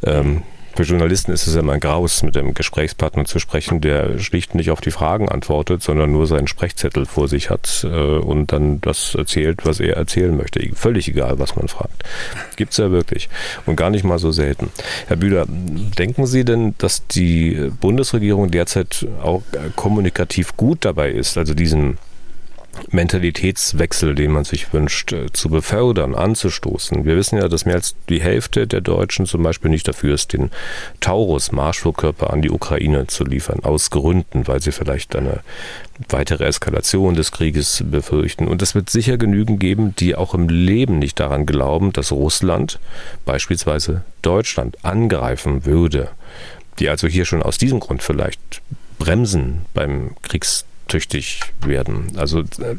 Ähm, 0.04 0.42
für 0.74 0.82
Journalisten 0.84 1.32
ist 1.32 1.46
es 1.46 1.54
immer 1.54 1.74
ein 1.74 1.80
Graus, 1.80 2.22
mit 2.22 2.34
dem 2.34 2.54
Gesprächspartner 2.54 3.24
zu 3.24 3.38
sprechen, 3.38 3.80
der 3.80 4.18
schlicht 4.18 4.54
nicht 4.54 4.70
auf 4.70 4.80
die 4.80 4.90
Fragen 4.90 5.28
antwortet, 5.28 5.82
sondern 5.82 6.12
nur 6.12 6.26
seinen 6.26 6.46
Sprechzettel 6.46 7.06
vor 7.06 7.28
sich 7.28 7.50
hat 7.50 7.84
äh, 7.84 7.88
und 7.88 8.52
dann 8.52 8.80
das 8.80 9.14
erzählt, 9.14 9.64
was 9.64 9.80
er 9.80 9.96
erzählen 9.96 10.36
möchte. 10.36 10.60
Völlig 10.74 11.08
egal, 11.08 11.38
was 11.38 11.56
man 11.56 11.68
fragt. 11.68 12.04
Gibt 12.56 12.72
es 12.72 12.78
ja 12.78 12.90
wirklich. 12.90 13.28
Und 13.66 13.76
gar 13.76 13.90
nicht 13.90 14.04
mal 14.04 14.18
so 14.18 14.32
selten. 14.32 14.70
Herr 15.06 15.16
Bühler, 15.16 15.46
denken 15.48 16.26
Sie 16.26 16.44
denn, 16.44 16.74
dass 16.78 17.06
die 17.06 17.70
Bundesregierung 17.80 18.50
derzeit 18.50 19.06
auch 19.22 19.42
kommunikativ 19.76 20.56
gut 20.56 20.84
dabei 20.84 21.10
ist, 21.10 21.36
also 21.36 21.54
diesen 21.54 21.98
Mentalitätswechsel, 22.90 24.14
den 24.14 24.32
man 24.32 24.44
sich 24.44 24.72
wünscht, 24.72 25.12
äh, 25.12 25.32
zu 25.32 25.48
befördern, 25.48 26.14
anzustoßen. 26.14 27.04
Wir 27.04 27.16
wissen 27.16 27.38
ja, 27.38 27.48
dass 27.48 27.66
mehr 27.66 27.76
als 27.76 27.94
die 28.08 28.20
Hälfte 28.20 28.66
der 28.66 28.80
Deutschen 28.80 29.26
zum 29.26 29.42
Beispiel 29.42 29.70
nicht 29.70 29.86
dafür 29.88 30.14
ist, 30.14 30.32
den 30.32 30.50
Taurus-Marschflugkörper 31.00 32.32
an 32.32 32.42
die 32.42 32.50
Ukraine 32.50 33.06
zu 33.06 33.24
liefern, 33.24 33.60
aus 33.62 33.90
Gründen, 33.90 34.46
weil 34.46 34.60
sie 34.60 34.72
vielleicht 34.72 35.14
eine 35.16 35.40
weitere 36.08 36.44
Eskalation 36.44 37.14
des 37.14 37.32
Krieges 37.32 37.84
befürchten. 37.86 38.48
Und 38.48 38.62
es 38.62 38.74
wird 38.74 38.90
sicher 38.90 39.18
genügend 39.18 39.60
geben, 39.60 39.94
die 39.96 40.14
auch 40.14 40.34
im 40.34 40.48
Leben 40.48 40.98
nicht 40.98 41.20
daran 41.20 41.46
glauben, 41.46 41.92
dass 41.92 42.12
Russland 42.12 42.78
beispielsweise 43.24 44.02
Deutschland 44.22 44.84
angreifen 44.84 45.64
würde, 45.64 46.08
die 46.78 46.88
also 46.88 47.06
hier 47.06 47.24
schon 47.24 47.42
aus 47.42 47.58
diesem 47.58 47.80
Grund 47.80 48.02
vielleicht 48.02 48.62
bremsen 48.98 49.66
beim 49.74 50.12
Kriegs 50.22 50.64
tüchtig 50.88 51.40
werden. 51.64 52.12
Also 52.16 52.40
äh, 52.40 52.76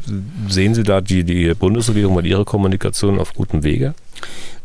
sehen 0.48 0.76
Sie 0.76 0.84
da 0.84 1.02
die, 1.02 1.24
die 1.24 1.54
Bundesregierung 1.54 2.16
mit 2.16 2.26
ihrer 2.26 2.46
Kommunikation 2.46 3.20
auf 3.20 3.34
gutem 3.34 3.64
Wege? 3.64 3.94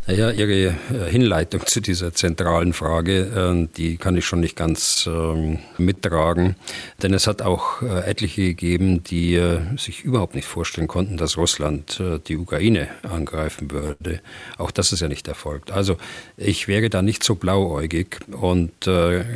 Naja, 0.09 0.31
Ihre 0.31 0.69
äh, 0.69 0.75
Hinleitung 1.11 1.67
zu 1.67 1.83
dieser 1.83 2.15
zentralen 2.15 2.73
Frage, 2.73 3.19
äh, 3.27 3.69
die 3.77 3.99
kann 3.99 4.17
ich 4.17 4.25
schon 4.25 4.41
nicht 4.41 4.57
ganz 4.57 5.07
ähm, 5.07 5.59
mittragen. 5.77 6.57
Denn 7.03 7.13
es 7.13 7.27
hat 7.27 7.43
auch 7.43 7.83
äh, 7.83 8.09
etliche 8.09 8.41
gegeben, 8.41 9.05
die 9.05 9.39
sich 9.77 10.05
überhaupt 10.05 10.35
nicht 10.35 10.47
vorstellen 10.47 10.89
konnten, 10.89 11.19
dass 11.19 11.37
Russland 11.37 12.03
die 12.27 12.37
Ukraine 12.39 12.89
angreifen 13.03 13.71
würde. 13.71 14.21
Auch 14.57 14.71
das 14.71 14.93
ist 14.93 15.01
ja 15.01 15.09
nicht 15.09 15.29
erfolgt. 15.29 15.71
Also 15.71 15.99
ich 16.39 16.69
wäre 16.69 16.89
da 16.89 17.03
nicht 17.03 17.23
so 17.23 17.35
blauäugig. 17.35 18.19
Und 18.31 18.73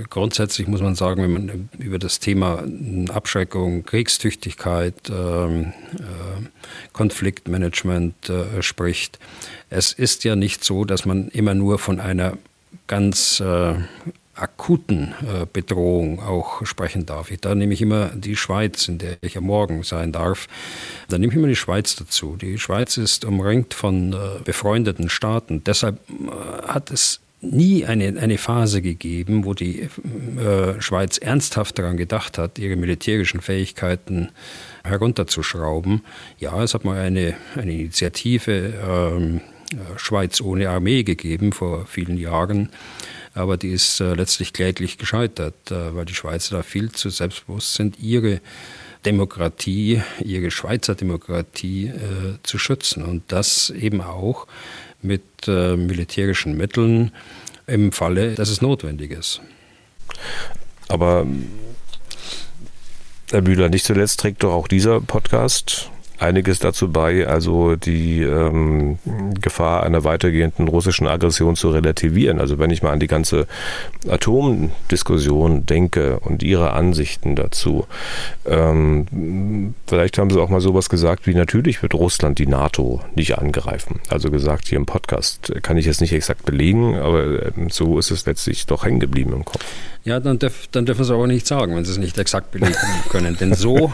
grundsätzlich 0.08 0.68
muss 0.68 0.80
man 0.80 0.94
sagen, 0.94 1.22
wenn 1.22 1.32
man 1.32 1.68
über 1.78 1.98
das 1.98 2.20
Thema 2.20 2.64
Abschreckung, 3.12 3.84
Kriegstüchtigkeit, 3.84 4.94
ähm, 5.10 5.72
Konfliktmanagement 6.92 8.32
spricht, 8.60 9.18
es 9.72 9.92
ist 9.92 10.24
ja 10.24 10.36
nicht 10.36 10.64
so, 10.64 10.84
dass 10.84 11.06
man 11.06 11.28
immer 11.28 11.54
nur 11.54 11.78
von 11.78 11.98
einer 11.98 12.36
ganz 12.86 13.40
äh, 13.40 13.74
akuten 14.34 15.14
äh, 15.22 15.46
Bedrohung 15.50 16.20
auch 16.20 16.64
sprechen 16.66 17.06
darf. 17.06 17.30
Da 17.40 17.54
nehme 17.54 17.74
ich 17.74 17.82
immer 17.82 18.10
die 18.14 18.36
Schweiz, 18.36 18.88
in 18.88 18.98
der 18.98 19.16
ich 19.22 19.34
ja 19.34 19.40
morgen 19.40 19.82
sein 19.82 20.12
darf. 20.12 20.46
Da 21.08 21.18
nehme 21.18 21.32
ich 21.32 21.38
immer 21.38 21.48
die 21.48 21.56
Schweiz 21.56 21.96
dazu. 21.96 22.36
Die 22.36 22.58
Schweiz 22.58 22.96
ist 22.96 23.24
umringt 23.24 23.74
von 23.74 24.12
äh, 24.12 24.16
befreundeten 24.44 25.08
Staaten. 25.08 25.64
Deshalb 25.64 25.98
äh, 26.10 26.66
hat 26.66 26.90
es 26.90 27.20
nie 27.40 27.84
eine, 27.84 28.18
eine 28.20 28.38
Phase 28.38 28.82
gegeben, 28.82 29.44
wo 29.44 29.52
die 29.52 29.80
äh, 29.82 30.80
Schweiz 30.80 31.18
ernsthaft 31.18 31.78
daran 31.78 31.96
gedacht 31.96 32.38
hat, 32.38 32.58
ihre 32.58 32.76
militärischen 32.76 33.40
Fähigkeiten 33.40 34.28
herunterzuschrauben. 34.84 36.02
Ja, 36.38 36.62
es 36.62 36.74
hat 36.74 36.84
mal 36.84 36.98
eine, 36.98 37.34
eine 37.56 37.72
Initiative 37.72 38.72
ähm, 38.86 39.40
äh, 39.40 39.51
Schweiz 39.96 40.40
ohne 40.40 40.70
Armee 40.70 41.02
gegeben 41.02 41.52
vor 41.52 41.86
vielen 41.86 42.16
Jahren. 42.16 42.70
Aber 43.34 43.56
die 43.56 43.70
ist 43.70 44.00
äh, 44.00 44.14
letztlich 44.14 44.52
kläglich 44.52 44.98
gescheitert, 44.98 45.70
äh, 45.70 45.94
weil 45.94 46.04
die 46.04 46.14
Schweizer 46.14 46.56
da 46.56 46.62
viel 46.62 46.92
zu 46.92 47.08
selbstbewusst 47.10 47.74
sind, 47.74 47.98
ihre 47.98 48.40
Demokratie, 49.04 50.02
ihre 50.20 50.50
Schweizer 50.50 50.94
Demokratie 50.94 51.86
äh, 51.86 52.38
zu 52.42 52.58
schützen. 52.58 53.02
Und 53.04 53.24
das 53.28 53.70
eben 53.70 54.00
auch 54.00 54.46
mit 55.00 55.22
äh, 55.48 55.76
militärischen 55.76 56.56
Mitteln 56.56 57.12
im 57.66 57.92
Falle, 57.92 58.34
dass 58.34 58.50
es 58.50 58.60
notwendig 58.60 59.12
ist. 59.12 59.40
Aber 60.88 61.26
Herr 63.30 63.40
Bühler, 63.40 63.70
nicht 63.70 63.86
zuletzt 63.86 64.20
trägt 64.20 64.42
doch 64.42 64.52
auch 64.52 64.68
dieser 64.68 65.00
Podcast 65.00 65.90
einiges 66.22 66.58
dazu 66.58 66.90
bei, 66.90 67.26
also 67.26 67.76
die 67.76 68.22
ähm, 68.22 68.98
Gefahr 69.40 69.82
einer 69.82 70.04
weitergehenden 70.04 70.68
russischen 70.68 71.06
Aggression 71.06 71.56
zu 71.56 71.70
relativieren. 71.70 72.40
Also 72.40 72.58
wenn 72.58 72.70
ich 72.70 72.82
mal 72.82 72.92
an 72.92 73.00
die 73.00 73.06
ganze 73.06 73.46
Atomdiskussion 74.08 75.66
denke 75.66 76.18
und 76.20 76.42
ihre 76.42 76.72
Ansichten 76.72 77.36
dazu, 77.36 77.86
ähm, 78.46 79.74
vielleicht 79.86 80.18
haben 80.18 80.30
sie 80.30 80.40
auch 80.40 80.48
mal 80.48 80.60
sowas 80.60 80.88
gesagt 80.88 81.26
wie 81.26 81.34
natürlich 81.34 81.82
wird 81.82 81.94
Russland 81.94 82.38
die 82.38 82.46
NATO 82.46 83.00
nicht 83.14 83.38
angreifen. 83.38 84.00
Also 84.08 84.30
gesagt 84.30 84.68
hier 84.68 84.78
im 84.78 84.86
Podcast 84.86 85.52
kann 85.62 85.76
ich 85.76 85.86
jetzt 85.86 86.00
nicht 86.00 86.12
exakt 86.12 86.44
belegen, 86.44 86.96
aber 86.96 87.56
ähm, 87.56 87.70
so 87.70 87.98
ist 87.98 88.10
es 88.10 88.26
letztlich 88.26 88.66
doch 88.66 88.84
hängen 88.84 89.00
geblieben 89.00 89.32
im 89.32 89.44
Kopf. 89.44 89.64
Ja, 90.04 90.18
dann, 90.18 90.38
dürf, 90.38 90.66
dann 90.72 90.84
dürfen 90.84 91.04
Sie 91.04 91.14
aber 91.14 91.28
nicht 91.28 91.46
sagen, 91.46 91.76
wenn 91.76 91.84
Sie 91.84 91.92
es 91.92 91.98
nicht 91.98 92.18
exakt 92.18 92.50
belegen 92.50 92.74
können. 93.08 93.36
denn 93.38 93.54
so, 93.54 93.92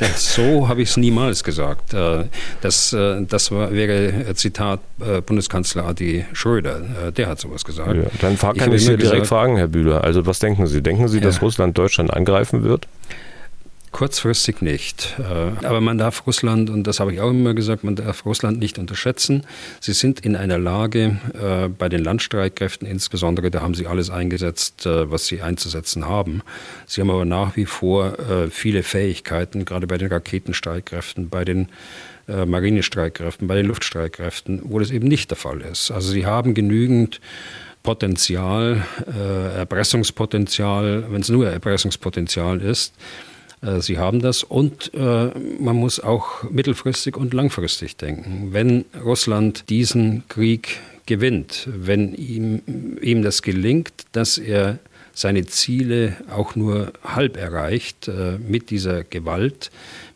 denn 0.00 0.10
so 0.16 0.68
habe 0.68 0.80
ich 0.80 0.90
es 0.90 0.96
niemals 0.96 1.44
gesagt. 1.44 1.92
Äh, 1.92 2.24
das, 2.62 2.94
äh, 2.94 3.22
das 3.26 3.50
wäre 3.50 4.34
Zitat 4.34 4.80
äh, 5.00 5.20
Bundeskanzler 5.20 5.84
Adi 5.84 6.24
Schröder. 6.32 7.12
Der 7.14 7.28
hat 7.28 7.40
sowas 7.40 7.64
gesagt. 7.64 7.94
Ja, 7.94 8.04
dann 8.20 8.38
kann 8.38 8.56
ich, 8.56 8.76
ich 8.76 8.82
Sie 8.86 8.96
direkt 8.96 9.02
gesagt, 9.02 9.26
fragen, 9.26 9.56
Herr 9.58 9.68
Bühler. 9.68 10.02
Also 10.02 10.24
was 10.24 10.38
denken 10.38 10.66
Sie? 10.66 10.82
Denken 10.82 11.08
Sie, 11.08 11.20
dass 11.20 11.36
ja. 11.36 11.42
Russland 11.42 11.76
Deutschland 11.76 12.12
angreifen 12.12 12.64
wird? 12.64 12.88
Kurzfristig 13.90 14.60
nicht. 14.60 15.16
Äh, 15.18 15.64
aber 15.66 15.80
man 15.80 15.96
darf 15.96 16.26
Russland, 16.26 16.68
und 16.68 16.86
das 16.86 17.00
habe 17.00 17.12
ich 17.12 17.20
auch 17.20 17.30
immer 17.30 17.54
gesagt, 17.54 17.84
man 17.84 17.96
darf 17.96 18.26
Russland 18.26 18.58
nicht 18.58 18.78
unterschätzen. 18.78 19.46
Sie 19.80 19.92
sind 19.92 20.20
in 20.20 20.36
einer 20.36 20.58
Lage, 20.58 21.18
äh, 21.34 21.68
bei 21.68 21.88
den 21.88 22.04
Landstreitkräften 22.04 22.86
insbesondere, 22.86 23.50
da 23.50 23.62
haben 23.62 23.74
sie 23.74 23.86
alles 23.86 24.10
eingesetzt, 24.10 24.84
äh, 24.84 25.10
was 25.10 25.26
sie 25.26 25.40
einzusetzen 25.40 26.06
haben. 26.06 26.42
Sie 26.86 27.00
haben 27.00 27.10
aber 27.10 27.24
nach 27.24 27.56
wie 27.56 27.66
vor 27.66 28.16
viele 28.50 28.82
Fähigkeiten, 28.82 29.64
gerade 29.64 29.86
bei 29.86 29.98
den 29.98 30.08
Raketenstreitkräften, 30.08 31.28
bei 31.28 31.44
den 31.44 31.68
Marinestreitkräften, 32.26 33.48
bei 33.48 33.56
den 33.56 33.66
Luftstreitkräften, 33.66 34.60
wo 34.64 34.78
das 34.78 34.90
eben 34.90 35.08
nicht 35.08 35.30
der 35.30 35.36
Fall 35.36 35.60
ist. 35.60 35.90
Also 35.90 36.10
sie 36.10 36.26
haben 36.26 36.54
genügend 36.54 37.20
Potenzial, 37.82 38.84
Erpressungspotenzial, 39.56 41.06
wenn 41.10 41.20
es 41.20 41.28
nur 41.28 41.48
Erpressungspotenzial 41.48 42.60
ist, 42.60 42.94
sie 43.80 43.98
haben 43.98 44.20
das 44.20 44.42
und 44.42 44.92
äh, 44.94 45.30
man 45.58 45.76
muss 45.76 46.00
auch 46.00 46.44
mittelfristig 46.50 47.16
und 47.16 47.34
langfristig 47.34 47.96
denken. 47.96 48.48
Wenn 48.52 48.84
Russland 49.04 49.68
diesen 49.68 50.22
Krieg 50.28 50.78
gewinnt, 51.06 51.68
wenn 51.72 52.14
ihm, 52.14 52.62
ihm 53.00 53.22
das 53.22 53.42
gelingt, 53.42 53.92
dass 54.12 54.38
er 54.38 54.78
seine 55.14 55.46
Ziele 55.46 56.16
auch 56.30 56.54
nur 56.54 56.92
halb 57.02 57.36
erreicht 57.36 58.06
äh, 58.06 58.38
mit 58.38 58.70
dieser 58.70 59.02
Gewalt, 59.02 59.70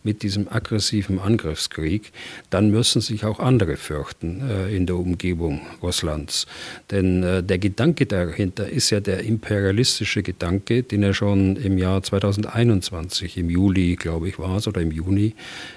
mit 0.05 0.23
diesem 0.23 0.49
aggressiven 0.49 1.19
Angriffskrieg, 1.19 2.13
dann 2.51 2.71
müssen 2.71 3.01
sich 3.01 3.25
auch 3.25 3.39
andere 3.39 3.77
fürchten 3.77 4.43
äh, 4.49 4.75
in 4.75 4.87
der 4.87 4.97
Umgebung 4.97 5.61
Russlands. 5.83 6.47
Denn 6.91 7.23
äh, 7.23 7.43
der 7.43 7.59
Gedanke 7.59 8.07
dahinter 8.07 8.69
ist 8.69 8.91
ja 8.91 9.01
der 9.01 9.21
imperialistische 9.21 10.23
Gedanke, 10.23 10.83
den 10.83 11.03
er 11.03 11.15
schon 11.15 11.57
im 11.57 11.79
Jahr 11.79 12.03
2021, 12.03 13.39
im 13.39 13.51
Juli, 13.51 13.97
glaube 13.97 14.29
ich, 14.29 14.39
war 14.39 14.57
es, 14.57 14.67
oder 14.67 14.81
im 14.81 14.91
Juni, 14.91 15.35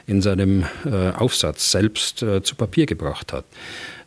in 0.08 0.22
seinem 0.22 0.66
äh, 0.86 1.12
Aufsatz 1.12 1.72
selbst 1.72 2.24
äh, 2.24 2.42
zu 2.42 2.56
Papier 2.56 2.86
gebracht 2.86 3.34
hat. 3.34 3.46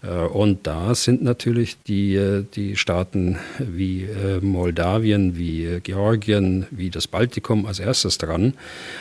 Äh, 0.03 0.09
und 0.09 0.67
da 0.67 0.95
sind 0.95 1.23
natürlich 1.23 1.77
die, 1.87 2.15
äh, 2.15 2.45
die 2.55 2.77
Staaten 2.77 3.39
wie 3.59 4.05
äh, 4.05 4.41
Moldawien, 4.41 5.37
wie 5.37 5.81
Georgien, 5.83 6.67
wie 6.71 6.91
das 6.91 7.07
Baltikum 7.07 7.67
als 7.67 7.81
erstes 7.81 8.19
dran. 8.19 8.55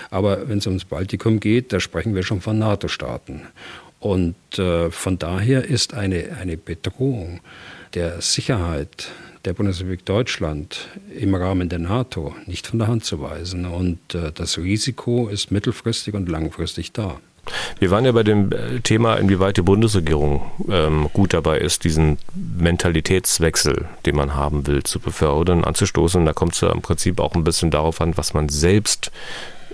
Aber 0.09 0.49
wenn 0.49 0.59
es 0.59 0.67
ums 0.67 0.85
Baltikum 0.85 1.39
geht, 1.39 1.73
da 1.73 1.79
sprechen 1.79 2.15
wir 2.15 2.23
schon 2.23 2.41
von 2.41 2.59
NATO-Staaten. 2.59 3.41
Und 3.99 4.35
von 4.53 5.17
daher 5.17 5.65
ist 5.65 5.95
eine, 5.95 6.37
eine 6.39 6.55
Bedrohung 6.55 7.39
der 7.95 8.21
Sicherheit 8.21 9.09
der 9.43 9.53
Bundesrepublik 9.53 10.05
Deutschland 10.05 10.87
im 11.19 11.33
Rahmen 11.33 11.67
der 11.67 11.79
NATO 11.79 12.35
nicht 12.45 12.67
von 12.67 12.77
der 12.77 12.89
Hand 12.89 13.05
zu 13.05 13.19
weisen. 13.21 13.65
Und 13.65 13.99
das 14.35 14.59
Risiko 14.59 15.29
ist 15.29 15.49
mittelfristig 15.49 16.13
und 16.13 16.29
langfristig 16.29 16.91
da. 16.91 17.19
Wir 17.79 17.91
waren 17.91 18.05
ja 18.05 18.11
bei 18.11 18.23
dem 18.23 18.51
äh, 18.51 18.79
Thema, 18.81 19.15
inwieweit 19.15 19.57
die 19.57 19.61
Bundesregierung 19.61 20.41
ähm, 20.69 21.09
gut 21.13 21.33
dabei 21.33 21.59
ist, 21.59 21.83
diesen 21.83 22.17
Mentalitätswechsel, 22.35 23.85
den 24.05 24.15
man 24.15 24.35
haben 24.35 24.67
will, 24.67 24.83
zu 24.83 24.99
befördern, 24.99 25.63
anzustoßen. 25.63 26.25
Da 26.25 26.33
kommt 26.33 26.53
es 26.53 26.61
ja 26.61 26.71
im 26.71 26.81
Prinzip 26.81 27.19
auch 27.19 27.35
ein 27.35 27.43
bisschen 27.43 27.71
darauf 27.71 28.01
an, 28.01 28.17
was 28.17 28.33
man 28.33 28.49
selbst 28.49 29.11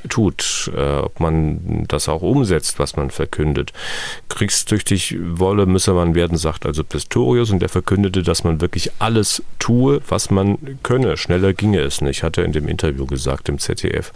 tut, 0.09 0.71
äh, 0.75 0.97
ob 0.97 1.19
man 1.19 1.85
das 1.87 2.09
auch 2.09 2.21
umsetzt, 2.21 2.79
was 2.79 2.95
man 2.95 3.09
verkündet. 3.09 3.73
Kriegstüchtig 4.29 5.17
wolle 5.19 5.65
müsse 5.65 5.93
man 5.93 6.15
werden, 6.15 6.37
sagt 6.37 6.65
also 6.65 6.83
Pistorius 6.83 7.51
und 7.51 7.59
der 7.59 7.69
verkündete, 7.69 8.23
dass 8.23 8.43
man 8.43 8.61
wirklich 8.61 8.91
alles 8.99 9.43
tue, 9.59 10.01
was 10.07 10.29
man 10.29 10.79
könne. 10.83 11.17
Schneller 11.17 11.53
ginge 11.53 11.79
es 11.79 12.01
nicht, 12.01 12.23
hat 12.23 12.37
er 12.37 12.45
in 12.45 12.51
dem 12.51 12.67
Interview 12.67 13.05
gesagt 13.05 13.49
im 13.49 13.59
ZDF. 13.59 14.11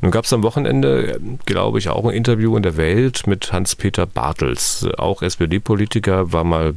Nun 0.00 0.10
gab 0.10 0.24
es 0.24 0.32
am 0.32 0.42
Wochenende, 0.42 1.20
glaube 1.46 1.78
ich, 1.78 1.88
auch 1.88 2.04
ein 2.04 2.14
Interview 2.14 2.56
in 2.56 2.62
der 2.62 2.76
Welt 2.76 3.26
mit 3.26 3.52
Hans-Peter 3.52 4.06
Bartels, 4.06 4.86
auch 4.98 5.22
SPD-Politiker, 5.22 6.32
war 6.32 6.44
mal 6.44 6.74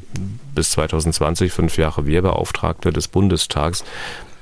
bis 0.54 0.72
2020 0.72 1.52
fünf 1.52 1.78
Jahre 1.78 2.06
Wehrbeauftragter 2.06 2.92
des 2.92 3.08
Bundestags. 3.08 3.84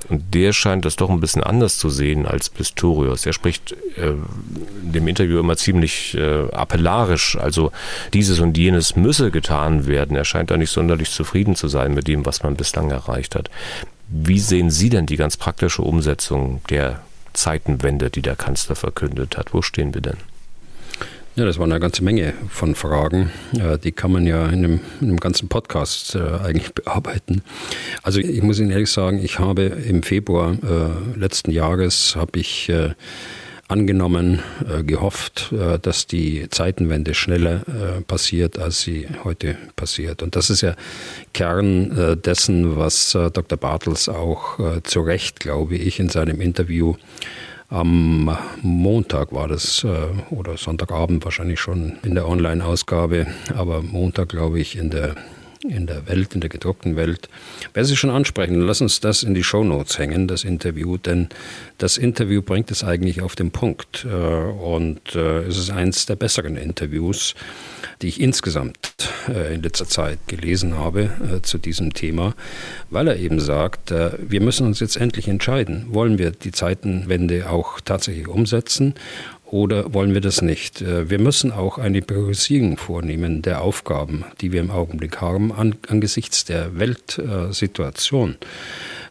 Und 0.08 0.34
der 0.34 0.52
scheint 0.52 0.84
das 0.84 0.96
doch 0.96 1.08
ein 1.08 1.20
bisschen 1.20 1.42
anders 1.42 1.78
zu 1.78 1.88
sehen 1.88 2.26
als 2.26 2.50
Pistorius. 2.50 3.24
Er 3.24 3.32
spricht 3.32 3.72
äh, 3.96 4.10
in 4.82 4.92
dem 4.92 5.08
Interview 5.08 5.38
immer 5.38 5.56
ziemlich 5.56 6.14
äh, 6.14 6.50
appellarisch, 6.50 7.38
also 7.38 7.72
dieses 8.12 8.40
und 8.40 8.56
jenes 8.58 8.96
müsse 8.96 9.30
getan 9.30 9.86
werden. 9.86 10.16
Er 10.16 10.24
scheint 10.26 10.50
da 10.50 10.56
nicht 10.56 10.70
sonderlich 10.70 11.10
zufrieden 11.10 11.56
zu 11.56 11.68
sein 11.68 11.94
mit 11.94 12.06
dem, 12.06 12.26
was 12.26 12.42
man 12.42 12.54
bislang 12.54 12.90
erreicht 12.90 13.34
hat. 13.34 13.50
Wie 14.08 14.38
sehen 14.38 14.70
Sie 14.70 14.90
denn 14.90 15.06
die 15.06 15.16
ganz 15.16 15.38
praktische 15.38 15.82
Umsetzung 15.82 16.60
der 16.68 17.00
Zeitenwende, 17.34 18.10
die 18.10 18.22
der 18.22 18.36
Kanzler 18.36 18.76
verkündet 18.76 19.36
hat. 19.36 19.52
Wo 19.52 19.62
stehen 19.62 19.92
wir 19.92 20.00
denn? 20.00 20.16
Ja, 21.36 21.44
das 21.44 21.58
war 21.58 21.64
eine 21.64 21.80
ganze 21.80 22.04
Menge 22.04 22.32
von 22.48 22.76
Fragen. 22.76 23.32
Die 23.82 23.90
kann 23.90 24.12
man 24.12 24.24
ja 24.24 24.46
in 24.46 24.64
einem, 24.64 24.80
in 25.00 25.08
einem 25.08 25.18
ganzen 25.18 25.48
Podcast 25.48 26.14
äh, 26.14 26.20
eigentlich 26.20 26.72
bearbeiten. 26.74 27.42
Also 28.04 28.20
ich 28.20 28.40
muss 28.42 28.60
Ihnen 28.60 28.70
ehrlich 28.70 28.92
sagen, 28.92 29.18
ich 29.18 29.40
habe 29.40 29.64
im 29.64 30.04
Februar 30.04 30.52
äh, 30.52 31.18
letzten 31.18 31.50
Jahres 31.50 32.14
habe 32.14 32.38
ich 32.38 32.68
äh, 32.68 32.90
angenommen, 33.68 34.40
äh, 34.68 34.82
gehofft, 34.82 35.52
äh, 35.52 35.78
dass 35.78 36.06
die 36.06 36.48
Zeitenwende 36.50 37.14
schneller 37.14 37.62
äh, 37.66 38.00
passiert, 38.02 38.58
als 38.58 38.82
sie 38.82 39.08
heute 39.24 39.56
passiert. 39.76 40.22
Und 40.22 40.36
das 40.36 40.50
ist 40.50 40.60
ja 40.60 40.74
Kern 41.32 42.20
dessen, 42.22 42.76
was 42.76 43.12
Dr. 43.12 43.58
Bartels 43.58 44.08
auch 44.08 44.58
zu 44.84 45.00
Recht, 45.00 45.40
glaube 45.40 45.76
ich, 45.76 45.98
in 45.98 46.08
seinem 46.08 46.40
Interview 46.40 46.94
am 47.68 48.36
Montag 48.62 49.32
war 49.32 49.48
das, 49.48 49.84
oder 50.30 50.56
Sonntagabend 50.56 51.24
wahrscheinlich 51.24 51.60
schon 51.60 51.98
in 52.04 52.14
der 52.14 52.28
Online-Ausgabe, 52.28 53.26
aber 53.56 53.82
Montag, 53.82 54.28
glaube 54.28 54.60
ich, 54.60 54.76
in 54.76 54.90
der 54.90 55.16
in 55.68 55.86
der 55.86 56.06
Welt, 56.06 56.34
in 56.34 56.40
der 56.40 56.50
gedruckten 56.50 56.96
Welt. 56.96 57.28
Wer 57.72 57.84
Sie 57.84 57.96
schon 57.96 58.10
ansprechen, 58.10 58.60
lass 58.60 58.80
uns 58.80 59.00
das 59.00 59.22
in 59.22 59.34
die 59.34 59.44
Shownotes 59.44 59.98
hängen, 59.98 60.28
das 60.28 60.44
Interview, 60.44 60.98
denn 60.98 61.28
das 61.78 61.96
Interview 61.96 62.42
bringt 62.42 62.70
es 62.70 62.84
eigentlich 62.84 63.22
auf 63.22 63.34
den 63.34 63.50
Punkt. 63.50 64.04
Äh, 64.04 64.14
und 64.14 65.14
äh, 65.14 65.42
es 65.44 65.58
ist 65.58 65.70
eines 65.70 66.06
der 66.06 66.16
besseren 66.16 66.56
Interviews, 66.56 67.34
die 68.02 68.08
ich 68.08 68.20
insgesamt 68.20 68.78
äh, 69.28 69.54
in 69.54 69.62
letzter 69.62 69.86
Zeit 69.86 70.18
gelesen 70.26 70.76
habe 70.76 71.40
zu 71.42 71.58
diesem 71.58 71.94
Thema, 71.94 72.34
weil 72.90 73.08
er 73.08 73.16
eben 73.16 73.40
sagt, 73.40 73.90
wir 73.90 74.40
müssen 74.40 74.66
uns 74.66 74.80
jetzt 74.80 74.96
endlich 74.96 75.28
entscheiden, 75.28 75.86
wollen 75.88 76.18
wir 76.18 76.30
die 76.30 76.52
Zeitenwende 76.52 77.48
auch 77.48 77.80
tatsächlich 77.80 78.28
umsetzen 78.28 78.94
oder 79.54 79.94
wollen 79.94 80.14
wir 80.14 80.20
das 80.20 80.42
nicht? 80.42 80.82
Äh, 80.82 81.08
wir 81.08 81.20
müssen 81.20 81.52
auch 81.52 81.78
eine 81.78 82.02
Priorisierung 82.02 82.76
vornehmen 82.76 83.40
der 83.40 83.60
Aufgaben, 83.62 84.24
die 84.40 84.50
wir 84.50 84.60
im 84.60 84.72
Augenblick 84.72 85.20
haben, 85.20 85.52
angesichts 85.52 86.44
der 86.44 86.76
Weltsituation 86.76 88.36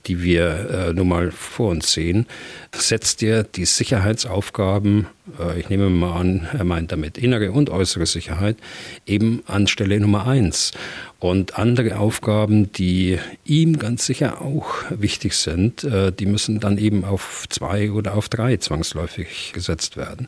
die 0.06 0.22
wir 0.22 0.70
äh, 0.70 0.94
nun 0.94 1.08
mal 1.08 1.32
vor 1.32 1.70
uns 1.70 1.94
sehen, 1.94 2.26
setzt 2.74 3.22
er 3.24 3.44
die 3.44 3.66
Sicherheitsaufgaben, 3.66 5.08
äh, 5.40 5.60
ich 5.60 5.70
nehme 5.70 5.90
mal 5.90 6.20
an, 6.20 6.48
er 6.52 6.64
meint 6.64 6.92
damit 6.92 7.18
innere 7.18 7.52
und 7.52 7.70
äußere 7.70 8.06
Sicherheit, 8.06 8.58
eben 9.06 9.44
an 9.46 9.68
Stelle 9.68 10.00
Nummer 10.00 10.28
eins. 10.28 10.72
Und 11.20 11.58
andere 11.58 12.00
Aufgaben, 12.00 12.74
die 12.74 13.18
ihm 13.46 13.80
ganz 13.80 14.06
sicher 14.06 14.42
auch 14.42 14.74
wichtig 14.90 15.36
sind, 15.36 15.86
äh, 15.86 16.12
die 16.12 16.26
müssen 16.26 16.60
dann 16.60 16.78
eben 16.78 17.06
auf 17.06 17.46
zwei 17.50 17.92
oder 17.92 18.16
auf 18.16 18.28
drei 18.28 18.58
zwangsläufig 18.58 19.54
gesetzt 19.54 19.96
werden. 19.96 20.28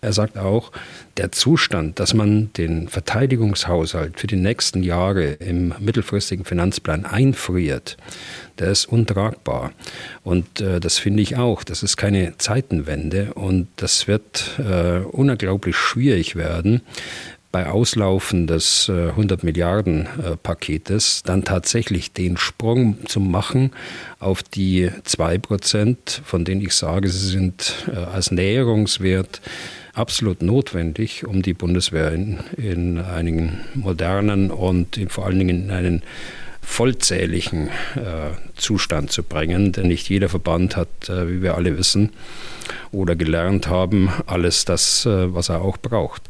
Er 0.00 0.12
sagt 0.12 0.38
auch, 0.38 0.70
der 1.16 1.32
Zustand, 1.32 1.98
dass 1.98 2.14
man 2.14 2.52
den 2.52 2.88
Verteidigungshaushalt 2.88 4.20
für 4.20 4.28
die 4.28 4.36
nächsten 4.36 4.84
Jahre 4.84 5.32
im 5.32 5.74
mittelfristigen 5.80 6.44
Finanzplan 6.44 7.04
einfriert, 7.04 7.96
der 8.60 8.70
ist 8.70 8.86
untragbar. 8.86 9.72
Und 10.22 10.60
äh, 10.60 10.78
das 10.78 10.98
finde 10.98 11.22
ich 11.22 11.36
auch. 11.36 11.64
Das 11.64 11.77
ist 11.82 11.96
keine 11.96 12.36
Zeitenwende 12.38 13.34
und 13.34 13.68
das 13.76 14.08
wird 14.08 14.58
äh, 14.58 15.00
unglaublich 15.00 15.76
schwierig 15.76 16.36
werden, 16.36 16.82
bei 17.50 17.66
Auslaufen 17.66 18.46
des 18.46 18.90
100 18.90 19.42
äh, 19.42 19.46
Milliarden 19.46 20.06
Paketes 20.42 21.22
dann 21.22 21.44
tatsächlich 21.44 22.12
den 22.12 22.36
Sprung 22.36 22.98
zu 23.06 23.20
machen 23.20 23.72
auf 24.18 24.42
die 24.42 24.90
2 25.04 25.38
Prozent, 25.38 26.20
von 26.24 26.44
denen 26.44 26.60
ich 26.60 26.74
sage, 26.74 27.08
sie 27.08 27.28
sind 27.28 27.86
äh, 27.90 27.96
als 27.96 28.30
Näherungswert 28.30 29.40
absolut 29.94 30.42
notwendig, 30.42 31.26
um 31.26 31.42
die 31.42 31.54
Bundeswehr 31.54 32.12
in, 32.12 32.38
in 32.56 32.98
einigen 32.98 33.60
modernen 33.74 34.50
und 34.50 35.00
vor 35.08 35.26
allen 35.26 35.38
Dingen 35.38 35.64
in 35.64 35.70
einen 35.70 36.02
vollzähligen 36.68 37.68
äh, 37.96 38.30
Zustand 38.54 39.10
zu 39.10 39.22
bringen. 39.22 39.72
Denn 39.72 39.88
nicht 39.88 40.08
jeder 40.08 40.28
Verband 40.28 40.76
hat, 40.76 41.08
äh, 41.08 41.28
wie 41.28 41.42
wir 41.42 41.56
alle 41.56 41.78
wissen 41.78 42.10
oder 42.92 43.16
gelernt 43.16 43.68
haben, 43.68 44.10
alles 44.26 44.64
das, 44.64 45.06
äh, 45.06 45.34
was 45.34 45.48
er 45.48 45.62
auch 45.62 45.78
braucht. 45.78 46.22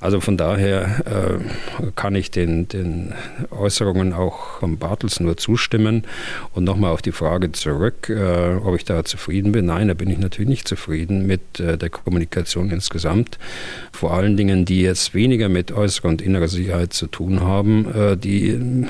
Also 0.00 0.20
von 0.20 0.36
daher 0.36 0.82
äh, 1.06 1.90
kann 1.94 2.14
ich 2.16 2.30
den, 2.30 2.68
den 2.68 3.14
Äußerungen 3.50 4.12
auch 4.12 4.58
von 4.58 4.76
Bartels 4.76 5.20
nur 5.20 5.36
zustimmen. 5.36 6.02
Und 6.52 6.64
nochmal 6.64 6.92
auf 6.92 7.02
die 7.02 7.12
Frage 7.12 7.52
zurück, 7.52 8.08
äh, 8.08 8.56
ob 8.56 8.76
ich 8.76 8.84
da 8.84 9.04
zufrieden 9.04 9.52
bin. 9.52 9.66
Nein, 9.66 9.88
da 9.88 9.94
bin 9.94 10.10
ich 10.10 10.18
natürlich 10.18 10.48
nicht 10.48 10.68
zufrieden 10.68 11.26
mit 11.26 11.60
äh, 11.60 11.78
der 11.78 11.90
Kommunikation 11.90 12.70
insgesamt. 12.70 13.38
Vor 13.92 14.12
allen 14.12 14.36
Dingen, 14.36 14.64
die 14.64 14.82
jetzt 14.82 15.14
weniger 15.14 15.48
mit 15.48 15.72
äußerer 15.72 16.08
und 16.08 16.22
innerer 16.22 16.48
Sicherheit 16.48 16.92
zu 16.92 17.06
tun 17.06 17.40
haben, 17.40 17.86
die 18.22 18.86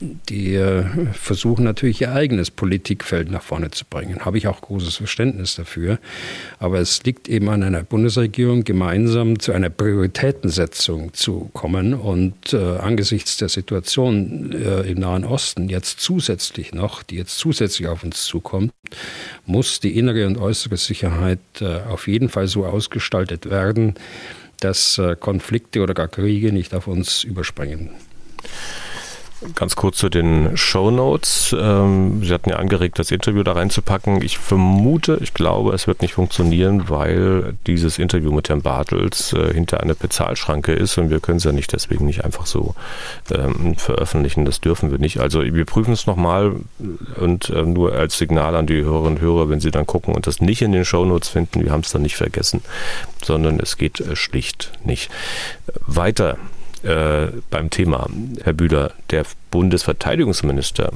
die 0.00 0.54
äh, 0.54 0.84
versuchen 1.12 1.64
natürlich 1.64 2.00
ihr 2.00 2.12
eigenes 2.12 2.50
Politikfeld 2.50 3.30
nach 3.30 3.42
vorne 3.42 3.70
zu 3.70 3.84
bringen. 3.84 4.24
Habe 4.24 4.38
ich 4.38 4.46
auch 4.46 4.60
großes 4.60 4.96
Verständnis 4.96 5.56
dafür. 5.56 5.98
Aber 6.58 6.78
es 6.78 7.02
liegt 7.04 7.28
eben 7.28 7.48
an 7.48 7.62
einer 7.62 7.82
Bundesregierung, 7.82 8.64
gemeinsam 8.64 9.38
zu 9.38 9.52
einer 9.52 9.70
Prioritätensetzung 9.70 11.14
zu 11.14 11.50
kommen. 11.52 11.94
Und 11.94 12.52
äh, 12.52 12.78
angesichts 12.78 13.36
der 13.36 13.48
Situation 13.48 14.52
äh, 14.52 14.82
im 14.90 15.00
Nahen 15.00 15.24
Osten 15.24 15.68
jetzt 15.68 16.00
zusätzlich 16.00 16.72
noch, 16.72 17.02
die 17.02 17.16
jetzt 17.16 17.38
zusätzlich 17.38 17.88
auf 17.88 18.04
uns 18.04 18.24
zukommt, 18.24 18.72
muss 19.46 19.80
die 19.80 19.98
innere 19.98 20.26
und 20.26 20.38
äußere 20.38 20.76
Sicherheit 20.76 21.40
äh, 21.60 21.80
auf 21.88 22.06
jeden 22.08 22.28
Fall 22.28 22.46
so 22.46 22.66
ausgestaltet 22.66 23.50
werden, 23.50 23.94
dass 24.60 24.98
äh, 24.98 25.16
Konflikte 25.18 25.82
oder 25.82 25.94
gar 25.94 26.08
Kriege 26.08 26.52
nicht 26.52 26.74
auf 26.74 26.86
uns 26.86 27.24
überspringen. 27.24 27.90
Ganz 29.54 29.76
kurz 29.76 29.98
zu 29.98 30.08
den 30.08 30.56
Show 30.56 30.90
Notes. 30.90 31.54
Ähm, 31.56 32.24
Sie 32.24 32.32
hatten 32.34 32.50
ja 32.50 32.56
angeregt, 32.56 32.98
das 32.98 33.12
Interview 33.12 33.44
da 33.44 33.52
reinzupacken. 33.52 34.20
Ich 34.20 34.36
vermute, 34.36 35.18
ich 35.20 35.32
glaube, 35.32 35.72
es 35.74 35.86
wird 35.86 36.02
nicht 36.02 36.14
funktionieren, 36.14 36.88
weil 36.88 37.54
dieses 37.66 37.98
Interview 37.98 38.32
mit 38.32 38.48
Herrn 38.48 38.62
Bartels 38.62 39.32
äh, 39.32 39.54
hinter 39.54 39.80
einer 39.80 39.94
Bezahlschranke 39.94 40.72
ist 40.72 40.98
und 40.98 41.10
wir 41.10 41.20
können 41.20 41.38
es 41.38 41.44
ja 41.44 41.52
nicht 41.52 41.72
deswegen 41.72 42.06
nicht 42.06 42.24
einfach 42.24 42.46
so 42.46 42.74
ähm, 43.30 43.76
veröffentlichen. 43.76 44.44
Das 44.44 44.60
dürfen 44.60 44.90
wir 44.90 44.98
nicht. 44.98 45.20
Also 45.20 45.42
wir 45.42 45.64
prüfen 45.64 45.92
es 45.92 46.06
nochmal 46.06 46.56
und 47.20 47.50
äh, 47.50 47.62
nur 47.62 47.92
als 47.92 48.18
Signal 48.18 48.56
an 48.56 48.66
die 48.66 48.82
Hörerinnen 48.82 49.18
und 49.18 49.20
Hörer, 49.20 49.48
wenn 49.48 49.60
Sie 49.60 49.70
dann 49.70 49.86
gucken 49.86 50.14
und 50.14 50.26
das 50.26 50.40
nicht 50.40 50.62
in 50.62 50.72
den 50.72 50.84
Show 50.84 51.04
Notes 51.04 51.28
finden, 51.28 51.62
wir 51.62 51.70
haben 51.70 51.82
es 51.82 51.92
dann 51.92 52.02
nicht 52.02 52.16
vergessen, 52.16 52.62
sondern 53.22 53.60
es 53.60 53.76
geht 53.76 54.00
äh, 54.00 54.16
schlicht 54.16 54.72
nicht. 54.84 55.10
Weiter 55.86 56.38
äh, 56.84 57.28
beim 57.50 57.70
Thema, 57.70 58.08
Herr 58.42 58.52
Bühler, 58.52 58.92
der 59.10 59.24
Bundesverteidigungsminister 59.50 60.92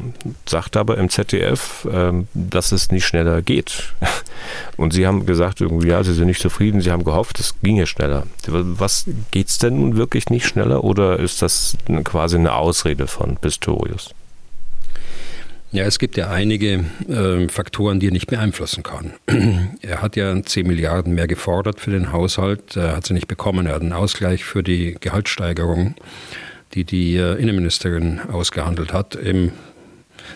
sagt 0.47 0.77
aber 0.77 0.99
im 0.99 1.09
ZDF, 1.09 1.87
äh, 1.87 2.13
dass 2.35 2.73
es 2.73 2.91
nicht 2.91 3.07
schneller 3.07 3.43
geht. 3.43 3.93
Und 4.77 4.93
Sie 4.93 5.07
haben 5.07 5.27
gesagt, 5.27 5.61
irgendwie, 5.61 5.89
ja, 5.89 6.03
Sie 6.05 6.15
sind 6.15 6.27
nicht 6.27 6.41
zufrieden, 6.41 6.81
Sie 6.81 6.91
haben 6.91 7.05
gehofft, 7.05 7.41
es 7.41 7.61
ginge 7.63 7.87
schneller. 7.87 8.27
Was 8.47 9.07
geht 9.31 9.49
es 9.49 9.59
denn 9.59 9.77
nun 9.77 9.97
wirklich 9.97 10.29
nicht 10.31 10.47
schneller 10.47 10.85
oder 10.85 11.19
ist 11.19 11.43
das 11.43 11.77
quasi 12.05 12.37
eine 12.37 12.55
Ausrede 12.55 13.07
von 13.07 13.37
Pistorius? 13.37 14.15
Ja, 15.73 15.85
es 15.85 15.99
gibt 15.99 16.19
ja 16.19 16.31
einige 16.31 16.85
äh, 17.09 17.49
Faktoren, 17.49 17.99
die 17.99 18.09
er 18.09 18.13
nicht 18.13 18.27
beeinflussen 18.27 18.83
kann. 18.83 19.15
er 19.81 20.03
hat 20.03 20.17
ja 20.17 20.43
10 20.43 20.67
Milliarden 20.67 21.15
mehr 21.15 21.27
gefordert 21.27 21.81
für 21.81 21.91
den 21.91 22.13
Haushalt, 22.13 22.77
er 22.77 22.95
hat 22.97 23.07
sie 23.07 23.15
nicht 23.15 23.27
bekommen. 23.27 23.65
Er 23.65 23.77
hat 23.77 23.81
einen 23.81 23.95
Ausgleich 23.95 24.45
für 24.45 24.63
die 24.63 24.97
Gehaltssteigerung, 25.01 25.95
die 26.75 26.85
die 26.85 27.17
äh, 27.17 27.41
Innenministerin 27.41 28.21
ausgehandelt 28.21 28.93
hat, 28.93 29.17
eben 29.17 29.53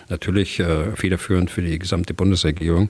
natürlich 0.09 0.59
äh, 0.59 0.95
federführend 0.95 1.51
für 1.51 1.61
die 1.61 1.77
gesamte 1.77 2.15
Bundesregierung. 2.15 2.89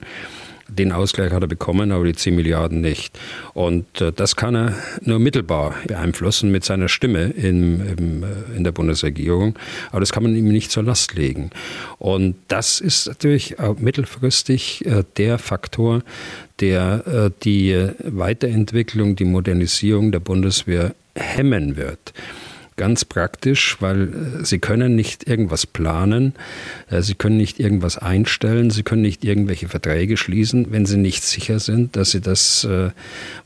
Den 0.68 0.92
Ausgleich 0.92 1.32
hat 1.32 1.42
er 1.42 1.48
bekommen, 1.48 1.92
aber 1.92 2.04
die 2.04 2.14
10 2.14 2.36
Milliarden 2.36 2.80
nicht. 2.80 3.18
Und 3.54 4.00
äh, 4.00 4.12
das 4.12 4.36
kann 4.36 4.54
er 4.54 4.74
nur 5.00 5.18
mittelbar 5.18 5.74
beeinflussen 5.86 6.50
mit 6.50 6.64
seiner 6.64 6.88
Stimme 6.88 7.30
in, 7.30 7.80
in, 7.80 8.22
äh, 8.22 8.56
in, 8.56 8.64
der 8.64 8.72
Bundesregierung. 8.72 9.58
Aber 9.90 10.00
das 10.00 10.12
kann 10.12 10.22
man 10.22 10.36
ihm 10.36 10.48
nicht 10.48 10.70
zur 10.70 10.82
Last 10.82 11.14
legen. 11.14 11.50
Und 11.98 12.36
das 12.48 12.80
ist 12.80 13.06
natürlich 13.06 13.56
mittelfristig 13.78 14.84
äh, 14.84 15.04
der 15.16 15.38
Faktor, 15.38 16.02
der 16.60 17.30
die 17.44 17.88
Weiterentwicklung, 18.02 19.14
die 19.14 19.24
Modernisierung 19.24 20.10
der 20.10 20.18
Bundeswehr 20.18 20.94
hemmen 21.14 21.76
wird 21.76 22.12
ganz 22.78 23.04
praktisch, 23.04 23.76
weil 23.80 24.08
äh, 24.08 24.44
sie 24.44 24.58
können 24.58 24.96
nicht 24.96 25.28
irgendwas 25.28 25.66
planen, 25.66 26.32
äh, 26.90 27.02
sie 27.02 27.14
können 27.14 27.36
nicht 27.36 27.60
irgendwas 27.60 27.98
einstellen, 27.98 28.70
sie 28.70 28.82
können 28.82 29.02
nicht 29.02 29.24
irgendwelche 29.24 29.68
Verträge 29.68 30.16
schließen, 30.16 30.68
wenn 30.70 30.86
sie 30.86 30.96
nicht 30.96 31.22
sicher 31.22 31.58
sind, 31.58 31.96
dass 31.96 32.12
sie 32.12 32.22
das, 32.22 32.64
äh, 32.64 32.90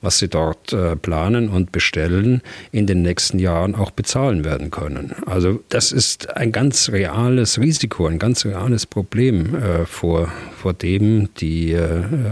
was 0.00 0.18
sie 0.18 0.28
dort 0.28 0.76
planen 1.02 1.48
und 1.48 1.72
bestellen, 1.72 2.42
in 2.70 2.86
den 2.86 3.02
nächsten 3.02 3.38
Jahren 3.38 3.74
auch 3.74 3.90
bezahlen 3.90 4.44
werden 4.44 4.70
können. 4.70 5.12
Also 5.26 5.62
das 5.70 5.90
ist 5.90 6.36
ein 6.36 6.52
ganz 6.52 6.90
reales 6.90 7.58
Risiko, 7.58 8.06
ein 8.06 8.18
ganz 8.18 8.44
reales 8.44 8.84
Problem, 8.84 9.56
vor, 9.86 10.30
vor 10.54 10.74
dem 10.74 11.32
die 11.36 11.76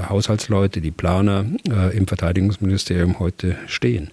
Haushaltsleute, 0.08 0.82
die 0.82 0.90
Planer 0.90 1.46
im 1.94 2.06
Verteidigungsministerium 2.06 3.18
heute 3.18 3.56
stehen. 3.66 4.10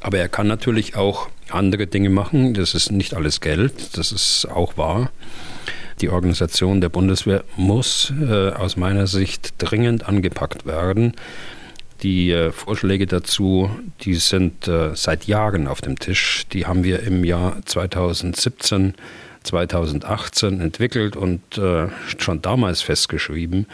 Aber 0.00 0.18
er 0.18 0.28
kann 0.28 0.46
natürlich 0.46 0.96
auch 0.96 1.28
andere 1.50 1.86
Dinge 1.86 2.10
machen. 2.10 2.54
Das 2.54 2.74
ist 2.74 2.92
nicht 2.92 3.14
alles 3.14 3.40
Geld, 3.40 3.96
das 3.96 4.12
ist 4.12 4.46
auch 4.46 4.76
wahr. 4.76 5.10
Die 6.00 6.10
Organisation 6.10 6.80
der 6.80 6.90
Bundeswehr 6.90 7.44
muss 7.56 8.12
äh, 8.20 8.50
aus 8.50 8.76
meiner 8.76 9.06
Sicht 9.06 9.54
dringend 9.58 10.08
angepackt 10.08 10.64
werden. 10.64 11.14
Die 12.02 12.30
äh, 12.30 12.52
Vorschläge 12.52 13.06
dazu, 13.06 13.70
die 14.02 14.14
sind 14.14 14.68
äh, 14.68 14.94
seit 14.94 15.24
Jahren 15.24 15.66
auf 15.66 15.80
dem 15.80 15.98
Tisch. 15.98 16.46
Die 16.52 16.66
haben 16.66 16.84
wir 16.84 17.02
im 17.02 17.24
Jahr 17.24 17.56
2017, 17.64 18.94
2018 19.42 20.60
entwickelt 20.60 21.16
und 21.16 21.58
äh, 21.58 21.88
schon 22.18 22.42
damals 22.42 22.82
festgeschrieben 22.82 23.66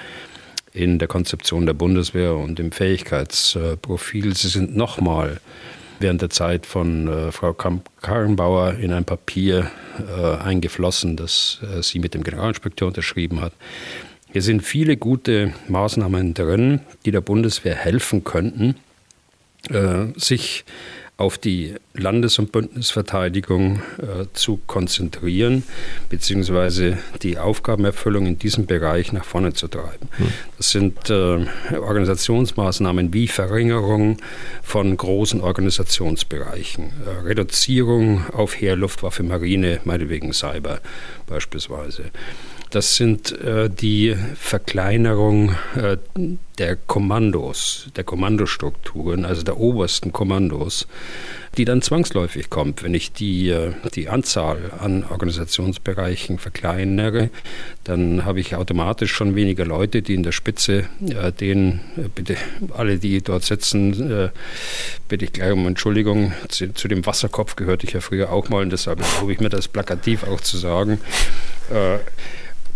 in 0.73 0.99
der 0.99 1.09
Konzeption 1.09 1.67
der 1.67 1.75
Bundeswehr 1.75 2.35
und 2.35 2.59
im 2.59 2.73
Fähigkeitsprofil. 2.73 4.35
Sie 4.35 4.49
sind 4.49 4.75
nochmal 4.75 5.41
während 6.01 6.23
der 6.23 6.31
Zeit 6.31 6.67
von 6.67 7.09
äh, 7.09 7.33
Frau 7.33 7.53
Karrenbauer 7.53 8.75
in 8.75 8.93
ein 8.93 9.05
Papier 9.05 9.71
äh, 9.99 10.37
eingeflossen, 10.37 11.17
das 11.17 11.61
äh, 11.63 11.83
sie 11.83 11.99
mit 11.99 12.15
dem 12.15 12.25
Generalinspekteur 12.25 12.89
unterschrieben 12.89 13.41
hat. 13.41 13.53
Hier 14.33 14.43
sind 14.43 14.63
viele 14.63 14.97
gute 14.97 15.55
Maßnahmen 15.69 16.35
drin, 16.35 16.81
die 17.05 17.13
der 17.13 17.21
Bundeswehr 17.21 17.77
helfen 17.77 18.25
könnten, 18.25 18.77
äh, 19.71 20.07
sich 20.17 20.65
auf 21.17 21.39
die 21.39 21.75
Landes- 21.93 22.41
und 22.41 22.51
Bündnisverteidigung 22.51 23.81
äh, 23.99 24.27
zu 24.33 24.59
konzentrieren, 24.67 25.63
beziehungsweise 26.09 26.99
die 27.23 27.39
Aufgabenerfüllung 27.39 28.27
in 28.27 28.39
diesem 28.39 28.67
Bereich 28.67 29.13
nach 29.13 29.25
vorne 29.25 29.53
zu 29.53 29.69
treiben. 29.69 30.09
Hm. 30.17 30.27
Das 30.57 30.71
sind 30.71 31.11
äh, 31.11 31.47
Organisationsmaßnahmen 31.77 33.13
wie 33.13 33.29
Verringerung 33.29 34.17
von 34.63 34.97
großen 34.97 35.41
Organisationsbereichen, 35.41 36.93
äh, 37.07 37.27
Reduzierung 37.27 38.27
auf 38.33 38.61
Heer, 38.61 38.75
Luftwaffe, 38.75 39.23
Marine, 39.23 39.81
meinetwegen 39.85 40.33
Cyber 40.33 40.81
beispielsweise. 41.29 42.11
Das 42.75 42.97
sind 42.97 43.31
äh, 43.39 43.71
die 43.71 44.17
Verkleinerung 44.35 45.55
äh, 45.77 45.97
der 46.59 46.75
Kommandos, 46.75 47.87
der 47.95 48.03
Kommandostrukturen, 48.03 49.25
also 49.25 49.45
der 49.45 49.59
obersten 49.59 50.11
Kommandos, 50.11 50.89
die 51.57 51.65
dann 51.65 51.83
zwangsläufig 51.83 52.51
kommt. 52.51 52.83
Wenn 52.83 52.93
ich 52.93 53.13
die, 53.13 53.51
äh, 53.51 53.71
die 53.95 54.09
Anzahl 54.09 54.73
an 54.77 55.05
Organisationsbereichen 55.05 56.41
verkleinere, 56.41 57.31
dann 57.85 58.25
habe 58.25 58.41
ich 58.41 58.57
automatisch 58.57 59.13
schon 59.13 59.37
weniger 59.37 59.65
Leute, 59.65 60.03
die 60.03 60.15
in 60.15 60.25
der 60.25 60.33
Spitze 60.33 60.89
äh, 61.01 61.31
den, 61.31 61.79
äh, 61.97 62.09
bitte 62.13 62.37
alle, 62.77 62.99
die 62.99 63.23
dort 63.23 63.45
sitzen, 63.45 64.11
äh, 64.11 64.31
bitte 65.09 65.27
ich 65.27 65.33
gleich 65.33 65.53
um 65.53 65.69
Entschuldigung, 65.69 66.33
zu, 66.49 66.75
zu, 66.75 66.89
dem 66.89 67.07
Wasserkopf 67.07 67.55
gehörte 67.55 67.87
ich 67.87 67.93
ja 67.93 68.01
früher 68.01 68.33
auch 68.33 68.49
mal 68.49 68.63
und 68.63 68.71
deshalb 68.71 69.01
erlaube 69.01 69.33
ich 69.33 69.39
mir 69.39 69.49
das 69.49 69.69
plakativ 69.69 70.25
auch 70.25 70.41
zu 70.41 70.57
sagen. 70.59 70.99
Äh, 71.71 71.99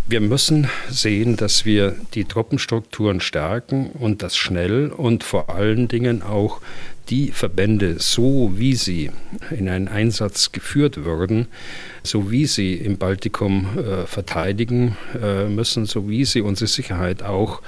wir 0.08 0.20
müssen 0.20 0.68
sehen, 0.88 1.36
dass 1.36 1.64
wir 1.66 1.94
die 2.14 2.24
Truppenstrukturen 2.24 3.20
stärken 3.20 3.90
und 3.90 4.22
das 4.22 4.36
schnell 4.36 4.88
und 4.88 5.22
vor 5.22 5.50
allen 5.50 5.86
Dingen 5.86 6.22
auch 6.22 6.60
die 7.10 7.30
Verbände, 7.30 7.96
so 7.98 8.52
wie 8.56 8.74
sie 8.74 9.10
in 9.50 9.68
einen 9.68 9.88
Einsatz 9.88 10.52
geführt 10.52 11.04
würden, 11.04 11.46
so 12.02 12.30
wie 12.30 12.46
sie 12.46 12.74
im 12.74 12.96
Baltikum 12.96 13.78
äh, 13.78 14.06
verteidigen 14.06 14.96
äh, 15.22 15.44
müssen, 15.44 15.86
so 15.86 16.08
wie 16.08 16.24
sie 16.24 16.40
unsere 16.40 16.68
Sicherheit 16.68 17.22
auch 17.22 17.60
äh, 17.60 17.62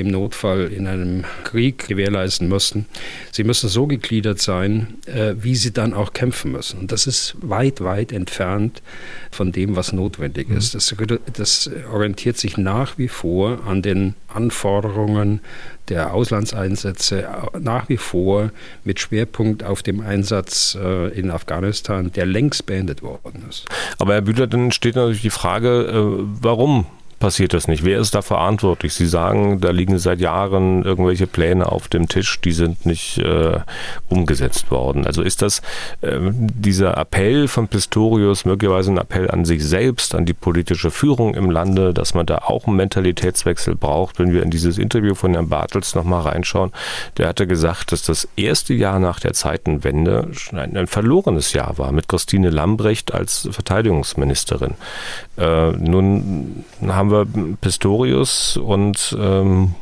im 0.00 0.08
Notfall 0.08 0.72
in 0.72 0.86
einem 0.86 1.24
Krieg 1.44 1.88
gewährleisten 1.88 2.48
müssen. 2.48 2.86
Sie 3.32 3.44
müssen 3.44 3.68
so 3.68 3.86
gegliedert 3.86 4.40
sein, 4.40 4.94
äh, 5.06 5.34
wie 5.36 5.56
sie 5.56 5.72
dann 5.72 5.94
auch 5.94 6.12
kämpfen 6.12 6.52
müssen. 6.52 6.80
Und 6.80 6.92
das 6.92 7.06
ist 7.06 7.36
weit, 7.40 7.80
weit 7.80 8.12
entfernt 8.12 8.82
von 9.30 9.52
dem, 9.52 9.76
was 9.76 9.92
notwendig 9.92 10.48
mhm. 10.48 10.56
ist. 10.56 10.74
Das, 10.74 10.94
das 11.32 11.70
orientiert 11.92 12.36
sich 12.36 12.56
nach 12.56 12.98
wie 12.98 13.08
vor 13.08 13.64
an 13.66 13.82
den 13.82 14.14
Anforderungen 14.28 15.40
der 15.88 16.14
Auslandseinsätze 16.14 17.28
nach 17.60 17.88
wie 17.88 17.96
vor 17.96 18.50
mit 18.84 19.00
Schwerpunkt 19.00 19.64
auf 19.64 19.82
dem 19.82 20.00
Einsatz 20.00 20.76
äh, 20.80 21.08
in 21.08 21.30
Afghanistan, 21.30 22.10
der 22.12 22.26
längst 22.26 22.66
beendet 22.66 23.02
worden 23.02 23.44
ist. 23.48 23.66
Aber 23.98 24.14
Herr 24.14 24.22
Bühler, 24.22 24.46
dann 24.46 24.72
steht 24.72 24.96
natürlich 24.96 25.22
die 25.22 25.30
Frage, 25.30 25.82
äh, 25.82 26.24
warum 26.40 26.86
passiert 27.24 27.54
das 27.54 27.68
nicht? 27.68 27.86
Wer 27.86 28.00
ist 28.00 28.14
da 28.14 28.20
verantwortlich? 28.20 28.92
Sie 28.92 29.06
sagen, 29.06 29.58
da 29.58 29.70
liegen 29.70 29.98
seit 29.98 30.20
Jahren 30.20 30.82
irgendwelche 30.82 31.26
Pläne 31.26 31.72
auf 31.72 31.88
dem 31.88 32.06
Tisch, 32.06 32.38
die 32.42 32.52
sind 32.52 32.84
nicht 32.84 33.16
äh, 33.16 33.60
umgesetzt 34.10 34.70
worden. 34.70 35.06
Also 35.06 35.22
ist 35.22 35.40
das 35.40 35.62
äh, 36.02 36.18
dieser 36.20 36.98
Appell 36.98 37.48
von 37.48 37.66
Pistorius 37.68 38.44
möglicherweise 38.44 38.92
ein 38.92 38.98
Appell 38.98 39.30
an 39.30 39.46
sich 39.46 39.64
selbst, 39.64 40.14
an 40.14 40.26
die 40.26 40.34
politische 40.34 40.90
Führung 40.90 41.34
im 41.34 41.50
Lande, 41.50 41.94
dass 41.94 42.12
man 42.12 42.26
da 42.26 42.42
auch 42.44 42.66
einen 42.66 42.76
Mentalitätswechsel 42.76 43.74
braucht? 43.74 44.18
Wenn 44.18 44.30
wir 44.30 44.42
in 44.42 44.50
dieses 44.50 44.76
Interview 44.76 45.14
von 45.14 45.32
Herrn 45.32 45.48
Bartels 45.48 45.94
nochmal 45.94 46.24
reinschauen, 46.24 46.72
der 47.16 47.28
hatte 47.28 47.46
gesagt, 47.46 47.92
dass 47.92 48.02
das 48.02 48.28
erste 48.36 48.74
Jahr 48.74 48.98
nach 48.98 49.18
der 49.18 49.32
Zeitenwende 49.32 50.30
ein, 50.52 50.76
ein 50.76 50.86
verlorenes 50.86 51.54
Jahr 51.54 51.78
war 51.78 51.90
mit 51.90 52.06
Christine 52.06 52.50
Lambrecht 52.50 53.14
als 53.14 53.48
Verteidigungsministerin. 53.50 54.74
Äh, 55.36 55.72
nun 55.72 56.64
haben 56.86 57.10
wir 57.10 57.26
Pistorius 57.60 58.56
und 58.56 59.16
ähm, 59.18 59.74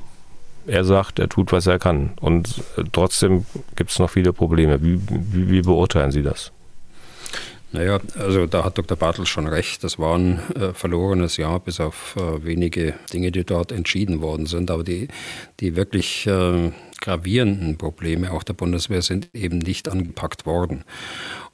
er 0.67 0.85
sagt, 0.85 1.19
er 1.19 1.29
tut, 1.29 1.53
was 1.53 1.67
er 1.67 1.79
kann. 1.79 2.13
Und 2.21 2.63
äh, 2.77 2.85
trotzdem 2.91 3.45
gibt 3.77 3.91
es 3.91 3.99
noch 3.99 4.11
viele 4.11 4.33
Probleme. 4.33 4.83
Wie, 4.83 5.01
wie, 5.09 5.51
wie, 5.51 5.63
beurteilen 5.63 6.11
Sie 6.11 6.23
das? 6.23 6.53
Naja, 7.73 8.01
also 8.19 8.47
da 8.47 8.65
hat 8.65 8.77
Dr. 8.77 8.97
Bartels 8.99 9.31
schon 9.31 9.47
recht. 9.47 9.83
Das 9.83 9.99
war 9.99 10.17
ein 10.17 10.41
äh, 10.55 10.73
verlorenes 10.75 11.39
Jahr, 11.39 11.59
bis 11.59 11.81
auf 11.81 12.17
äh, 12.17 12.45
wenige 12.45 12.95
Dinge, 13.13 13.33
die 13.33 13.45
dort 13.45 13.73
entschieden 13.73 14.21
worden 14.21 14.47
sind. 14.47 14.71
Aber 14.71 14.85
die, 14.85 15.09
die 15.61 15.75
wirklich 15.75 16.27
äh, 16.27 16.71
gravierenden 17.01 17.79
Probleme 17.79 18.33
auch 18.33 18.43
der 18.43 18.53
Bundeswehr 18.53 19.03
sind 19.03 19.31
eben 19.35 19.59
nicht 19.59 19.89
angepackt 19.89 20.45
worden. 20.45 20.85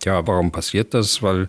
Ja, 0.05 0.27
warum 0.27 0.51
passiert 0.51 0.93
das? 0.93 1.23
Weil 1.23 1.49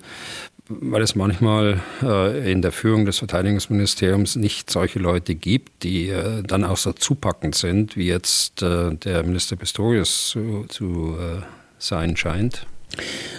weil 0.70 1.02
es 1.02 1.16
manchmal 1.16 1.82
äh, 2.04 2.52
in 2.52 2.62
der 2.62 2.72
Führung 2.72 3.06
des 3.06 3.18
Verteidigungsministeriums 3.18 4.36
nicht 4.36 4.70
solche 4.70 5.00
Leute 5.00 5.34
gibt, 5.36 5.84
die 5.84 6.10
äh, 6.10 6.44
dann 6.44 6.64
auch 6.64 6.78
so 6.78 6.94
zupackend 6.94 7.56
sind, 7.56 7.98
wie 7.98 8.08
jetzt 8.08 8.62
äh, 8.62 8.94
der 8.96 9.24
Minister 9.24 9.56
Pistorius 9.56 10.30
zu, 10.30 10.66
zu 10.70 11.18
äh, 11.20 11.42
sein 11.80 12.16
scheint. 12.16 12.68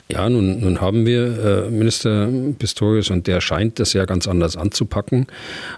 Ja, 0.08 0.28
nun, 0.28 0.60
nun 0.60 0.80
haben 0.80 1.06
wir 1.06 1.66
äh, 1.66 1.70
Minister 1.70 2.28
Pistorius 2.58 3.10
und 3.10 3.26
der 3.26 3.40
scheint 3.40 3.78
das 3.78 3.92
ja 3.92 4.04
ganz 4.04 4.26
anders 4.26 4.56
anzupacken, 4.56 5.26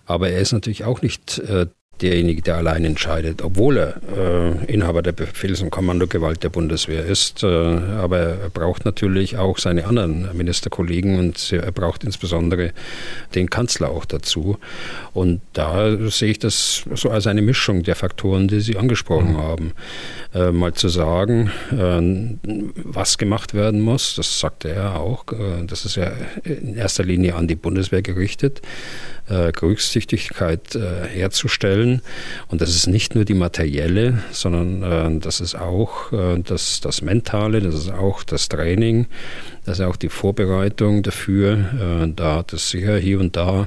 aber 0.07 0.31
er 0.31 0.41
ist 0.41 0.53
natürlich 0.53 0.85
auch 0.85 1.03
nicht 1.03 1.39
äh, 1.39 1.67
derjenige, 2.03 2.43
der 2.43 2.57
allein 2.57 2.85
entscheidet, 2.85 3.43
obwohl 3.43 3.79
er 3.79 3.95
äh, 4.17 4.73
Inhaber 4.73 5.03
der 5.03 5.13
Befehls- 5.13 5.63
und 5.63 5.71
Kommandogewalt 5.71 6.43
der 6.43 6.49
Bundeswehr 6.49 7.05
ist. 7.05 7.43
Äh, 7.43 7.47
aber 7.47 8.19
er 8.19 8.51
braucht 8.51 8.85
natürlich 8.85 9.37
auch 9.37 9.59
seine 9.59 9.87
anderen 9.87 10.29
Ministerkollegen 10.37 11.19
und 11.19 11.53
er 11.53 11.73
braucht 11.73 12.05
insbesondere 12.05 12.73
den 13.35 13.49
Kanzler 13.49 13.91
auch 13.91 14.05
dazu. 14.05 14.59
Und 15.15 15.41
da 15.53 15.97
sehe 16.11 16.33
ich 16.33 16.39
das 16.39 16.85
so 16.95 17.11
als 17.11 17.27
eine 17.27 17.43
Mischung 17.43 17.83
der 17.83 17.97
Faktoren, 17.97 18.49
die 18.49 18.61
Sie 18.61 18.77
angesprochen 18.77 19.35
mhm. 19.35 19.39
haben. 19.39 19.73
Äh, 20.35 20.51
mal 20.51 20.75
zu 20.75 20.89
sagen, 20.89 21.51
äh, 21.71 22.03
was 22.85 23.19
gemacht 23.19 23.55
werden 23.55 23.81
muss, 23.81 24.15
das 24.17 24.41
sagte 24.41 24.71
er 24.71 25.01
auch. 25.01 25.25
Äh, 25.33 25.67
das 25.67 25.85
ist 25.85 25.97
ja 25.97 26.13
in 26.45 26.75
erster 26.75 27.05
Linie 27.05 27.37
an 27.37 27.47
die 27.47 27.55
Bundeswehr 27.55 28.03
gerichtet 28.03 28.63
äh, 29.29 29.53
Berücksichtigkeit 29.53 30.75
äh, 30.75 31.19
Und 32.49 32.61
das 32.61 32.71
ist 32.71 32.87
nicht 32.87 33.15
nur 33.15 33.25
die 33.25 33.35
materielle, 33.35 34.23
sondern 34.31 34.83
äh, 34.83 35.21
das 35.21 35.41
ist 35.41 35.55
auch 35.55 36.13
äh, 36.13 36.41
das, 36.43 36.81
das 36.81 37.03
Mentale, 37.03 37.61
das 37.61 37.75
ist 37.75 37.91
auch 37.91 38.23
das 38.23 38.49
Training, 38.49 39.07
das 39.65 39.79
ist 39.79 39.85
auch 39.85 39.97
die 39.97 40.09
Vorbereitung 40.09 41.03
dafür. 41.03 42.05
Äh, 42.05 42.13
da 42.15 42.37
hat 42.37 42.53
es 42.53 42.71
sicher 42.71 42.97
hier 42.97 43.21
und 43.21 43.37
da 43.37 43.67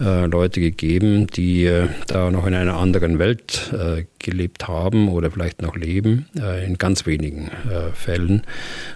äh, 0.00 0.26
Leute 0.26 0.60
gegeben, 0.60 1.26
die 1.28 1.70
da 2.06 2.30
noch 2.30 2.46
in 2.46 2.54
einer 2.54 2.76
anderen 2.76 3.18
Welt 3.18 3.72
gelebt 4.18 4.68
haben 4.68 5.08
oder 5.08 5.30
vielleicht 5.30 5.62
noch 5.62 5.76
leben, 5.76 6.26
in 6.64 6.76
ganz 6.78 7.06
wenigen 7.06 7.50
Fällen 7.94 8.42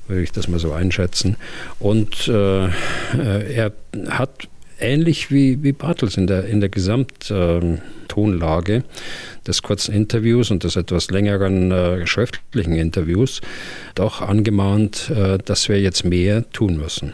würde 0.08 0.22
ich 0.22 0.32
das 0.32 0.48
mal 0.48 0.58
so 0.58 0.72
einschätzen. 0.72 1.36
Und 1.78 2.28
er 2.28 3.72
hat 4.08 4.48
ähnlich 4.80 5.30
wie, 5.30 5.62
wie 5.62 5.72
Bartels 5.72 6.16
in 6.16 6.26
der, 6.26 6.46
in 6.46 6.58
der 6.60 6.68
Gesamttonlage 6.68 8.82
des 9.46 9.62
kurzen 9.62 9.94
Interviews 9.94 10.50
und 10.50 10.64
des 10.64 10.74
etwas 10.76 11.10
längeren 11.10 11.70
äh, 11.70 12.06
schriftlichen 12.06 12.74
Interviews 12.74 13.40
doch 13.94 14.20
angemahnt, 14.20 15.10
äh, 15.10 15.38
dass 15.38 15.68
wir 15.68 15.80
jetzt 15.80 16.04
mehr 16.04 16.50
tun 16.50 16.76
müssen. 16.76 17.12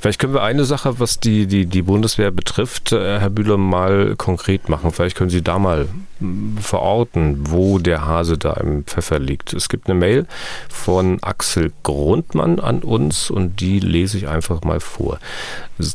Vielleicht 0.00 0.18
können 0.18 0.34
wir 0.34 0.42
eine 0.42 0.64
Sache, 0.64 0.98
was 0.98 1.20
die, 1.20 1.46
die, 1.46 1.66
die 1.66 1.82
Bundeswehr 1.82 2.30
betrifft, 2.30 2.92
äh, 2.92 3.20
Herr 3.20 3.30
Bühler, 3.30 3.56
mal 3.56 4.16
konkret 4.16 4.68
machen. 4.68 4.90
Vielleicht 4.90 5.16
können 5.16 5.30
Sie 5.30 5.42
da 5.42 5.58
mal 5.58 5.88
hm, 6.18 6.58
verorten, 6.60 7.50
wo 7.50 7.78
der 7.78 8.04
Hase 8.04 8.38
da 8.38 8.54
im 8.54 8.84
Pfeffer 8.84 9.18
liegt. 9.18 9.52
Es 9.52 9.68
gibt 9.68 9.88
eine 9.88 9.98
Mail 9.98 10.26
von 10.68 11.22
Axel 11.22 11.72
Grundmann 11.82 12.60
an 12.60 12.80
uns 12.80 13.30
und 13.30 13.60
die 13.60 13.80
lese 13.80 14.18
ich 14.18 14.28
einfach 14.28 14.62
mal 14.62 14.80
vor. 14.80 15.18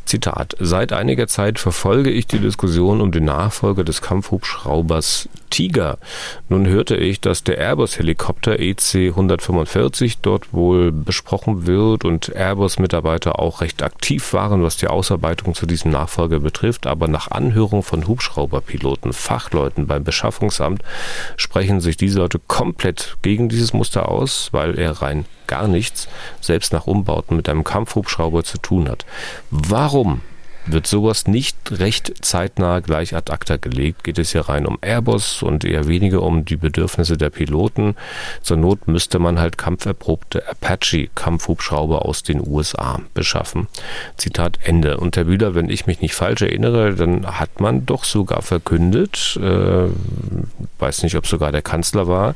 Zitat. 0.06 0.56
Seit 0.60 0.94
einiger 0.94 1.28
Zeit 1.28 1.60
verfolge 1.60 2.10
ich 2.10 2.28
die 2.28 2.40
Diskussion 2.40 3.02
um 3.02 3.12
den 3.12 3.26
Nachfolger 3.26 3.84
des 3.84 4.02
Kampfhubschraubers 4.02 5.30
Tiger. 5.56 5.99
Nun 6.49 6.68
hörte 6.68 6.97
ich, 6.97 7.22
dass 7.22 7.45
der 7.45 7.58
Airbus-Helikopter 7.58 8.60
EC 8.60 9.12
145 9.12 10.18
dort 10.18 10.51
wohl 10.51 10.91
besprochen 10.91 11.66
wird 11.66 12.03
und 12.03 12.36
Airbus-Mitarbeiter 12.36 13.39
auch 13.39 13.62
recht 13.62 13.82
aktiv 13.82 14.34
waren, 14.34 14.64
was 14.64 14.76
die 14.76 14.88
Ausarbeitung 14.88 15.56
zu 15.56 15.66
diesem 15.66 15.91
Nachfolger 15.91 16.41
betrifft. 16.41 16.88
Aber 16.88 17.08
nach 17.08 17.32
Anhörung 17.32 17.84
von 17.84 18.06
Hubschrauberpiloten, 18.06 19.14
Fachleuten 19.14 19.88
beim 19.88 20.03
Beschaffungsamt 20.03 20.84
sprechen 21.38 21.80
sich 21.80 21.95
diese 21.95 22.20
Leute 22.20 22.41
komplett 22.45 23.16
gegen 23.22 23.47
dieses 23.47 23.72
Muster 23.72 24.10
aus, 24.10 24.49
weil 24.51 24.78
er 24.78 25.01
rein 25.01 25.24
gar 25.47 25.70
nichts, 25.70 26.10
selbst 26.41 26.74
nach 26.74 26.86
Umbauten 26.86 27.38
mit 27.38 27.47
einem 27.47 27.64
Kampfhubschrauber 27.64 28.43
zu 28.43 28.58
tun 28.58 28.89
hat. 28.89 29.06
Warum 29.51 30.20
wird 30.68 30.88
sowas 30.88 31.28
nicht 31.28 31.57
recht 31.72 32.26
zeitnah 32.26 32.80
gleich 32.80 33.16
ad 33.16 33.32
acta 33.32 33.57
gelegt, 33.57 34.03
geht 34.03 34.18
es 34.18 34.32
hier 34.32 34.41
rein 34.41 34.66
um 34.66 34.78
Airbus 34.82 35.43
und 35.43 35.63
eher 35.63 35.88
weniger 35.88 36.22
um 36.22 36.45
die 36.45 36.55
Bedürfnisse 36.55 37.18
der 37.18 37.30
Piloten. 37.30 37.95
Zur 38.41 38.57
Not 38.57 38.88
müsste 38.88 39.20
man 39.20 39.39
halt 39.39 39.57
kampferprobte 39.57 40.47
Apache-Kampfhubschrauber 40.49 42.05
aus 42.05 42.24
den 42.24 42.45
USA 42.45 43.01
beschaffen. 43.13 43.68
Zitat 44.18 44.59
Ende. 44.63 44.97
Und 44.97 45.18
Herr 45.18 45.26
Bühler, 45.26 45.55
wenn 45.55 45.70
ich 45.70 45.88
mich 45.88 46.01
nicht 46.01 46.16
falsch 46.16 46.41
erinnere, 46.41 46.95
dann 46.95 47.26
hat 47.26 47.59
man 47.59 47.86
doch 47.86 48.03
sogar 48.03 48.41
verkündet, 48.41 49.38
äh, 49.41 49.88
weiß 50.80 51.03
nicht, 51.03 51.16
ob 51.16 51.28
sogar 51.28 51.51
der 51.51 51.61
Kanzler 51.61 52.07
war, 52.07 52.36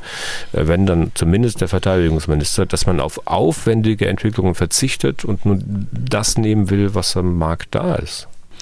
äh, 0.53 0.67
wenn 0.67 0.85
dann 0.85 1.11
zumindest 1.15 1.61
der 1.61 1.67
Verteidigungsminister, 1.67 2.65
dass 2.65 2.85
man 2.85 2.99
auf 2.99 3.27
aufwendige 3.27 4.07
Entwicklungen 4.07 4.55
verzichtet 4.55 5.25
und 5.25 5.45
nur 5.45 5.59
das 5.91 6.37
nehmen 6.37 6.69
will, 6.69 6.95
was 6.95 7.15
am 7.17 7.37
Markt 7.37 7.75
da 7.75 7.95
ist. 7.95 8.18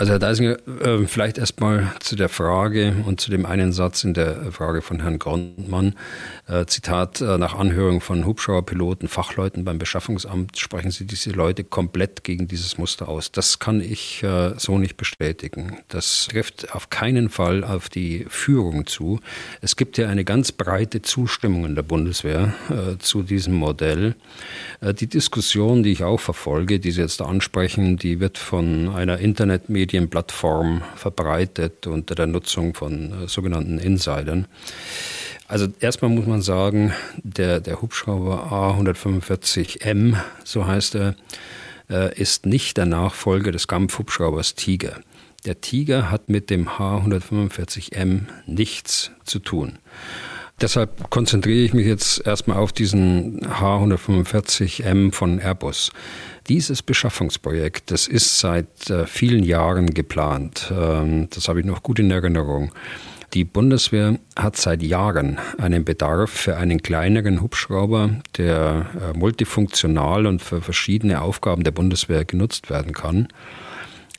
Also 0.00 0.12
Herr 0.12 0.20
Deisinger, 0.20 0.58
äh, 0.80 1.08
vielleicht 1.08 1.38
erstmal 1.38 1.92
zu 1.98 2.14
der 2.14 2.28
Frage 2.28 2.94
und 3.04 3.20
zu 3.20 3.32
dem 3.32 3.44
einen 3.44 3.72
Satz 3.72 4.04
in 4.04 4.14
der 4.14 4.52
Frage 4.52 4.80
von 4.80 5.02
Herrn 5.02 5.18
Grundmann. 5.18 5.96
Äh, 6.46 6.66
Zitat, 6.66 7.20
äh, 7.20 7.36
nach 7.36 7.58
Anhörung 7.58 8.00
von 8.00 8.24
Hubschrauberpiloten, 8.24 9.08
Fachleuten 9.08 9.64
beim 9.64 9.80
Beschaffungsamt 9.80 10.56
sprechen 10.56 10.92
Sie 10.92 11.04
diese 11.04 11.30
Leute 11.30 11.64
komplett 11.64 12.22
gegen 12.22 12.46
dieses 12.46 12.78
Muster 12.78 13.08
aus. 13.08 13.32
Das 13.32 13.58
kann 13.58 13.80
ich 13.80 14.24
so 14.56 14.78
nicht 14.78 14.96
bestätigen. 14.96 15.78
Das 15.88 16.28
trifft 16.30 16.74
auf 16.74 16.90
keinen 16.90 17.28
Fall 17.28 17.64
auf 17.64 17.88
die 17.88 18.26
Führung 18.28 18.86
zu. 18.86 19.20
Es 19.60 19.76
gibt 19.76 19.98
ja 19.98 20.08
eine 20.08 20.24
ganz 20.24 20.52
breite 20.52 21.02
Zustimmung 21.02 21.64
in 21.64 21.74
der 21.74 21.82
Bundeswehr 21.82 22.54
zu 22.98 23.22
diesem 23.22 23.54
Modell. 23.54 24.14
die 24.82 25.06
Diskussion, 25.06 25.82
die 25.82 25.92
ich 25.92 26.04
auch 26.04 26.20
verfolge, 26.20 26.78
die 26.80 26.90
Sie 26.90 27.00
jetzt 27.00 27.20
ansprechen, 27.22 27.96
die 27.96 28.20
wird 28.20 28.38
von 28.38 28.88
einer 28.88 29.18
Internetmedien 29.18 29.87
Medienplattform 29.88 30.82
verbreitet 30.96 31.86
unter 31.86 32.14
der 32.14 32.26
Nutzung 32.26 32.74
von 32.74 33.24
äh, 33.24 33.28
sogenannten 33.28 33.78
Insidern. 33.78 34.46
Also 35.46 35.66
erstmal 35.80 36.10
muss 36.10 36.26
man 36.26 36.42
sagen, 36.42 36.92
der, 37.22 37.60
der 37.60 37.80
Hubschrauber 37.80 38.52
A145M, 38.52 40.16
so 40.44 40.66
heißt 40.66 40.94
er, 40.96 41.16
äh, 41.88 42.14
ist 42.20 42.44
nicht 42.44 42.76
der 42.76 42.84
Nachfolger 42.84 43.50
des 43.50 43.66
Kampfhubschraubers 43.66 44.54
Tiger. 44.54 45.00
Der 45.46 45.62
Tiger 45.62 46.10
hat 46.10 46.28
mit 46.28 46.50
dem 46.50 46.68
H145M 46.68 48.24
nichts 48.46 49.10
zu 49.24 49.38
tun. 49.38 49.78
Deshalb 50.60 51.08
konzentriere 51.08 51.64
ich 51.64 51.72
mich 51.72 51.86
jetzt 51.86 52.26
erstmal 52.26 52.58
auf 52.58 52.72
diesen 52.72 53.40
H145M 53.46 55.14
von 55.14 55.38
Airbus. 55.38 55.92
Dieses 56.48 56.82
Beschaffungsprojekt, 56.82 57.90
das 57.90 58.06
ist 58.06 58.38
seit 58.38 58.88
äh, 58.88 59.06
vielen 59.06 59.44
Jahren 59.44 59.92
geplant. 59.92 60.72
Ähm, 60.74 61.28
das 61.30 61.48
habe 61.48 61.60
ich 61.60 61.66
noch 61.66 61.82
gut 61.82 61.98
in 61.98 62.10
Erinnerung. 62.10 62.72
Die 63.34 63.44
Bundeswehr 63.44 64.18
hat 64.34 64.56
seit 64.56 64.82
Jahren 64.82 65.38
einen 65.58 65.84
Bedarf 65.84 66.30
für 66.30 66.56
einen 66.56 66.80
kleineren 66.80 67.42
Hubschrauber, 67.42 68.22
der 68.38 68.86
äh, 68.98 69.18
multifunktional 69.18 70.26
und 70.26 70.40
für 70.40 70.62
verschiedene 70.62 71.20
Aufgaben 71.20 71.64
der 71.64 71.72
Bundeswehr 71.72 72.24
genutzt 72.24 72.70
werden 72.70 72.94
kann. 72.94 73.28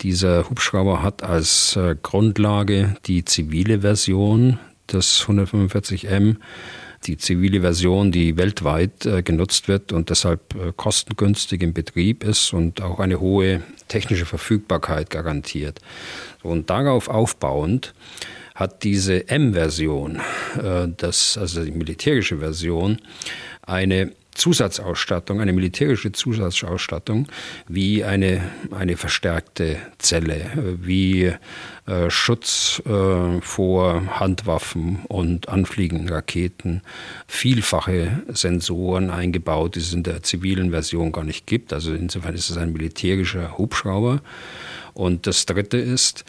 Dieser 0.01 0.47
Hubschrauber 0.47 1.01
hat 1.01 1.23
als 1.23 1.75
äh, 1.75 1.95
Grundlage 1.99 2.95
die 3.07 3.25
zivile 3.25 3.81
Version 3.81 4.59
des 4.93 5.25
145M, 5.25 6.35
die 7.05 7.17
zivile 7.17 7.61
Version, 7.61 8.11
die 8.11 8.37
weltweit 8.37 9.05
äh, 9.05 9.23
genutzt 9.23 9.67
wird 9.67 9.91
und 9.91 10.09
deshalb 10.09 10.55
äh, 10.55 10.73
kostengünstig 10.75 11.61
im 11.61 11.73
Betrieb 11.73 12.23
ist 12.23 12.53
und 12.53 12.81
auch 12.81 12.99
eine 12.99 13.19
hohe 13.19 13.61
technische 13.87 14.25
Verfügbarkeit 14.25 15.09
garantiert. 15.09 15.79
Und 16.43 16.69
darauf 16.69 17.07
aufbauend 17.07 17.93
hat 18.55 18.83
diese 18.83 19.29
M-Version, 19.29 20.19
das, 20.97 21.37
also 21.37 21.63
die 21.63 21.71
militärische 21.71 22.39
Version, 22.39 22.99
eine 23.61 24.11
Zusatzausstattung, 24.39 25.41
eine 25.41 25.53
militärische 25.53 26.11
Zusatzausstattung, 26.11 27.27
wie 27.67 28.03
eine, 28.03 28.41
eine 28.71 28.95
verstärkte 28.97 29.77
Zelle, 29.97 30.49
wie 30.81 31.33
äh, 31.85 32.09
Schutz 32.09 32.81
äh, 32.85 33.41
vor 33.41 34.19
Handwaffen 34.19 34.99
und 35.07 35.49
anfliegenden 35.49 36.09
Raketen, 36.09 36.81
vielfache 37.27 38.23
Sensoren 38.29 39.09
eingebaut, 39.09 39.75
die 39.75 39.79
es 39.79 39.93
in 39.93 40.03
der 40.03 40.23
zivilen 40.23 40.71
Version 40.71 41.11
gar 41.11 41.25
nicht 41.25 41.45
gibt. 41.45 41.73
Also 41.73 41.93
insofern 41.93 42.35
ist 42.35 42.49
es 42.49 42.57
ein 42.57 42.71
militärischer 42.71 43.57
Hubschrauber. 43.57 44.21
Und 44.93 45.27
das 45.27 45.45
Dritte 45.45 45.77
ist, 45.77 46.23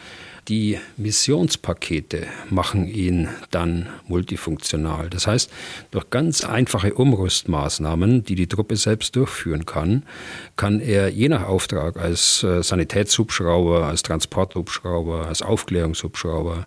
die 0.47 0.79
Missionspakete 0.97 2.25
machen 2.49 2.87
ihn 2.87 3.29
dann 3.51 3.87
multifunktional. 4.07 5.09
Das 5.09 5.27
heißt, 5.27 5.51
durch 5.91 6.09
ganz 6.09 6.43
einfache 6.43 6.93
Umrüstmaßnahmen, 6.93 8.23
die 8.23 8.35
die 8.35 8.47
Truppe 8.47 8.75
selbst 8.75 9.15
durchführen 9.15 9.65
kann, 9.65 10.03
kann 10.55 10.79
er 10.79 11.09
je 11.09 11.29
nach 11.29 11.43
Auftrag 11.43 11.97
als 11.97 12.43
äh, 12.43 12.63
Sanitätshubschrauber, 12.63 13.85
als 13.85 14.03
Transporthubschrauber, 14.03 15.27
als 15.27 15.41
Aufklärungshubschrauber, 15.41 16.65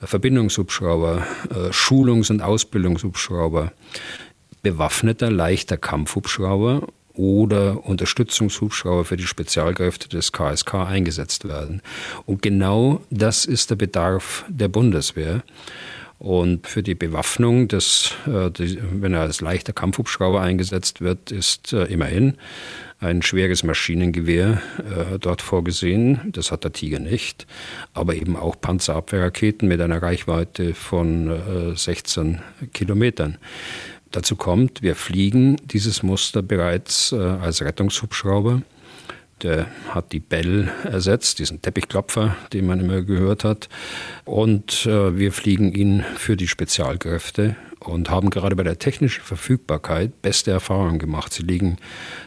äh, 0.00 0.06
Verbindungshubschrauber, 0.06 1.26
äh, 1.50 1.72
Schulungs- 1.72 2.30
und 2.30 2.42
Ausbildungshubschrauber, 2.42 3.72
bewaffneter 4.62 5.30
leichter 5.30 5.76
Kampfhubschrauber 5.76 6.88
oder 7.14 7.84
Unterstützungshubschrauber 7.84 9.04
für 9.04 9.16
die 9.16 9.26
Spezialkräfte 9.26 10.08
des 10.08 10.32
KSK 10.32 10.74
eingesetzt 10.74 11.46
werden. 11.46 11.82
Und 12.26 12.42
genau 12.42 13.02
das 13.10 13.44
ist 13.44 13.70
der 13.70 13.76
Bedarf 13.76 14.44
der 14.48 14.68
Bundeswehr. 14.68 15.42
Und 16.22 16.68
für 16.68 16.84
die 16.84 16.94
Bewaffnung, 16.94 17.66
des, 17.66 18.14
äh, 18.26 18.50
wenn 18.92 19.12
er 19.12 19.22
als 19.22 19.40
leichter 19.40 19.72
Kampfhubschrauber 19.72 20.40
eingesetzt 20.40 21.00
wird, 21.00 21.32
ist 21.32 21.72
äh, 21.72 21.86
immerhin 21.86 22.34
ein 23.00 23.22
schweres 23.22 23.64
Maschinengewehr 23.64 24.62
äh, 24.78 25.18
dort 25.18 25.42
vorgesehen. 25.42 26.20
Das 26.26 26.52
hat 26.52 26.62
der 26.62 26.72
Tiger 26.72 27.00
nicht. 27.00 27.48
Aber 27.92 28.14
eben 28.14 28.36
auch 28.36 28.54
Panzerabwehrraketen 28.60 29.66
mit 29.66 29.80
einer 29.80 30.00
Reichweite 30.00 30.74
von 30.74 31.74
16 31.74 32.40
Kilometern. 32.72 33.38
Dazu 34.12 34.36
kommt, 34.36 34.82
wir 34.82 34.94
fliegen 34.94 35.56
dieses 35.64 36.02
Muster 36.02 36.42
bereits 36.42 37.12
äh, 37.12 37.16
als 37.16 37.62
Rettungshubschrauber. 37.62 38.62
Der 39.42 39.66
hat 39.88 40.12
die 40.12 40.20
Bell 40.20 40.70
ersetzt, 40.84 41.38
diesen 41.38 41.62
Teppichklopfer, 41.62 42.36
den 42.52 42.66
man 42.66 42.80
immer 42.80 43.02
gehört 43.02 43.44
hat. 43.44 43.68
Und 44.24 44.86
äh, 44.86 45.16
wir 45.18 45.32
fliegen 45.32 45.72
ihn 45.72 46.04
für 46.16 46.36
die 46.36 46.48
Spezialkräfte 46.48 47.56
und 47.86 48.10
haben 48.10 48.30
gerade 48.30 48.56
bei 48.56 48.62
der 48.62 48.78
technischen 48.78 49.22
Verfügbarkeit 49.22 50.22
beste 50.22 50.50
Erfahrungen 50.50 50.98
gemacht. 50.98 51.32
Sie 51.32 51.42
liegen 51.42 51.78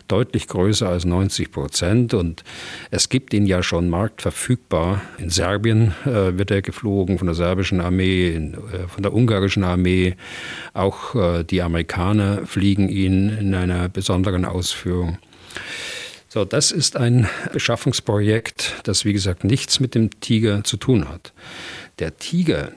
deutlich 0.07 0.47
größer 0.47 0.87
als 0.89 1.05
90 1.05 1.51
Prozent 1.51 2.13
und 2.13 2.43
es 2.91 3.09
gibt 3.09 3.33
ihn 3.33 3.45
ja 3.45 3.63
schon 3.63 3.89
marktverfügbar. 3.89 5.01
In 5.17 5.29
Serbien 5.29 5.93
äh, 6.05 6.37
wird 6.37 6.51
er 6.51 6.61
geflogen 6.61 7.17
von 7.17 7.27
der 7.27 7.35
serbischen 7.35 7.81
Armee, 7.81 8.29
in, 8.29 8.53
äh, 8.53 8.87
von 8.87 9.03
der 9.03 9.13
ungarischen 9.13 9.63
Armee. 9.63 10.15
Auch 10.73 11.15
äh, 11.15 11.43
die 11.43 11.61
Amerikaner 11.61 12.45
fliegen 12.45 12.89
ihn 12.89 13.29
in 13.29 13.55
einer 13.55 13.89
besonderen 13.89 14.45
Ausführung. 14.45 15.17
So, 16.35 16.43
das 16.43 16.71
ist 16.71 16.97
ein 16.97 17.29
Beschaffungsprojekt, 17.53 18.81
das 18.83 19.05
wie 19.05 19.13
gesagt 19.13 19.45
nichts 19.45 19.79
mit 19.79 19.95
dem 19.95 20.19
Tiger 20.19 20.65
zu 20.65 20.75
tun 20.75 21.07
hat. 21.07 21.31
Der 21.99 22.17
Tiger 22.17 22.73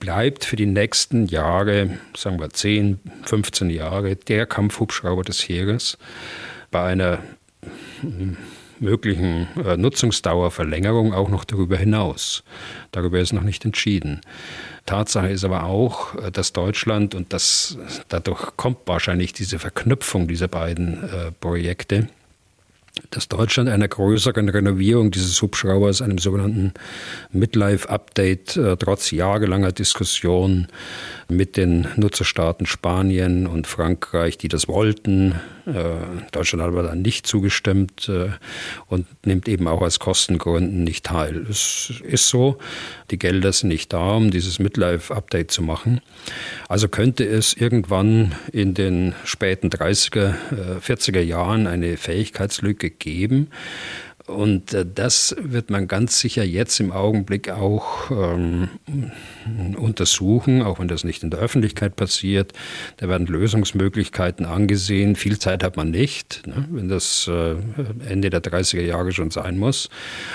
bleibt 0.00 0.44
für 0.44 0.56
die 0.56 0.66
nächsten 0.66 1.26
Jahre, 1.26 2.00
sagen 2.16 2.40
wir 2.40 2.50
10, 2.50 2.98
15 3.24 3.70
Jahre, 3.70 4.16
der 4.16 4.46
Kampfhubschrauber 4.46 5.22
des 5.22 5.48
Heeres. 5.48 5.96
Bei 6.72 6.82
einer 6.82 7.20
möglichen 8.80 9.46
äh, 9.64 9.76
Nutzungsdauerverlängerung 9.76 11.14
auch 11.14 11.28
noch 11.28 11.44
darüber 11.44 11.76
hinaus. 11.76 12.42
Darüber 12.90 13.20
ist 13.20 13.32
noch 13.32 13.44
nicht 13.44 13.64
entschieden. 13.64 14.22
Tatsache 14.86 15.28
ist 15.28 15.44
aber 15.44 15.66
auch, 15.66 16.16
äh, 16.16 16.32
dass 16.32 16.52
Deutschland, 16.52 17.14
und 17.14 17.32
das, 17.32 17.78
dadurch 18.08 18.56
kommt 18.56 18.78
wahrscheinlich 18.86 19.32
diese 19.32 19.60
Verknüpfung 19.60 20.26
dieser 20.26 20.48
beiden 20.48 21.04
äh, 21.04 21.30
Projekte, 21.30 22.08
dass 23.10 23.28
Deutschland 23.28 23.68
einer 23.68 23.88
größeren 23.88 24.48
Renovierung 24.48 25.10
dieses 25.10 25.40
Hubschraubers, 25.42 26.02
einem 26.02 26.18
sogenannten 26.18 26.72
Midlife-Update, 27.30 28.56
äh, 28.56 28.76
trotz 28.76 29.10
jahrelanger 29.10 29.72
Diskussion 29.72 30.68
mit 31.28 31.56
den 31.56 31.88
Nutzerstaaten 31.96 32.66
Spanien 32.66 33.46
und 33.46 33.66
Frankreich, 33.66 34.38
die 34.38 34.48
das 34.48 34.68
wollten, 34.68 35.34
äh, 35.66 35.72
Deutschland 36.32 36.62
hat 36.62 36.68
aber 36.68 36.82
dann 36.82 37.02
nicht 37.02 37.26
zugestimmt 37.26 38.08
äh, 38.08 38.30
und 38.88 39.06
nimmt 39.24 39.48
eben 39.48 39.68
auch 39.68 39.80
aus 39.80 40.00
Kostengründen 40.00 40.82
nicht 40.82 41.06
teil. 41.06 41.46
Es 41.48 41.92
ist 42.02 42.28
so, 42.28 42.58
die 43.10 43.18
Gelder 43.18 43.52
sind 43.52 43.68
nicht 43.68 43.92
da, 43.92 44.16
um 44.16 44.30
dieses 44.30 44.58
Midlife-Update 44.58 45.50
zu 45.50 45.62
machen. 45.62 46.00
Also 46.68 46.88
könnte 46.88 47.24
es 47.24 47.54
irgendwann 47.54 48.34
in 48.52 48.74
den 48.74 49.14
späten 49.24 49.68
30er, 49.68 50.34
40er 50.80 51.18
äh, 51.18 51.22
Jahren 51.22 51.66
eine 51.66 51.96
Fähigkeitslücke 51.96 52.90
geben, 52.98 53.48
und 54.26 54.72
äh, 54.72 54.86
das 54.86 55.34
wird 55.38 55.70
man 55.70 55.88
ganz 55.88 56.20
sicher 56.20 56.44
jetzt 56.44 56.78
im 56.80 56.92
Augenblick 56.92 57.50
auch 57.50 58.10
ähm, 58.10 58.68
untersuchen, 59.76 60.62
auch 60.62 60.78
wenn 60.78 60.88
das 60.88 61.04
nicht 61.04 61.22
in 61.22 61.30
der 61.30 61.40
Öffentlichkeit 61.40 61.96
passiert. 61.96 62.52
Da 62.98 63.08
werden 63.08 63.26
Lösungsmöglichkeiten 63.26 64.46
angesehen. 64.46 65.16
Viel 65.16 65.38
Zeit 65.38 65.64
hat 65.64 65.76
man 65.76 65.90
nicht, 65.90 66.46
ne, 66.46 66.66
wenn 66.70 66.88
das 66.88 67.28
äh, 67.28 67.54
Ende 68.08 68.30
der 68.30 68.42
30er 68.42 68.82
Jahre 68.82 69.12
schon 69.12 69.30
sein 69.30 69.58
muss. 69.58 69.88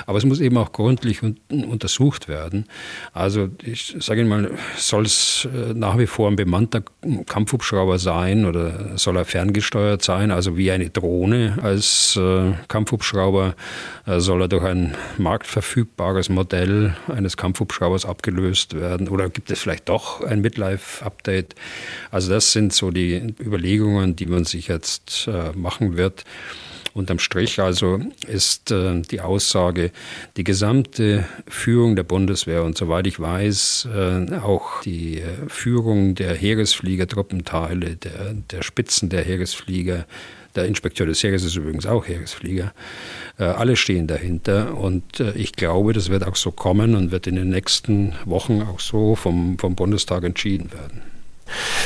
Aber 0.06 0.18
es 0.18 0.26
muss 0.26 0.40
eben 0.40 0.58
auch 0.58 0.72
gründlich 0.72 1.24
un 1.24 1.38
untersucht 1.50 2.28
werden. 2.28 2.66
Also 3.14 3.50
ich 3.64 3.96
sage 4.00 4.22
Ihnen 4.22 4.30
mal, 4.30 4.52
soll 4.78 5.06
es 5.06 5.48
äh, 5.54 5.74
nach 5.74 5.98
wie 5.98 6.08
vor 6.08 6.30
ein 6.30 6.36
bemannter 6.36 6.84
Kampfhubschrauber 7.26 8.00
sein 8.00 8.46
oder 8.46 8.98
soll 8.98 9.18
er 9.18 9.26
ferngesteuert 9.26 10.02
sein, 10.02 10.32
also 10.32 10.58
wie 10.58 10.72
eine 10.72 10.90
Drohne 10.90 11.58
als 11.62 12.18
äh, 12.18 12.54
Kampfhubschrauber? 12.68 13.56
Soll 14.06 14.42
er 14.42 14.48
durch 14.48 14.64
ein 14.64 14.96
marktverfügbares 15.18 16.30
Modell 16.30 16.96
eines 17.08 17.36
Kampfhubschraubers 17.36 18.06
abgelöst 18.06 18.74
werden 18.74 18.97
oder 19.10 19.30
gibt 19.30 19.52
es 19.52 19.60
vielleicht 19.60 19.90
doch 19.90 20.22
ein 20.22 20.42
Midlife-Update? 20.42 21.56
Also 22.12 22.32
das 22.32 22.52
sind 22.52 22.74
so 22.74 22.92
die 22.92 23.34
Überlegungen, 23.40 24.16
die 24.16 24.26
man 24.26 24.46
sich 24.46 24.68
jetzt 24.68 25.28
äh, 25.28 25.52
machen 25.56 25.98
wird. 25.98 26.24
Unterm 26.98 27.20
Strich 27.20 27.60
also 27.60 28.00
ist 28.28 28.72
äh, 28.72 29.02
die 29.02 29.22
Aussage, 29.22 29.92
die 30.36 30.44
gesamte 30.44 31.26
Führung 31.48 31.96
der 31.96 32.04
Bundeswehr 32.04 32.64
und 32.64 32.76
soweit 32.76 33.06
ich 33.06 33.20
weiß, 33.20 33.88
äh, 33.94 34.36
auch 34.38 34.82
die 34.82 35.20
äh, 35.20 35.26
Führung 35.48 36.16
der 36.16 36.34
Heeresfliegertruppenteile, 36.34 37.98
der, 37.98 38.34
der 38.34 38.64
Spitzen 38.64 39.10
der 39.10 39.24
Heeresflieger, 39.24 40.08
der 40.58 40.66
Inspekteur 40.66 41.08
des 41.08 41.24
Heeres 41.24 41.44
ist 41.44 41.56
übrigens 41.56 41.86
auch 41.86 42.08
Heeresflieger. 42.08 42.74
Äh, 43.40 43.44
alle 43.44 43.76
stehen 43.76 44.08
dahinter 44.08 44.76
und 44.78 45.20
äh, 45.20 45.32
ich 45.34 45.54
glaube, 45.54 45.94
das 45.94 46.10
wird 46.10 46.26
auch 46.26 46.36
so 46.36 46.52
kommen 46.52 46.96
und 46.96 47.12
wird 47.12 47.28
in 47.28 47.36
den 47.36 47.50
nächsten 47.50 48.14
Wochen 48.26 48.62
auch 48.64 48.80
so 48.80 49.16
vom, 49.16 49.58
vom 49.60 49.76
Bundestag 49.76 50.24
entschieden 50.24 50.72
werden. 50.72 51.02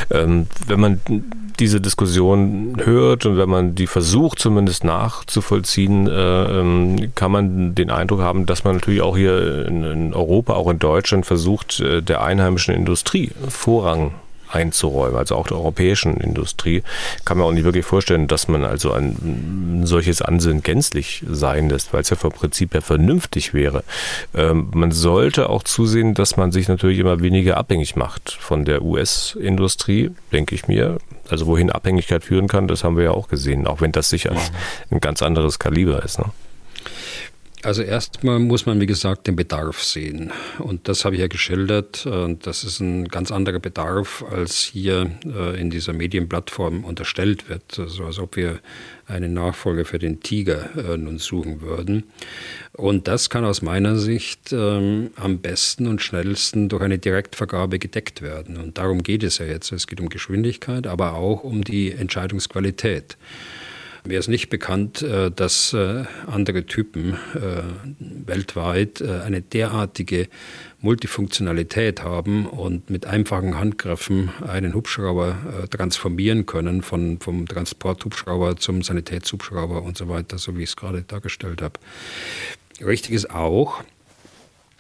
Ähm, 0.10 0.48
wenn 0.66 0.80
man 0.80 1.02
diese 1.60 1.80
Diskussion 1.80 2.78
hört 2.84 3.28
und 3.28 3.38
wenn 3.38 3.50
man 3.50 3.76
die 3.76 3.86
versucht 3.86 4.40
zumindest 4.40 4.84
nachzuvollziehen, 4.84 6.08
äh, 6.08 6.60
ähm, 6.60 7.12
kann 7.14 7.32
man 7.32 7.76
den 7.76 7.92
Eindruck 7.92 8.22
haben, 8.22 8.48
dass 8.48 8.64
man 8.64 8.76
natürlich 8.76 9.02
auch 9.02 9.16
hier 9.16 9.68
in, 9.68 9.84
in 9.84 10.14
Europa, 10.14 10.54
auch 10.54 10.70
in 10.70 10.80
Deutschland 10.80 11.28
versucht, 11.28 11.84
der 11.86 12.24
einheimischen 12.24 12.74
Industrie 12.74 13.32
Vorrang 13.50 14.14
einzuräumen, 14.54 15.18
also 15.18 15.36
auch 15.36 15.48
der 15.48 15.58
europäischen 15.58 16.18
Industrie. 16.18 16.84
Kann 17.26 17.38
man 17.38 17.48
auch 17.48 17.52
nicht 17.52 17.64
wirklich 17.64 17.86
vorstellen, 17.86 18.28
dass 18.28 18.48
man 18.48 18.64
also 18.64 18.92
ein 18.94 19.82
solches 19.86 20.22
Ansinnen 20.22 20.64
gänzlich 20.64 21.24
sein 21.30 21.70
lässt, 21.70 21.94
weil 21.94 22.02
es 22.02 22.10
ja 22.10 22.16
vom 22.16 22.32
Prinzip 22.32 22.74
her 22.74 22.82
vernünftig 22.82 23.54
wäre. 23.54 23.84
Ähm, 24.36 24.70
man 24.74 24.92
sollte 24.92 25.50
auch 25.50 25.64
zusehen, 25.64 26.14
dass 26.14 26.38
man 26.38 26.52
sich 26.52 26.68
natürlich 26.68 27.00
immer 27.00 27.22
weniger 27.22 27.58
abhängig 27.58 27.96
macht 27.96 28.32
von 28.32 28.66
der 28.66 28.82
US-Industrie, 28.82 30.12
denke 30.32 30.56
ich 30.56 30.68
mir. 30.68 30.98
Also 31.30 31.48
wohin 31.48 31.70
Abhängigkeit 31.70 32.24
führen 32.24 32.48
kann, 32.48 32.68
das 32.68 32.84
haben 32.84 32.98
wir 32.98 33.06
ja 33.06 33.12
auch 33.12 33.28
gesehen, 33.28 33.68
auch 33.68 33.82
wenn 33.82 33.92
das 33.92 34.10
sicher 34.10 34.36
ein 34.90 35.00
ganz 35.00 35.22
anderes 35.22 35.60
Kaliber 35.60 36.04
ist. 36.04 36.20
Ne? 36.20 36.26
Also 37.64 37.84
erstmal 37.84 38.40
muss 38.40 38.66
man, 38.66 38.82
wie 38.82 38.88
gesagt, 38.88 39.28
den 39.28 39.36
Bedarf 39.36 39.84
sehen. 39.84 40.32
Und 40.58 40.88
das 40.88 41.06
habe 41.06 41.16
ich 41.16 41.22
ja 41.22 41.28
geschildert. 41.28 42.08
Das 42.42 42.64
ist 42.64 42.80
ein 42.80 43.08
ganz 43.08 43.32
anderer 43.32 43.60
Bedarf, 43.60 44.24
als 44.32 44.60
hier 44.60 45.12
äh, 45.26 45.60
in 45.62 45.70
dieser 45.70 45.94
Medienplattform 45.94 46.84
unterstellt 46.84 47.50
wird. 47.50 47.72
So 47.74 47.84
also 47.84 48.06
als 48.06 48.20
ob 48.20 48.36
wir 48.36 48.60
einen 49.06 49.34
Nachfolger 49.34 49.86
für 49.86 50.00
den 50.00 50.22
Tiger 50.22 50.70
äh, 50.76 50.98
nun 50.98 51.20
suchen 51.20 51.62
würden. 51.62 52.06
Und 52.74 53.08
das 53.08 53.30
kann 53.30 53.46
aus 53.46 53.62
meiner 53.62 53.98
Sicht 53.98 54.54
ähm, 54.54 55.12
am 55.16 55.40
besten 55.40 55.86
und 55.88 56.02
schnellsten 56.02 56.70
durch 56.70 56.82
eine 56.82 56.98
Direktvergabe 56.98 57.78
gedeckt 57.78 58.22
werden. 58.22 58.58
Und 58.58 58.80
darum 58.80 59.04
geht 59.04 59.24
es 59.24 59.38
ja 59.38 59.46
jetzt. 59.46 59.72
Es 59.72 59.86
geht 59.86 60.00
um 60.00 60.10
Geschwindigkeit, 60.10 60.88
aber 60.88 61.14
auch 61.14 61.44
um 61.44 61.64
die 61.64 61.92
Entscheidungsqualität. 61.92 63.18
Mir 64.04 64.18
ist 64.18 64.30
nicht 64.30 64.50
bekannt, 64.50 65.04
äh, 65.04 65.30
dass 65.30 65.74
äh, 65.74 66.06
andere 66.26 66.66
Typen 66.66 67.14
äh, 67.36 67.62
weltweit 68.00 69.02
eine 69.02 69.42
derartige 69.42 70.28
Multifunktionalität 70.80 72.04
haben 72.04 72.48
und 72.48 72.90
mit 72.90 73.06
einfachen 73.06 73.60
Handgriffen 73.60 74.32
einen 74.48 74.74
Hubschrauber 74.74 75.68
transformieren 75.70 76.46
können, 76.46 76.82
von, 76.82 77.20
vom 77.20 77.48
Transporthubschrauber 77.48 78.58
zum 78.58 78.82
Sanitätshubschrauber 78.82 79.84
und 79.84 79.98
so 79.98 80.10
weiter, 80.10 80.40
so 80.40 80.58
wie 80.58 80.64
ich 80.64 80.70
es 80.70 80.76
gerade 80.76 81.04
dargestellt 81.04 81.62
habe. 81.62 81.80
Richtig 82.84 83.12
ist 83.12 83.30
auch, 83.30 83.84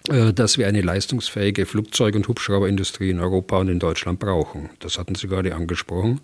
dass 0.08 0.58
wir 0.58 0.68
eine 0.68 0.82
leistungsfähige 0.82 1.68
Flugzeug- 1.68 2.16
und 2.16 2.28
Hubschrauberindustrie 2.28 3.12
in 3.12 3.20
Europa 3.20 3.60
und 3.60 3.70
in 3.70 3.78
Deutschland 3.78 4.20
brauchen. 4.20 4.72
Das 4.80 4.98
hatten 4.98 5.14
Sie 5.14 5.28
gerade 5.28 5.54
angesprochen 5.54 6.22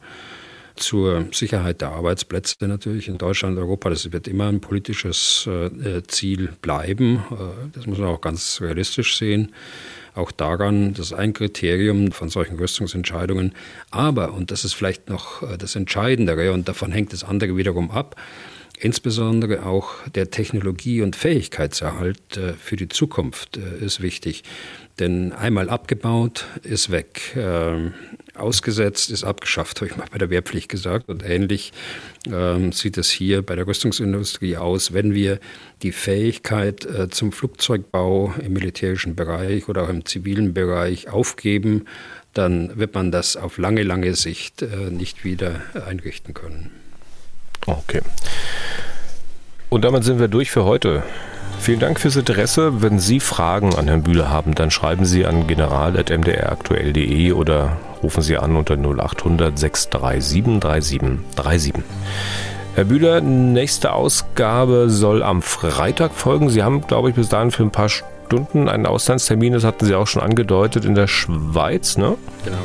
zur 0.78 1.25
Sicherheit 1.32 1.82
der 1.82 1.89
Arbeitsplätze 1.89 2.55
natürlich 2.61 3.07
in 3.07 3.17
Deutschland, 3.17 3.57
Europa. 3.57 3.89
Das 3.89 4.11
wird 4.11 4.28
immer 4.28 4.47
ein 4.47 4.61
politisches 4.61 5.47
äh, 5.47 6.01
Ziel 6.07 6.53
bleiben. 6.61 7.23
Äh, 7.32 7.69
das 7.73 7.86
muss 7.86 7.97
man 7.97 8.07
auch 8.07 8.21
ganz 8.21 8.61
realistisch 8.61 9.17
sehen. 9.17 9.53
Auch 10.15 10.32
daran, 10.32 10.93
das 10.93 11.07
ist 11.07 11.13
ein 11.13 11.34
Kriterium 11.34 12.11
von 12.11 12.30
solchen 12.30 12.57
Rüstungsentscheidungen. 12.57 13.53
Aber, 13.91 14.34
und 14.34 14.49
das 14.49 14.65
ist 14.65 14.73
vielleicht 14.73 15.09
noch 15.09 15.43
äh, 15.43 15.57
das 15.57 15.75
Entscheidendere, 15.75 16.53
und 16.53 16.67
davon 16.67 16.91
hängt 16.91 17.13
das 17.13 17.23
andere 17.23 17.55
wiederum 17.57 17.91
ab, 17.91 18.15
Insbesondere 18.80 19.65
auch 19.65 20.07
der 20.13 20.30
Technologie- 20.30 21.01
und 21.01 21.15
Fähigkeitserhalt 21.15 22.39
für 22.59 22.75
die 22.75 22.89
Zukunft 22.89 23.57
ist 23.57 24.01
wichtig. 24.01 24.43
Denn 24.99 25.32
einmal 25.32 25.69
abgebaut 25.69 26.45
ist 26.63 26.89
weg. 26.89 27.36
Ähm, 27.36 27.93
ausgesetzt 28.34 29.11
ist 29.11 29.23
abgeschafft, 29.23 29.78
habe 29.82 29.91
ich 29.91 29.97
mal 29.97 30.07
bei 30.11 30.17
der 30.17 30.30
Wehrpflicht 30.30 30.69
gesagt. 30.69 31.09
Und 31.09 31.23
ähnlich 31.23 31.71
ähm, 32.32 32.71
sieht 32.71 32.97
es 32.97 33.11
hier 33.11 33.43
bei 33.43 33.55
der 33.55 33.67
Rüstungsindustrie 33.67 34.57
aus, 34.57 34.93
wenn 34.93 35.13
wir 35.13 35.39
die 35.84 35.91
Fähigkeit 35.91 36.86
äh, 36.86 37.09
zum 37.09 37.32
Flugzeugbau 37.32 38.34
im 38.43 38.53
militärischen 38.53 39.15
Bereich 39.15 39.69
oder 39.69 39.84
auch 39.84 39.89
im 39.89 40.05
zivilen 40.05 40.53
Bereich 40.53 41.09
aufgeben, 41.09 41.86
dann 42.34 42.78
wird 42.78 42.95
man 42.95 43.11
das 43.11 43.38
auf 43.38 43.57
lange, 43.57 43.84
lange 43.84 44.15
Sicht 44.15 44.63
äh, 44.63 44.89
nicht 44.89 45.23
wieder 45.23 45.61
einrichten 45.86 46.34
können. 46.34 46.71
Okay. 47.68 48.01
Und 49.70 49.84
damit 49.84 50.03
sind 50.03 50.20
wir 50.20 50.28
durch 50.28 50.49
für 50.49 50.63
heute. 50.63 51.03
Vielen 51.59 51.80
Dank 51.80 51.99
fürs 51.99 52.15
Interesse. 52.15 52.82
Wenn 52.82 52.99
Sie 52.99 53.20
Fragen 53.20 53.76
an 53.76 53.88
Herrn 53.88 54.03
Bühler 54.03 54.30
haben, 54.30 54.55
dann 54.55 54.72
schreiben 54.72 55.05
Sie 55.05 55.26
an 55.26 55.47
general.mdraktuell.de 55.47 57.34
oder 57.34 57.78
rufen 58.01 58.22
Sie 58.22 58.38
an 58.38 58.55
unter 58.55 58.76
0800 58.76 59.57
637 59.57 60.59
3737. 60.59 61.74
Herr 62.76 62.84
Bühler, 62.86 63.22
nächste 63.22 63.91
Ausgabe 63.91 64.89
soll 64.89 65.24
am 65.24 65.41
Freitag 65.41 66.13
folgen. 66.13 66.49
Sie 66.49 66.63
haben, 66.63 66.86
glaube 66.86 67.09
ich, 67.09 67.15
bis 67.15 67.28
dahin 67.28 67.51
für 67.51 67.63
ein 67.63 67.72
paar 67.72 67.89
Stunden 67.89 68.70
einen 68.70 68.86
Auslandstermin, 68.86 69.53
das 69.53 69.63
hatten 69.63 69.86
Sie 69.86 69.95
auch 69.95 70.07
schon 70.07 70.22
angedeutet, 70.22 70.86
in 70.86 70.93
der 70.93 71.07
Schweiz, 71.07 71.97
ne? 71.97 72.18
Genau. 72.45 72.57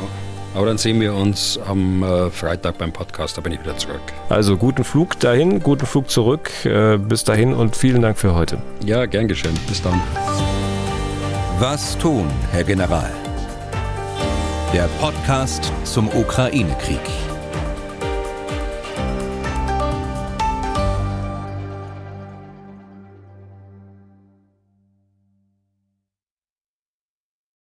Aber 0.55 0.67
dann 0.67 0.77
sehen 0.77 1.01
wir 1.01 1.13
uns 1.15 1.59
am 1.67 2.03
äh, 2.03 2.29
Freitag 2.29 2.77
beim 2.77 2.91
Podcast, 2.91 3.37
da 3.37 3.41
bin 3.41 3.53
ich 3.53 3.59
wieder 3.61 3.75
zurück. 3.77 4.01
Also 4.29 4.55
guten 4.55 4.83
Flug 4.83 5.19
dahin, 5.19 5.61
guten 5.61 5.85
Flug 5.85 6.09
zurück. 6.09 6.51
Äh, 6.65 6.97
bis 6.97 7.23
dahin 7.23 7.53
und 7.53 7.75
vielen 7.75 8.01
Dank 8.01 8.17
für 8.17 8.35
heute. 8.35 8.57
Ja, 8.85 9.05
gern 9.05 9.27
geschehen. 9.27 9.57
Bis 9.67 9.81
dann. 9.81 9.99
Was 11.59 11.97
tun, 11.97 12.25
Herr 12.51 12.63
General? 12.63 13.09
Der 14.73 14.87
Podcast 14.99 15.71
zum 15.83 16.07
Ukraine-Krieg. 16.09 17.32